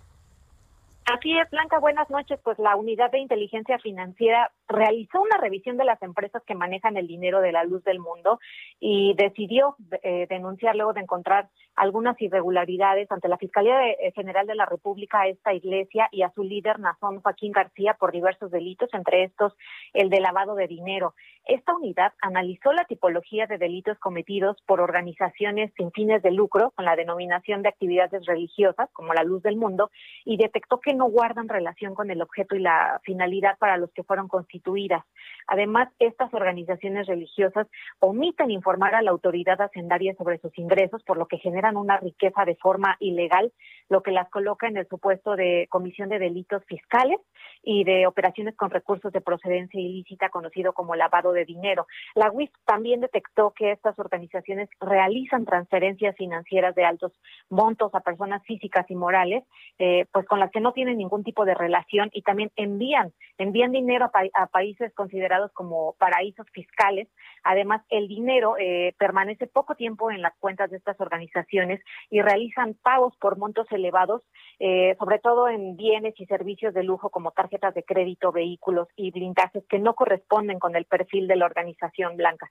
Así 1.13 1.37
es, 1.37 1.51
Blanca, 1.51 1.81
buenas 1.81 2.09
noches. 2.09 2.39
Pues 2.45 2.57
la 2.61 2.77
Unidad 2.77 3.11
de 3.11 3.19
Inteligencia 3.19 3.81
Financiera 3.81 4.53
realizó 4.69 5.21
una 5.21 5.39
revisión 5.39 5.77
de 5.77 5.85
las 5.85 6.01
empresas 6.03 6.41
que 6.47 6.55
manejan 6.55 6.97
el 6.97 7.09
dinero 7.09 7.41
de 7.41 7.51
la 7.51 7.65
luz 7.65 7.83
del 7.83 7.99
mundo 7.99 8.39
y 8.79 9.15
decidió 9.15 9.75
eh, 10.03 10.29
denunciar 10.31 10.77
luego 10.77 10.93
de 10.93 11.01
encontrar 11.01 11.49
algunas 11.75 12.21
irregularidades 12.23 13.11
ante 13.11 13.29
la 13.29 13.39
Fiscalía 13.39 13.89
eh, 13.89 14.13
General 14.15 14.47
de 14.47 14.55
la 14.55 14.67
República 14.67 15.23
a 15.23 15.27
esta 15.27 15.53
iglesia 15.53 16.09
y 16.13 16.23
a 16.23 16.31
su 16.31 16.45
líder, 16.45 16.79
Nazón 16.79 17.21
Joaquín 17.21 17.51
García, 17.51 17.97
por 17.99 18.13
diversos 18.13 18.53
delitos, 18.53 18.89
entre 18.93 19.25
estos 19.25 19.57
el 19.95 20.11
de 20.11 20.21
lavado 20.21 20.55
de 20.55 20.69
dinero. 20.69 21.15
Esta 21.45 21.75
unidad 21.75 22.13
analizó 22.23 22.73
la 22.73 22.85
tipología 22.85 23.47
de 23.47 23.59
delitos 23.59 23.99
cometidos 23.99 24.59
por 24.67 24.81
organizaciones 24.81 25.73
sin 25.77 25.91
fines 25.91 26.23
de 26.23 26.31
lucro 26.31 26.71
con 26.77 26.85
la 26.85 26.95
denominación 26.95 27.63
de 27.63 27.71
actividades 27.71 28.25
religiosas, 28.27 28.89
como 28.93 29.15
la 29.15 29.25
luz 29.25 29.43
del 29.43 29.57
mundo, 29.57 29.91
y 30.25 30.37
detectó 30.37 30.79
que 30.79 31.00
no 31.01 31.07
guardan 31.07 31.49
relación 31.49 31.95
con 31.95 32.11
el 32.11 32.21
objeto 32.21 32.57
y 32.57 32.59
la 32.61 33.01
finalidad 33.05 33.57
para 33.59 33.79
los 33.79 33.91
que 33.93 34.03
fueron 34.03 34.29
constituidas. 34.29 35.03
Además, 35.47 35.89
estas 35.99 36.33
organizaciones 36.35 37.07
religiosas 37.07 37.67
omiten 38.01 38.51
informar 38.51 38.95
a 38.95 39.01
la 39.01 39.13
autoridad 39.13 39.59
hacendaria 39.63 40.15
sobre 40.17 40.39
sus 40.41 40.57
ingresos, 40.59 41.03
por 41.05 41.17
lo 41.17 41.27
que 41.27 41.39
generan 41.39 41.79
una 41.79 41.97
riqueza 41.97 42.45
de 42.45 42.57
forma 42.57 42.99
ilegal, 43.01 43.51
lo 43.89 44.03
que 44.03 44.11
las 44.11 44.29
coloca 44.29 44.69
en 44.69 44.77
el 44.77 44.87
supuesto 44.89 45.37
de 45.37 45.69
comisión 45.71 46.11
de 46.11 46.19
delitos 46.19 46.63
fiscales 46.67 47.19
y 47.63 47.85
de 47.85 48.07
operaciones 48.07 48.55
con 48.57 48.71
recursos 48.71 49.11
de 49.11 49.23
procedencia 49.23 49.81
ilícita, 49.81 50.29
conocido 50.29 50.75
como 50.75 50.97
lavado 50.97 51.33
de 51.33 51.47
dinero. 51.47 51.87
La 52.15 52.31
UIF 52.31 52.51
también 52.67 53.01
detectó 53.01 53.53
que 53.57 53.73
estas 53.73 53.99
organizaciones 53.99 54.69
realizan 54.81 55.47
transferencias 55.47 56.15
financieras 56.17 56.75
de 56.75 56.85
altos 56.85 57.13
montos 57.49 57.95
a 57.95 58.01
personas 58.01 58.43
físicas 58.45 58.85
y 58.91 58.95
morales, 58.95 59.45
eh, 59.79 60.05
pues 60.13 60.27
con 60.27 60.41
las 60.41 60.51
que 60.51 60.61
no 60.61 60.73
tienen 60.73 60.90
ningún 60.95 61.25
tipo 61.25 61.45
de 61.45 61.55
relación 61.55 62.11
y 62.13 62.23
también 62.23 62.51
envían 62.57 63.13
envían 63.39 63.73
dinero 63.73 64.05
a, 64.05 64.11
pa- 64.11 64.29
a 64.35 64.47
países 64.49 64.93
considerados 64.95 65.51
como 65.53 65.95
paraísos 65.99 66.47
fiscales. 66.53 67.09
Además, 67.43 67.83
el 67.89 68.07
dinero 68.07 68.57
eh, 68.59 68.95
permanece 68.99 69.47
poco 69.47 69.75
tiempo 69.75 70.11
en 70.11 70.21
las 70.21 70.37
cuentas 70.39 70.71
de 70.71 70.77
estas 70.77 71.01
organizaciones 71.01 71.81
y 72.11 72.21
realizan 72.21 72.75
pagos 72.83 73.17
por 73.19 73.39
montos 73.39 73.67
elevados, 73.71 74.23
eh, 74.59 74.95
sobre 74.99 75.19
todo 75.21 75.49
en 75.49 75.77
bienes 75.77 76.15
y 76.19 76.27
servicios 76.27 76.75
de 76.75 76.83
lujo 76.83 77.09
como 77.09 77.31
tarjetas 77.31 77.75
de 77.75 77.83
crédito, 77.83 78.31
vehículos 78.31 78.89
y 78.95 79.11
blindajes 79.11 79.65
que 79.69 79.79
no 79.79 79.95
corresponden 79.95 80.59
con 80.59 80.77
el 80.77 80.85
perfil 80.85 81.27
de 81.27 81.37
la 81.37 81.47
organización 81.47 82.17
blanca. 82.17 82.51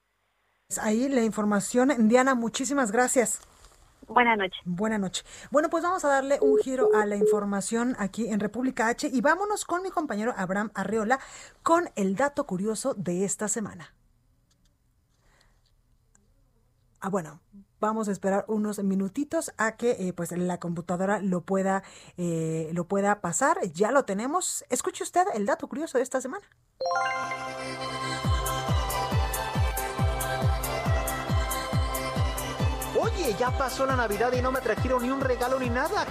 Ahí 0.81 1.07
la 1.09 1.21
información. 1.23 1.89
Diana, 2.07 2.35
muchísimas 2.35 2.91
gracias. 2.91 3.41
Buenas 4.09 4.37
noches. 4.37 4.59
Buenas 4.65 4.99
noches. 4.99 5.25
Bueno, 5.51 5.69
pues 5.69 5.83
vamos 5.83 6.03
a 6.03 6.09
darle 6.09 6.39
un 6.41 6.57
giro 6.57 6.89
a 6.95 7.05
la 7.05 7.15
información 7.15 7.95
aquí 7.99 8.27
en 8.27 8.39
República 8.39 8.87
H 8.87 9.07
y 9.07 9.21
vámonos 9.21 9.65
con 9.65 9.83
mi 9.83 9.91
compañero 9.91 10.33
Abraham 10.35 10.71
Arreola 10.73 11.19
con 11.61 11.89
el 11.95 12.15
dato 12.15 12.45
curioso 12.45 12.95
de 12.95 13.23
esta 13.23 13.47
semana. 13.47 13.93
Ah, 17.01 17.09
bueno, 17.09 17.39
vamos 17.79 18.09
a 18.09 18.11
esperar 18.11 18.45
unos 18.47 18.83
minutitos 18.83 19.53
a 19.57 19.77
que 19.77 19.91
eh, 19.91 20.13
pues 20.13 20.31
la 20.31 20.59
computadora 20.59 21.21
lo 21.21 21.41
pueda 21.41 21.83
eh, 22.17 22.71
lo 22.73 22.87
pueda 22.87 23.21
pasar. 23.21 23.59
Ya 23.73 23.91
lo 23.91 24.05
tenemos. 24.05 24.65
Escuche 24.69 25.03
usted 25.03 25.25
el 25.35 25.45
dato 25.45 25.67
curioso 25.67 25.97
de 25.97 26.03
esta 26.03 26.19
semana. 26.19 26.45
Ya 33.37 33.51
pasó 33.57 33.85
la 33.85 33.95
Navidad 33.95 34.33
y 34.33 34.41
no 34.41 34.51
me 34.51 34.59
trajeron 34.59 35.03
ni 35.03 35.11
un 35.11 35.21
regalo 35.21 35.59
ni 35.59 35.69
nada. 35.69 36.05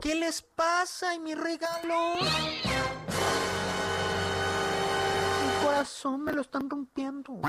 ¿Qué 0.00 0.14
les 0.14 0.42
pasa 0.42 1.14
y 1.14 1.18
mi 1.18 1.34
regalo? 1.34 2.16
Mi 5.44 5.64
corazón 5.64 6.22
me 6.22 6.32
lo 6.32 6.42
están 6.42 6.68
rompiendo. 6.68 7.40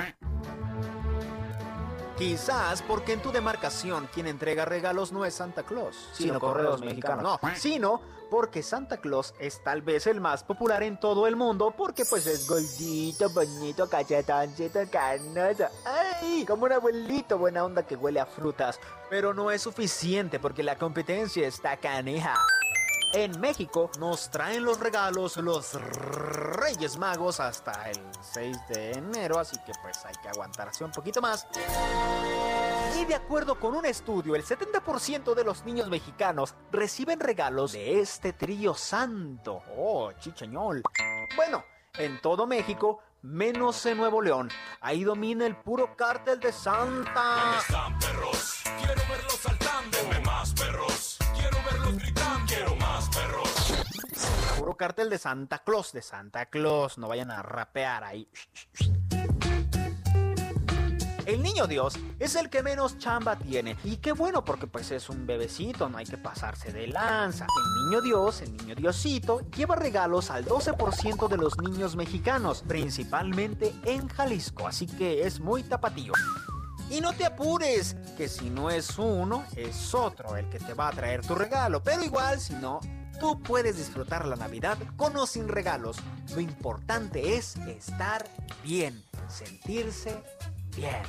Quizás 2.18 2.82
porque 2.82 3.14
en 3.14 3.22
tu 3.22 3.32
demarcación 3.32 4.10
quien 4.12 4.26
entrega 4.26 4.66
regalos 4.66 5.12
no 5.12 5.24
es 5.24 5.36
Santa 5.36 5.62
Claus, 5.62 6.10
sino 6.14 6.40
Correos 6.40 6.82
Mexicanos. 6.82 7.22
No, 7.22 7.40
sino 7.56 8.02
porque 8.32 8.64
Santa 8.64 8.98
Claus 8.98 9.36
es 9.40 9.64
tal 9.64 9.84
vez 9.84 10.08
el 10.08 10.20
más 10.20 10.44
popular 10.44 10.82
en 10.82 11.00
todo 11.00 11.28
el 11.28 11.36
mundo 11.36 11.76
porque 11.78 12.06
pues 12.06 12.26
es 12.26 12.48
gordito, 12.48 13.30
bonito, 13.30 13.88
cachetoncito, 13.88 14.80
canoso. 14.92 15.66
¡Ay! 15.86 16.44
Como 16.48 16.66
un 16.66 16.72
abuelito 16.72 17.38
buena 17.38 17.64
onda 17.64 17.84
que 17.86 17.96
huele 17.96 18.20
a 18.20 18.26
frutas. 18.26 18.80
Pero 19.12 19.36
no 19.36 19.52
es 19.52 19.62
suficiente 19.62 20.40
porque 20.40 20.64
la 20.64 20.76
competencia 20.76 21.48
está 21.48 21.78
caneja. 21.78 22.34
En 23.14 23.40
México 23.40 23.90
nos 24.00 24.30
traen 24.30 24.64
los 24.64 24.80
regalos 24.80 25.38
los 25.38 25.74
Reyes 25.74 26.98
Magos 26.98 27.40
hasta 27.40 27.90
el 27.90 28.00
6 28.22 28.58
de 28.68 28.92
enero, 28.92 29.40
así 29.40 29.58
que 29.66 29.72
pues 29.82 30.06
hay 30.06 30.16
que 30.22 30.28
aguantarse 30.28 30.84
un 30.84 30.92
poquito 30.92 31.22
más. 31.22 31.48
Y 32.98 33.06
de 33.06 33.16
acuerdo 33.16 33.60
con 33.60 33.76
un 33.76 33.86
estudio, 33.86 34.36
el 34.36 34.44
70% 34.44 35.34
de 35.36 35.44
los 35.44 35.64
niños 35.64 35.90
mexicanos 35.90 36.56
reciben 36.72 37.20
regalos 37.20 37.72
de 37.72 38.02
este 38.02 38.34
trío 38.34 38.74
santo. 38.74 39.62
Oh, 39.78 40.12
chichañol. 40.20 40.84
Bueno, 41.36 41.64
en 41.98 42.20
todo 42.22 42.46
México, 42.46 43.00
menos 43.22 43.86
en 43.86 43.98
Nuevo 43.98 44.22
León. 44.22 44.50
Ahí 44.82 45.04
domina 45.04 45.46
el 45.46 45.56
puro 45.56 45.96
cártel 45.96 46.40
de 46.40 46.52
Santa. 46.52 47.58
están 47.60 47.98
perros? 48.00 48.62
Quiero 48.64 49.02
verlos 49.10 49.34
saltando. 49.34 49.57
Cartel 54.78 55.10
de 55.10 55.18
Santa 55.18 55.60
Claus, 55.60 55.92
de 55.92 56.02
Santa 56.02 56.46
Claus. 56.46 56.98
No 56.98 57.08
vayan 57.08 57.32
a 57.32 57.42
rapear 57.42 58.04
ahí. 58.04 58.30
El 61.28 61.44
niño 61.44 61.68
Dios 61.68 62.00
es 62.20 62.38
el 62.38 62.50
que 62.50 62.64
menos 62.64 63.00
chamba 63.00 63.36
tiene. 63.36 63.76
Y 63.84 63.98
qué 63.98 64.14
bueno, 64.14 64.46
porque 64.46 64.66
pues 64.66 64.92
es 64.92 65.10
un 65.10 65.28
bebecito, 65.28 65.90
no 65.90 65.98
hay 65.98 66.06
que 66.06 66.18
pasarse 66.18 66.72
de 66.72 66.88
lanza. 66.88 67.46
El 67.46 67.86
niño 67.86 68.02
Dios, 68.02 68.42
el 68.44 68.56
niño 68.56 68.76
Diosito, 68.76 69.42
lleva 69.50 69.76
regalos 69.76 70.32
al 70.32 70.46
12% 70.46 71.28
de 71.28 71.36
los 71.36 71.58
niños 71.58 71.98
mexicanos, 71.98 72.64
principalmente 72.66 73.76
en 73.84 74.08
Jalisco, 74.08 74.68
así 74.68 74.88
que 74.88 75.28
es 75.28 75.42
muy 75.42 75.64
tapatío. 75.64 76.14
Y 76.90 77.02
no 77.02 77.12
te 77.12 77.26
apures, 77.26 77.98
que 78.16 78.30
si 78.30 78.50
no 78.50 78.70
es 78.70 78.98
uno, 78.98 79.44
es 79.58 79.94
otro 79.94 80.38
el 80.38 80.48
que 80.48 80.60
te 80.60 80.74
va 80.74 80.88
a 80.88 80.92
traer 80.94 81.28
tu 81.28 81.36
regalo. 81.36 81.84
Pero 81.84 82.06
igual, 82.06 82.40
si 82.40 82.54
no, 82.54 82.80
tú 83.20 83.42
puedes 83.42 83.78
disfrutar 83.78 84.26
la 84.26 84.36
Navidad 84.36 84.78
con 84.96 85.16
o 85.18 85.26
sin 85.26 85.48
regalos. 85.48 85.98
Lo 86.34 86.42
importante 86.42 87.36
es 87.36 87.56
estar 87.68 88.28
bien, 88.64 89.04
sentirse 89.28 90.22
bien. 90.76 91.02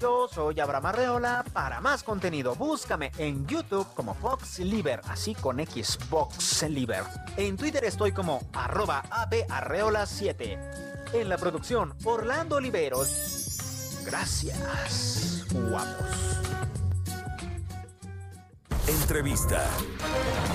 Yo 0.00 0.28
soy 0.28 0.60
Abraham 0.60 0.86
Arreola. 0.86 1.44
Para 1.52 1.80
más 1.80 2.02
contenido, 2.02 2.54
búscame 2.54 3.12
en 3.16 3.46
YouTube 3.46 3.86
como 3.94 4.14
Fox 4.14 4.58
Liver, 4.58 5.00
así 5.08 5.34
con 5.34 5.58
Xbox 5.58 6.62
Liver. 6.68 7.04
En 7.36 7.56
Twitter 7.56 7.84
estoy 7.84 8.12
como 8.12 8.42
arroba 8.52 9.02
abarreola7. 9.10 11.14
En 11.14 11.28
la 11.28 11.38
producción, 11.38 11.94
Orlando 12.04 12.56
Oliveros. 12.56 14.02
Gracias, 14.04 15.44
guapos. 15.52 16.35
En 18.88 18.96
entrevista. 19.06 19.64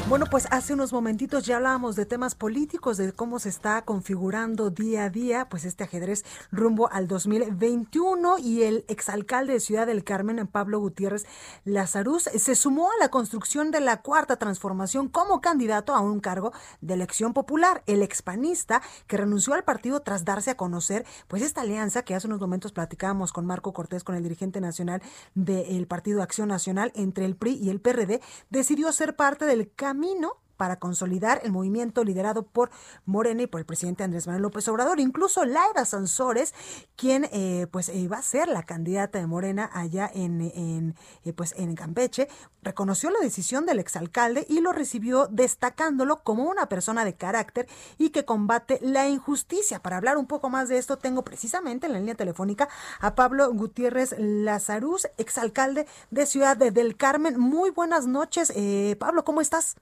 Bueno, 0.09 0.25
pues 0.29 0.45
hace 0.51 0.73
unos 0.73 0.91
momentitos 0.91 1.45
ya 1.45 1.55
hablábamos 1.55 1.95
de 1.95 2.05
temas 2.05 2.35
políticos, 2.35 2.97
de 2.97 3.13
cómo 3.13 3.39
se 3.39 3.47
está 3.47 3.83
configurando 3.83 4.69
día 4.69 5.05
a 5.05 5.09
día, 5.09 5.47
pues 5.47 5.63
este 5.63 5.85
ajedrez 5.85 6.25
rumbo 6.51 6.91
al 6.91 7.07
2021 7.07 8.37
y 8.39 8.63
el 8.63 8.83
exalcalde 8.89 9.53
de 9.53 9.59
Ciudad 9.61 9.87
del 9.87 10.03
Carmen, 10.03 10.45
Pablo 10.47 10.79
Gutiérrez 10.79 11.25
Lazaruz, 11.63 12.23
se 12.23 12.55
sumó 12.55 12.89
a 12.91 12.97
la 12.99 13.07
construcción 13.07 13.71
de 13.71 13.79
la 13.79 14.01
cuarta 14.01 14.35
transformación 14.35 15.07
como 15.07 15.39
candidato 15.39 15.95
a 15.95 16.01
un 16.01 16.19
cargo 16.19 16.51
de 16.81 16.95
elección 16.95 17.33
popular. 17.33 17.81
El 17.85 18.03
expanista 18.03 18.81
que 19.07 19.15
renunció 19.15 19.53
al 19.53 19.63
partido 19.63 20.01
tras 20.01 20.25
darse 20.25 20.51
a 20.51 20.57
conocer, 20.57 21.05
pues 21.29 21.41
esta 21.41 21.61
alianza 21.61 22.03
que 22.03 22.15
hace 22.15 22.27
unos 22.27 22.41
momentos 22.41 22.73
platicábamos 22.73 23.31
con 23.31 23.45
Marco 23.45 23.71
Cortés, 23.71 24.03
con 24.03 24.15
el 24.15 24.23
dirigente 24.23 24.59
nacional 24.59 25.01
del 25.35 25.87
Partido 25.87 26.21
Acción 26.21 26.49
Nacional 26.49 26.91
entre 26.95 27.23
el 27.23 27.37
PRI 27.37 27.53
y 27.53 27.69
el 27.69 27.79
PRD, 27.79 28.20
decidió 28.49 28.91
ser 28.91 29.15
parte 29.15 29.45
del 29.45 29.73
cambio 29.73 30.41
para 30.61 30.75
consolidar 30.75 31.41
el 31.43 31.51
movimiento 31.51 32.03
liderado 32.03 32.43
por 32.43 32.69
Morena 33.07 33.41
y 33.41 33.47
por 33.47 33.61
el 33.61 33.65
presidente 33.65 34.03
Andrés 34.03 34.27
Manuel 34.27 34.43
López 34.43 34.67
Obrador. 34.67 34.99
Incluso 34.99 35.43
Laira 35.43 35.85
Sansores, 35.85 36.53
quien 36.95 37.27
eh, 37.31 37.65
pues 37.71 37.89
eh, 37.89 38.07
va 38.07 38.19
a 38.19 38.21
ser 38.21 38.47
la 38.47 38.61
candidata 38.61 39.17
de 39.17 39.25
Morena 39.25 39.71
allá 39.73 40.07
en, 40.13 40.93
eh, 41.23 41.33
pues 41.33 41.55
en 41.57 41.73
Campeche, 41.73 42.27
reconoció 42.61 43.09
la 43.09 43.17
decisión 43.21 43.65
del 43.65 43.79
exalcalde 43.79 44.45
y 44.47 44.61
lo 44.61 44.71
recibió 44.71 45.25
destacándolo 45.31 46.21
como 46.21 46.43
una 46.43 46.69
persona 46.69 47.05
de 47.05 47.15
carácter 47.15 47.67
y 47.97 48.11
que 48.11 48.23
combate 48.23 48.77
la 48.83 49.09
injusticia. 49.09 49.81
Para 49.81 49.97
hablar 49.97 50.19
un 50.19 50.27
poco 50.27 50.51
más 50.51 50.69
de 50.69 50.77
esto, 50.77 50.99
tengo 50.99 51.23
precisamente 51.23 51.87
en 51.87 51.93
la 51.93 51.97
línea 51.97 52.13
telefónica 52.13 52.69
a 52.99 53.15
Pablo 53.15 53.51
Gutiérrez 53.51 54.13
Lazaruz, 54.19 55.07
exalcalde 55.17 55.87
de 56.11 56.27
Ciudad 56.27 56.55
del 56.55 56.97
Carmen. 56.97 57.39
Muy 57.39 57.71
buenas 57.71 58.05
noches, 58.05 58.53
Pablo, 58.99 59.23
¿cómo 59.23 59.41
estás? 59.41 59.75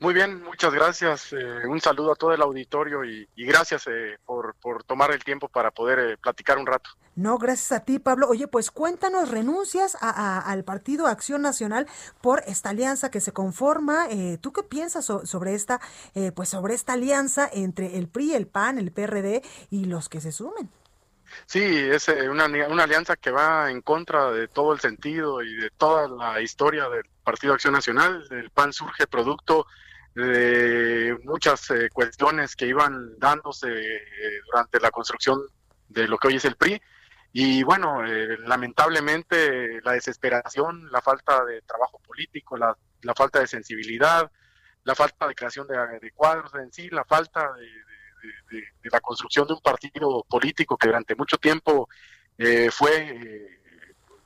Muy 0.00 0.12
bien, 0.12 0.42
muchas 0.42 0.72
gracias. 0.74 1.32
Eh, 1.32 1.66
un 1.66 1.80
saludo 1.80 2.12
a 2.12 2.16
todo 2.16 2.32
el 2.32 2.42
auditorio 2.42 3.04
y, 3.04 3.28
gracias 3.36 3.86
eh, 3.86 4.18
por, 4.24 4.54
tomar 4.84 5.12
el 5.12 5.22
tiempo 5.22 5.48
para 5.48 5.70
poder 5.70 5.98
eh, 5.98 6.16
platicar 6.16 6.58
un 6.58 6.66
rato. 6.66 6.90
No, 7.14 7.38
gracias 7.38 7.72
a 7.72 7.84
ti, 7.84 8.00
Pablo. 8.00 8.28
Oye, 8.28 8.48
pues 8.48 8.72
cuéntanos, 8.72 9.30
renuncias 9.30 9.96
al 10.00 10.64
Partido 10.64 11.06
Acción 11.06 11.42
Nacional 11.42 11.86
por 12.20 12.42
esta 12.46 12.70
alianza 12.70 13.10
que 13.10 13.20
se 13.20 13.32
conforma. 13.32 14.08
¿Tú 14.40 14.52
qué 14.52 14.64
piensas 14.64 15.04
sobre 15.04 15.54
esta, 15.54 15.80
pues 16.34 16.48
sobre 16.48 16.74
esta 16.74 16.94
alianza 16.94 17.48
entre 17.52 17.98
el 17.98 18.08
PRI, 18.08 18.34
el 18.34 18.48
PAN, 18.48 18.80
el 18.80 18.90
PRD 18.90 19.42
y 19.70 19.84
los 19.84 20.08
que 20.08 20.20
se 20.20 20.32
sumen? 20.32 20.68
Sí, 21.46 21.62
es 21.62 22.08
una, 22.08 22.46
una 22.46 22.82
alianza 22.82 23.14
que 23.14 23.30
va 23.30 23.70
en 23.70 23.80
contra 23.80 24.32
de 24.32 24.48
todo 24.48 24.72
el 24.72 24.80
sentido 24.80 25.40
y 25.40 25.54
de 25.54 25.70
toda 25.70 26.08
la 26.08 26.40
historia 26.40 26.88
del 26.88 27.04
Partido 27.22 27.54
Acción 27.54 27.74
Nacional. 27.74 28.26
El 28.32 28.50
PAN 28.50 28.72
surge 28.72 29.06
producto 29.06 29.68
de 30.14 31.18
muchas 31.24 31.70
eh, 31.70 31.88
cuestiones 31.92 32.54
que 32.54 32.66
iban 32.66 33.18
dándose 33.18 33.68
eh, 33.68 34.40
durante 34.46 34.78
la 34.80 34.90
construcción 34.90 35.40
de 35.88 36.06
lo 36.06 36.18
que 36.18 36.28
hoy 36.28 36.36
es 36.36 36.44
el 36.44 36.56
PRI. 36.56 36.80
Y 37.32 37.64
bueno, 37.64 38.06
eh, 38.06 38.38
lamentablemente 38.38 39.80
la 39.82 39.92
desesperación, 39.92 40.90
la 40.92 41.02
falta 41.02 41.44
de 41.44 41.62
trabajo 41.62 41.98
político, 41.98 42.56
la, 42.56 42.76
la 43.02 43.14
falta 43.14 43.40
de 43.40 43.48
sensibilidad, 43.48 44.30
la 44.84 44.94
falta 44.94 45.26
de 45.26 45.34
creación 45.34 45.66
de, 45.66 46.12
cuadros 46.12 46.54
en 46.54 46.72
sí, 46.72 46.88
la 46.90 47.04
falta 47.04 47.52
de, 47.54 48.58
de, 48.58 48.90
la 48.90 49.00
construcción 49.00 49.48
de 49.48 49.54
un 49.54 49.60
partido 49.60 50.24
político 50.28 50.76
que 50.76 50.88
durante 50.88 51.16
mucho 51.16 51.38
tiempo 51.38 51.88
fue 52.70 53.48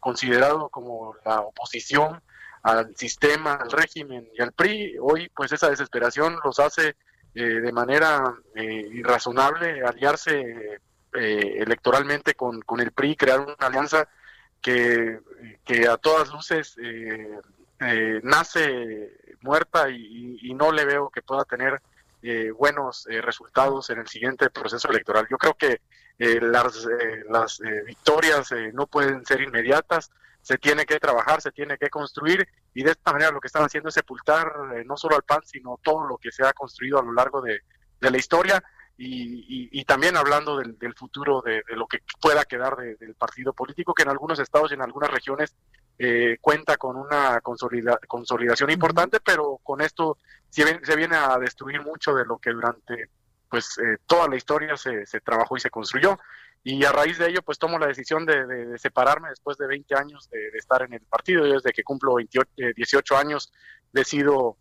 considerado 0.00 0.68
como 0.68 1.14
la 1.24 1.40
oposición 1.40 2.20
al 2.68 2.94
sistema, 2.96 3.54
al 3.54 3.70
régimen 3.70 4.28
y 4.34 4.42
al 4.42 4.52
PRI. 4.52 4.96
Hoy, 5.00 5.30
pues 5.34 5.52
esa 5.52 5.70
desesperación 5.70 6.38
los 6.44 6.58
hace 6.58 6.96
eh, 7.34 7.42
de 7.42 7.72
manera 7.72 8.34
eh, 8.54 8.88
irrazonable 8.92 9.82
aliarse 9.82 10.80
eh, 11.14 11.54
electoralmente 11.58 12.34
con, 12.34 12.60
con, 12.60 12.80
el 12.80 12.92
PRI, 12.92 13.16
crear 13.16 13.40
una 13.40 13.54
alianza 13.58 14.06
que, 14.60 15.20
que 15.64 15.88
a 15.88 15.96
todas 15.96 16.30
luces 16.30 16.76
nace 18.22 19.12
muerta 19.40 19.88
y, 19.88 20.38
y, 20.42 20.52
no 20.52 20.72
le 20.72 20.84
veo 20.84 21.10
que 21.10 21.22
pueda 21.22 21.44
tener 21.44 21.80
buenos 22.56 23.06
resultados 23.22 23.88
en 23.90 24.00
el 24.00 24.08
siguiente 24.08 24.50
proceso 24.50 24.90
electoral. 24.90 25.28
Yo 25.30 25.38
creo 25.38 25.54
que 25.54 25.80
las, 26.40 26.88
las 27.30 27.60
victorias 27.86 28.52
no 28.72 28.88
pueden 28.88 29.24
ser 29.24 29.42
inmediatas 29.42 30.10
se 30.48 30.56
tiene 30.56 30.86
que 30.86 30.98
trabajar, 30.98 31.42
se 31.42 31.52
tiene 31.52 31.76
que 31.76 31.90
construir 31.90 32.48
y 32.72 32.82
de 32.82 32.92
esta 32.92 33.12
manera 33.12 33.30
lo 33.30 33.38
que 33.38 33.48
están 33.48 33.64
haciendo 33.64 33.90
es 33.90 33.94
sepultar 33.94 34.50
eh, 34.74 34.82
no 34.86 34.96
solo 34.96 35.14
al 35.14 35.22
PAN, 35.22 35.42
sino 35.44 35.78
todo 35.82 36.06
lo 36.06 36.16
que 36.16 36.32
se 36.32 36.42
ha 36.42 36.54
construido 36.54 36.98
a 36.98 37.02
lo 37.02 37.12
largo 37.12 37.42
de, 37.42 37.60
la 38.00 38.16
historia 38.16 38.62
y, 38.96 39.84
también 39.84 40.16
hablando 40.16 40.56
del, 40.56 40.94
futuro 40.94 41.42
de, 41.42 41.62
lo 41.76 41.86
que 41.86 41.98
pueda 42.18 42.46
quedar 42.46 42.76
del 42.78 43.14
partido 43.14 43.52
político, 43.52 43.92
que 43.92 44.04
en 44.04 44.08
algunos 44.08 44.38
estados 44.38 44.70
y 44.70 44.74
en 44.74 44.80
algunas 44.80 45.10
regiones 45.10 45.54
eh, 45.98 46.38
cuenta 46.40 46.78
con 46.78 46.96
una 46.96 47.42
consolidación 47.42 48.70
importante, 48.70 49.18
pero 49.20 49.60
con 49.62 49.82
esto 49.82 50.16
se, 50.48 50.82
se, 50.82 50.96
viene 50.96 51.16
a 51.16 51.36
destruir 51.38 51.82
mucho 51.82 52.14
de 52.14 52.24
lo 52.24 52.38
que 52.38 52.52
durante 52.52 53.10
pues 53.50 53.76
eh, 53.78 53.98
toda 54.06 54.28
la 54.28 54.36
historia 54.36 54.76
se, 54.78 55.04
se 55.04 55.20
trabajó 55.20 55.58
y 55.58 55.60
se 55.60 55.70
construyó 55.70 56.18
y 56.64 56.84
a 56.84 56.92
raíz 56.92 57.18
de 57.18 57.28
ello 57.28 57.42
pues 57.42 57.58
tomo 57.58 57.78
la 57.78 57.86
decisión 57.86 58.26
de, 58.26 58.78
separarme 58.78 59.30
después 59.30 59.56
de 59.58 59.66
20 59.66 59.94
años 59.94 60.28
de, 60.30 60.48
estar 60.58 60.82
en 60.82 60.92
el 60.92 61.00
partido. 61.02 61.46
Y 61.46 61.52
desde 61.52 61.72
que 61.72 61.82
cumplo 61.82 62.14
28, 62.14 62.50
18 62.76 63.14
eh, 63.14 63.16
años 63.16 63.52
decido 63.92 64.56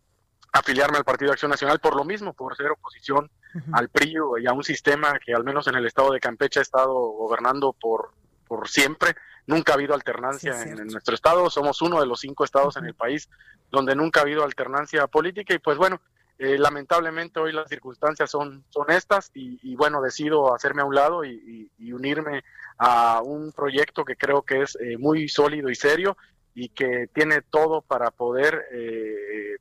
afiliarme 0.53 0.97
al 0.97 1.03
Partido 1.03 1.29
de 1.29 1.33
Acción 1.33 1.51
Nacional 1.51 1.79
por 1.79 1.95
lo 1.95 2.03
mismo, 2.03 2.33
por 2.33 2.55
ser 2.55 2.71
oposición 2.71 3.29
al 3.73 3.89
PRI 3.89 4.15
y 4.41 4.47
a 4.47 4.53
un 4.53 4.63
sistema 4.63 5.19
que 5.23 5.33
al 5.33 5.43
menos 5.43 5.67
en 5.67 5.75
el 5.75 5.85
estado 5.85 6.11
de 6.11 6.19
Campeche 6.19 6.59
ha 6.59 6.63
estado 6.63 6.93
gobernando 6.93 7.73
por, 7.73 8.13
por 8.47 8.67
siempre. 8.67 9.15
Nunca 9.45 9.71
ha 9.71 9.75
habido 9.75 9.93
alternancia 9.93 10.61
en, 10.63 10.87
nuestro 10.87 11.15
estado, 11.15 11.49
somos 11.49 11.81
uno 11.81 11.99
de 11.99 12.05
los 12.05 12.19
cinco 12.19 12.43
estados 12.43 12.75
en 12.77 12.85
el 12.85 12.93
país 12.93 13.29
donde 13.71 13.95
nunca 13.95 14.19
ha 14.19 14.23
habido 14.23 14.43
alternancia 14.43 15.07
política 15.07 15.53
y 15.53 15.59
pues 15.59 15.77
bueno, 15.77 16.01
eh, 16.39 16.57
lamentablemente 16.59 17.39
hoy 17.39 17.51
las 17.51 17.67
circunstancias 17.67 18.29
son, 18.29 18.63
son 18.69 18.91
estas 18.91 19.31
y, 19.33 19.75
bueno, 19.75 20.01
decido 20.01 20.53
hacerme 20.53 20.83
a 20.83 20.85
un 20.85 20.93
lado 20.93 21.25
y, 21.25 21.71
unirme 21.91 22.43
a 22.77 23.21
un 23.23 23.51
proyecto 23.51 24.05
que 24.05 24.15
creo 24.15 24.43
que 24.43 24.61
es 24.61 24.77
eh, 24.79 24.97
muy 24.99 25.27
sólido 25.29 25.69
y 25.69 25.75
serio 25.75 26.15
y 26.53 26.69
que 26.69 27.09
tiene 27.11 27.41
todo 27.41 27.81
para 27.81 28.11
poder 28.11 28.65
eh, 28.71 29.57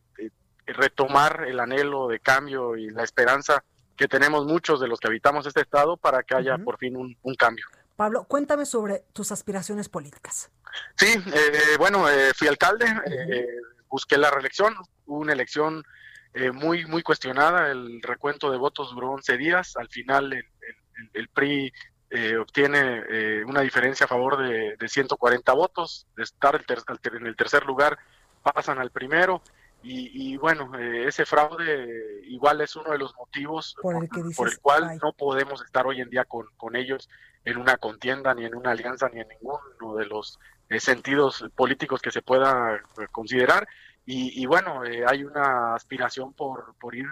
retomar 0.66 1.44
el 1.46 1.60
anhelo 1.60 2.08
de 2.08 2.20
cambio 2.20 2.76
y 2.76 2.90
la 2.90 3.04
esperanza 3.04 3.64
que 3.96 4.06
tenemos 4.06 4.44
muchos 4.44 4.78
de 4.78 4.88
los 4.88 5.00
que 5.00 5.08
habitamos 5.08 5.46
este 5.46 5.62
estado 5.62 5.96
para 5.96 6.22
que 6.24 6.34
haya 6.34 6.58
por 6.58 6.76
fin 6.76 6.96
un, 6.96 7.34
cambio. 7.36 7.64
Pablo, 7.94 8.24
cuéntame 8.24 8.66
sobre 8.66 9.04
tus 9.14 9.32
aspiraciones 9.32 9.88
políticas. 9.88 10.50
Sí, 10.96 11.14
bueno, 11.78 12.04
fui 12.34 12.48
alcalde, 12.48 12.84
busqué 13.88 14.18
la 14.18 14.30
reelección, 14.30 14.74
una 15.06 15.32
elección 15.32 15.82
eh, 16.36 16.52
muy, 16.52 16.84
muy 16.84 17.02
cuestionada. 17.02 17.70
El 17.70 18.02
recuento 18.02 18.50
de 18.50 18.58
votos 18.58 18.94
duró 18.94 19.12
11 19.12 19.38
días. 19.38 19.74
Al 19.78 19.88
final 19.88 20.34
el, 20.34 20.44
el, 21.14 21.28
PRI 21.28 21.72
eh, 22.10 22.36
obtiene 22.36 23.04
eh, 23.08 23.42
una 23.46 23.62
diferencia 23.62 24.04
a 24.04 24.08
favor 24.08 24.36
de, 24.46 24.76
de 24.76 24.88
140 24.88 25.50
votos. 25.54 26.06
De 26.14 26.24
estar 26.24 26.62
en 27.04 27.26
el 27.26 27.36
tercer 27.36 27.64
lugar 27.64 27.98
pasan 28.42 28.78
al 28.78 28.90
primero. 28.90 29.40
Y, 29.88 30.36
bueno, 30.38 30.76
ese 30.76 31.24
fraude 31.24 32.20
igual 32.24 32.60
es 32.60 32.74
uno 32.74 32.90
de 32.90 32.98
los 32.98 33.14
motivos 33.14 33.76
por 33.80 33.94
el, 34.02 34.58
cual 34.60 34.98
no 35.00 35.12
podemos 35.12 35.62
estar 35.64 35.86
hoy 35.86 36.00
en 36.00 36.10
día 36.10 36.24
con, 36.24 36.46
con 36.56 36.74
ellos 36.74 37.08
en 37.44 37.56
una 37.56 37.76
contienda, 37.76 38.34
ni 38.34 38.44
en 38.46 38.56
una 38.56 38.72
alianza, 38.72 39.08
ni 39.08 39.20
en 39.20 39.28
ninguno 39.28 39.94
de 39.96 40.06
los 40.06 40.40
sentidos 40.80 41.44
políticos 41.54 42.02
que 42.02 42.10
se 42.10 42.20
pueda 42.20 42.82
considerar. 43.12 43.68
Y, 44.08 44.46
bueno, 44.46 44.84
eh, 44.84 45.04
hay 45.04 45.24
una 45.24 45.74
aspiración 45.74 46.32
por, 46.32 46.76
por 46.78 46.94
ir 46.94 47.06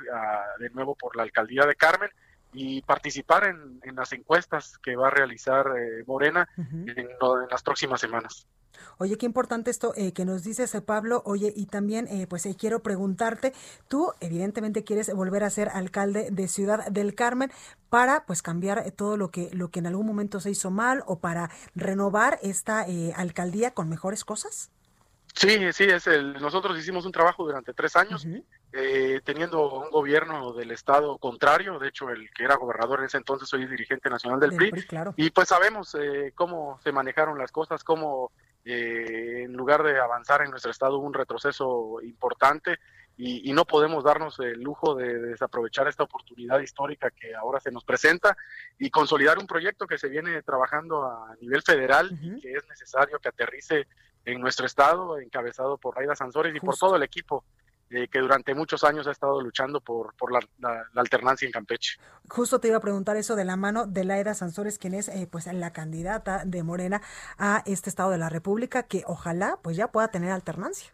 de 0.61 0.70
nuevo 0.70 0.95
por 0.95 1.16
la 1.16 1.24
alcaldía 1.24 1.66
de 1.66 1.74
Carmen 1.74 2.09
y 2.53 2.82
participar 2.82 3.45
en, 3.45 3.97
las 3.97 4.12
encuestas 4.12 4.78
que 4.78 4.95
va 4.95 5.09
a 5.09 5.11
realizar 5.11 5.66
eh, 5.76 6.05
Morena 6.07 6.49
en, 6.57 7.09
las 7.51 7.64
próximas 7.64 8.01
semanas. 8.01 8.47
Oye, 8.99 9.18
qué 9.18 9.26
importante 9.26 9.72
esto 9.72 9.92
eh, 9.97 10.12
que 10.12 10.24
nos 10.24 10.45
dices, 10.45 10.76
Pablo. 10.86 11.22
Oye, 11.26 11.53
y 11.57 11.66
también, 11.66 12.09
pues 12.28 12.47
quiero 12.57 12.80
preguntarte, 12.80 13.53
tú 13.88 14.12
evidentemente 14.20 14.84
quieres 14.84 15.12
volver 15.12 15.42
a 15.42 15.51
ser 15.51 15.70
alcalde 15.70 16.28
de 16.30 16.47
Ciudad 16.47 16.86
del 16.86 17.16
Carmen 17.16 17.51
para, 17.90 18.24
pues, 18.24 18.40
cambiar 18.40 18.88
todo 18.92 19.16
lo 19.16 19.32
que 19.32 19.51
lo 19.53 19.68
que 19.70 19.80
en 19.80 19.88
algún 19.88 20.07
momento 20.07 20.38
se 20.38 20.51
hizo 20.51 20.70
mal 20.70 21.03
o 21.07 21.18
para 21.18 21.51
renovar 21.74 22.38
esta 22.42 22.86
alcaldía 23.16 23.72
con 23.72 23.88
mejores 23.88 24.24
cosas. 24.24 24.70
Sí, 25.35 25.72
sí, 25.72 25.85
es 25.85 26.07
el, 26.07 26.35
nosotros 26.35 26.78
hicimos 26.78 27.05
un 27.05 27.12
trabajo 27.12 27.45
durante 27.45 27.74
tres 27.74 27.97
años, 27.97 28.24
eh, 28.72 29.20
teniendo 29.24 29.80
un 29.80 29.91
gobierno 29.91 30.53
del 30.53 30.70
Estado 30.70 31.18
contrario, 31.18 31.80
de 31.80 31.89
hecho 31.89 32.09
el 32.09 32.30
que 32.30 32.45
era 32.45 32.55
gobernador 32.55 33.01
en 33.01 33.07
ese 33.07 33.16
entonces 33.16 33.53
hoy 33.53 33.64
es 33.64 33.70
dirigente 33.70 34.09
nacional 34.09 34.39
del, 34.39 34.55
PRI, 34.55 34.72
y 35.16 35.30
pues 35.30 35.49
sabemos 35.49 35.97
eh, 36.01 36.32
cómo 36.37 36.78
se 36.85 36.93
manejaron 36.93 37.37
las 37.37 37.51
cosas, 37.51 37.82
cómo 37.82 38.30
eh, 38.64 39.43
en 39.45 39.55
lugar 39.55 39.82
de 39.82 39.99
avanzar 39.99 40.43
en 40.43 40.51
nuestro 40.51 40.70
estado 40.70 40.99
hubo 40.99 41.07
un 41.07 41.14
retroceso 41.14 42.01
importante 42.03 42.78
y, 43.16 43.53
no 43.53 43.64
podemos 43.64 44.03
darnos 44.03 44.41
el 44.41 44.61
lujo 44.61 44.95
de, 44.97 45.18
desaprovechar 45.18 45.87
esta 45.87 46.03
oportunidad 46.03 46.61
histórica 46.61 47.11
que 47.11 47.35
ahora 47.35 47.61
se 47.61 47.70
nos 47.70 47.85
presenta 47.85 48.37
y 48.78 48.91
consolidar 48.91 49.39
un 49.39 49.47
proyecto 49.47 49.87
que 49.87 49.99
se 49.99 50.09
viene 50.09 50.43
trabajando 50.43 51.05
a 51.05 51.37
nivel 51.41 51.62
federal 51.62 52.11
y 52.20 52.41
que 52.41 52.53
es 52.53 52.66
necesario 52.68 53.20
que 53.20 53.28
aterrice 53.28 53.87
en 54.24 54.40
nuestro 54.40 54.66
estado, 54.66 55.18
encabezado 55.18 55.78
por 55.78 55.96
Raida 55.96 56.16
Sansores 56.16 56.54
y 56.54 56.60
por 56.60 56.76
todo 56.76 56.96
el 56.96 57.02
equipo 57.02 57.44
eh, 57.90 58.08
que 58.08 58.18
durante 58.18 58.54
muchos 58.54 58.82
años 58.82 59.06
ha 59.06 59.10
estado 59.10 59.40
luchando 59.40 59.80
por, 59.80 60.14
por 60.14 60.32
la, 60.32 60.40
alternancia 60.96 61.46
en 61.46 61.52
Campeche. 61.52 61.98
Justo 62.28 62.58
te 62.58 62.68
iba 62.68 62.78
a 62.78 62.80
preguntar 62.80 63.16
eso 63.16 63.36
de 63.36 63.44
la 63.44 63.56
mano 63.56 63.86
de 63.86 64.04
Laida 64.04 64.34
Sansores, 64.34 64.78
quien 64.78 64.94
es 64.94 65.08
eh, 65.08 65.28
pues 65.30 65.46
la 65.46 65.72
candidata 65.72 66.42
de 66.44 66.62
Morena 66.62 67.02
a 67.38 67.62
este 67.66 67.90
estado 67.90 68.10
de 68.10 68.18
la 68.18 68.30
República, 68.30 68.84
que 68.84 69.04
ojalá 69.06 69.58
pues 69.62 69.76
ya 69.76 69.88
pueda 69.88 70.08
tener 70.08 70.32
alternancia. 70.32 70.92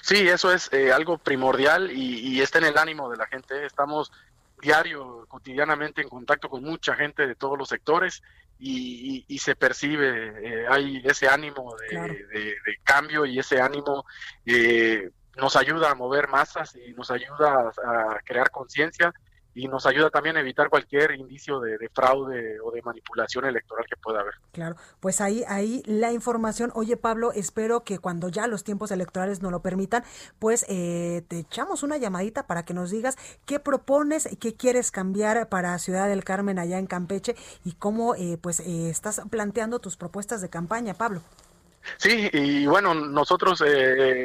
Sí, 0.00 0.26
eso 0.28 0.52
es 0.52 0.72
eh, 0.72 0.92
algo 0.92 1.18
primordial 1.18 1.90
y, 1.92 2.40
está 2.40 2.58
en 2.58 2.64
el 2.64 2.78
ánimo 2.78 3.10
de 3.10 3.18
la 3.18 3.26
gente. 3.26 3.66
Estamos 3.66 4.10
diario, 4.60 5.26
cotidianamente 5.28 6.00
en 6.00 6.08
contacto 6.08 6.48
con 6.48 6.62
mucha 6.62 6.94
gente 6.94 7.26
de 7.26 7.34
todos 7.34 7.58
los 7.58 7.68
sectores 7.68 8.22
y, 8.58 9.38
se 9.38 9.56
percibe, 9.56 10.32
eh, 10.42 10.66
hay 10.68 11.02
ese 11.04 11.28
ánimo 11.28 11.74
de, 11.90 12.56
cambio 12.82 13.26
y 13.26 13.38
ese 13.38 13.60
ánimo 13.60 14.04
eh, 14.46 15.10
nos 15.36 15.56
ayuda 15.56 15.90
a 15.90 15.94
mover 15.94 16.28
masas 16.28 16.76
y 16.76 16.92
nos 16.92 17.10
ayuda 17.10 17.72
a 17.84 18.18
crear 18.24 18.50
conciencia 18.50 19.12
y 19.54 19.68
nos 19.68 19.86
ayuda 19.86 20.10
también 20.10 20.36
a 20.36 20.40
evitar 20.40 20.68
cualquier 20.68 21.12
indicio 21.12 21.60
de, 21.60 21.88
fraude 21.92 22.58
o 22.60 22.72
de 22.72 22.82
manipulación 22.82 23.44
electoral 23.44 23.86
que 23.88 23.96
pueda 23.96 24.20
haber. 24.20 24.34
Claro, 24.52 24.76
pues 25.00 25.20
ahí, 25.20 25.44
ahí 25.46 25.82
la 25.86 26.12
información. 26.12 26.72
Oye, 26.74 26.96
Pablo, 26.96 27.32
espero 27.32 27.84
que 27.84 27.98
cuando 27.98 28.28
ya 28.28 28.48
los 28.48 28.64
tiempos 28.64 28.90
electorales 28.90 29.42
nos 29.42 29.52
lo 29.52 29.60
permitan, 29.60 30.04
pues 30.40 30.66
eh, 30.68 31.22
te 31.28 31.38
echamos 31.38 31.84
una 31.84 31.96
llamadita 31.98 32.46
para 32.46 32.64
que 32.64 32.74
nos 32.74 32.90
digas 32.90 33.16
qué 33.46 33.60
propones, 33.60 34.28
qué 34.40 34.54
quieres 34.54 34.90
cambiar 34.90 35.48
para 35.48 35.78
Ciudad 35.78 36.08
del 36.08 36.24
Carmen 36.24 36.58
allá 36.58 36.78
en 36.78 36.86
Campeche 36.86 37.36
y 37.64 37.72
cómo 37.72 38.16
eh, 38.16 38.38
pues 38.40 38.60
eh, 38.60 38.90
estás 38.90 39.22
planteando 39.30 39.78
tus 39.78 39.96
propuestas 39.96 40.40
de 40.40 40.50
campaña, 40.50 40.94
Pablo. 40.94 41.22
Sí, 41.98 42.30
y 42.32 42.66
bueno, 42.66 42.94
nosotros 42.94 43.62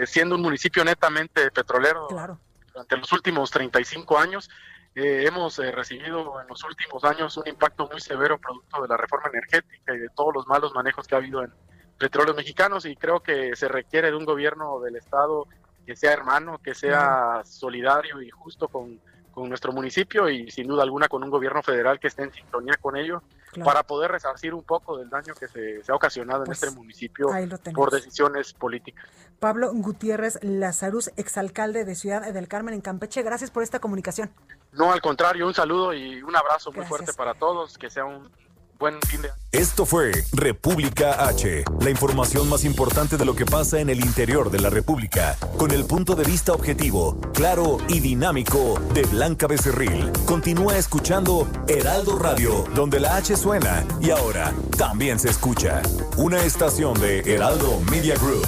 siendo 0.05 0.35
un 0.35 0.41
municipio 0.41 0.83
netamente 0.85 1.51
petrolero 1.51 2.07
durante 2.07 2.97
los 2.97 3.11
últimos 3.11 3.51
35 3.51 4.17
años, 4.17 4.49
eh, 4.95 5.25
hemos 5.27 5.59
eh, 5.59 5.71
recibido 5.71 6.41
en 6.41 6.47
los 6.47 6.63
últimos 6.63 7.03
años 7.03 7.37
un 7.37 7.47
impacto 7.47 7.87
muy 7.91 8.01
severo 8.01 8.37
producto 8.37 8.81
de 8.81 8.87
la 8.87 8.97
reforma 8.97 9.29
energética 9.29 9.93
y 9.93 9.99
de 9.99 10.09
todos 10.09 10.33
los 10.33 10.47
malos 10.47 10.73
manejos 10.73 11.07
que 11.07 11.15
ha 11.15 11.19
habido 11.19 11.43
en 11.43 11.51
petróleos 11.97 12.35
mexicanos 12.35 12.85
y 12.85 12.95
creo 12.95 13.21
que 13.21 13.55
se 13.55 13.67
requiere 13.67 14.09
de 14.09 14.17
un 14.17 14.25
gobierno 14.25 14.79
del 14.79 14.95
Estado 14.95 15.47
que 15.85 15.95
sea 15.95 16.13
hermano, 16.13 16.59
que 16.59 16.73
sea 16.73 17.41
solidario 17.45 18.21
y 18.21 18.29
justo 18.29 18.67
con, 18.67 18.99
con 19.31 19.49
nuestro 19.49 19.71
municipio 19.71 20.29
y 20.29 20.49
sin 20.51 20.67
duda 20.67 20.83
alguna 20.83 21.07
con 21.07 21.23
un 21.23 21.29
gobierno 21.29 21.63
federal 21.63 21.99
que 21.99 22.07
esté 22.07 22.23
en 22.23 22.33
sintonía 22.33 22.75
con 22.79 22.97
ello 22.97 23.23
para 23.63 23.83
poder 23.83 24.11
resarcir 24.11 24.53
un 24.53 24.63
poco 24.63 24.97
del 24.97 25.09
daño 25.09 25.33
que 25.33 25.47
se, 25.47 25.81
ha 25.87 25.95
ocasionado 25.95 26.41
en 26.41 26.45
pues, 26.45 26.61
este 26.61 26.75
municipio 26.75 27.27
por 27.73 27.91
decisiones 27.91 28.53
políticas. 28.53 29.05
Pablo 29.39 29.71
Gutiérrez 29.73 30.39
Lazarus, 30.43 31.11
exalcalde 31.15 31.85
de 31.85 31.95
Ciudad 31.95 32.33
del 32.33 32.47
Carmen 32.47 32.73
en 32.73 32.81
Campeche, 32.81 33.23
gracias 33.23 33.49
por 33.49 33.63
esta 33.63 33.79
comunicación. 33.79 34.29
No, 34.71 34.91
al 34.91 35.01
contrario, 35.01 35.47
un 35.47 35.53
saludo 35.53 35.93
y 35.93 36.21
un 36.21 36.35
abrazo 36.35 36.71
muy 36.71 36.85
fuerte 36.85 37.13
para 37.13 37.33
todos, 37.33 37.77
que 37.77 37.89
sea 37.89 38.05
un 38.05 38.29
buen 38.77 38.99
fin 39.01 39.21
de 39.21 39.29
Esto 39.51 39.85
fue 39.85 40.11
República 40.31 41.27
H, 41.27 41.65
la 41.81 41.89
información 41.89 42.47
más 42.47 42.63
importante 42.63 43.17
de 43.17 43.25
lo 43.25 43.35
que 43.35 43.45
pasa 43.45 43.79
en 43.79 43.89
el 43.89 43.99
interior 43.99 44.49
de 44.49 44.59
la 44.59 44.69
República, 44.69 45.35
con 45.57 45.71
el 45.71 45.85
punto 45.85 46.15
de 46.15 46.23
vista 46.23 46.53
objetivo, 46.53 47.19
claro 47.33 47.77
y 47.89 47.99
dinámico 47.99 48.79
de 48.93 49.03
Blanca 49.03 49.47
Becerril. 49.47 50.11
Continúa 50.25 50.77
escuchando 50.77 51.47
Heraldo 51.67 52.17
Radio, 52.17 52.63
donde 52.73 53.01
la 53.01 53.17
H 53.17 53.35
suena 53.35 53.85
y 53.99 54.11
ahora 54.11 54.53
también 54.77 55.19
se 55.19 55.29
escucha. 55.29 55.81
Una 56.15 56.41
estación 56.43 56.93
de 57.01 57.19
Heraldo 57.19 57.81
Media 57.91 58.15
Group. 58.15 58.47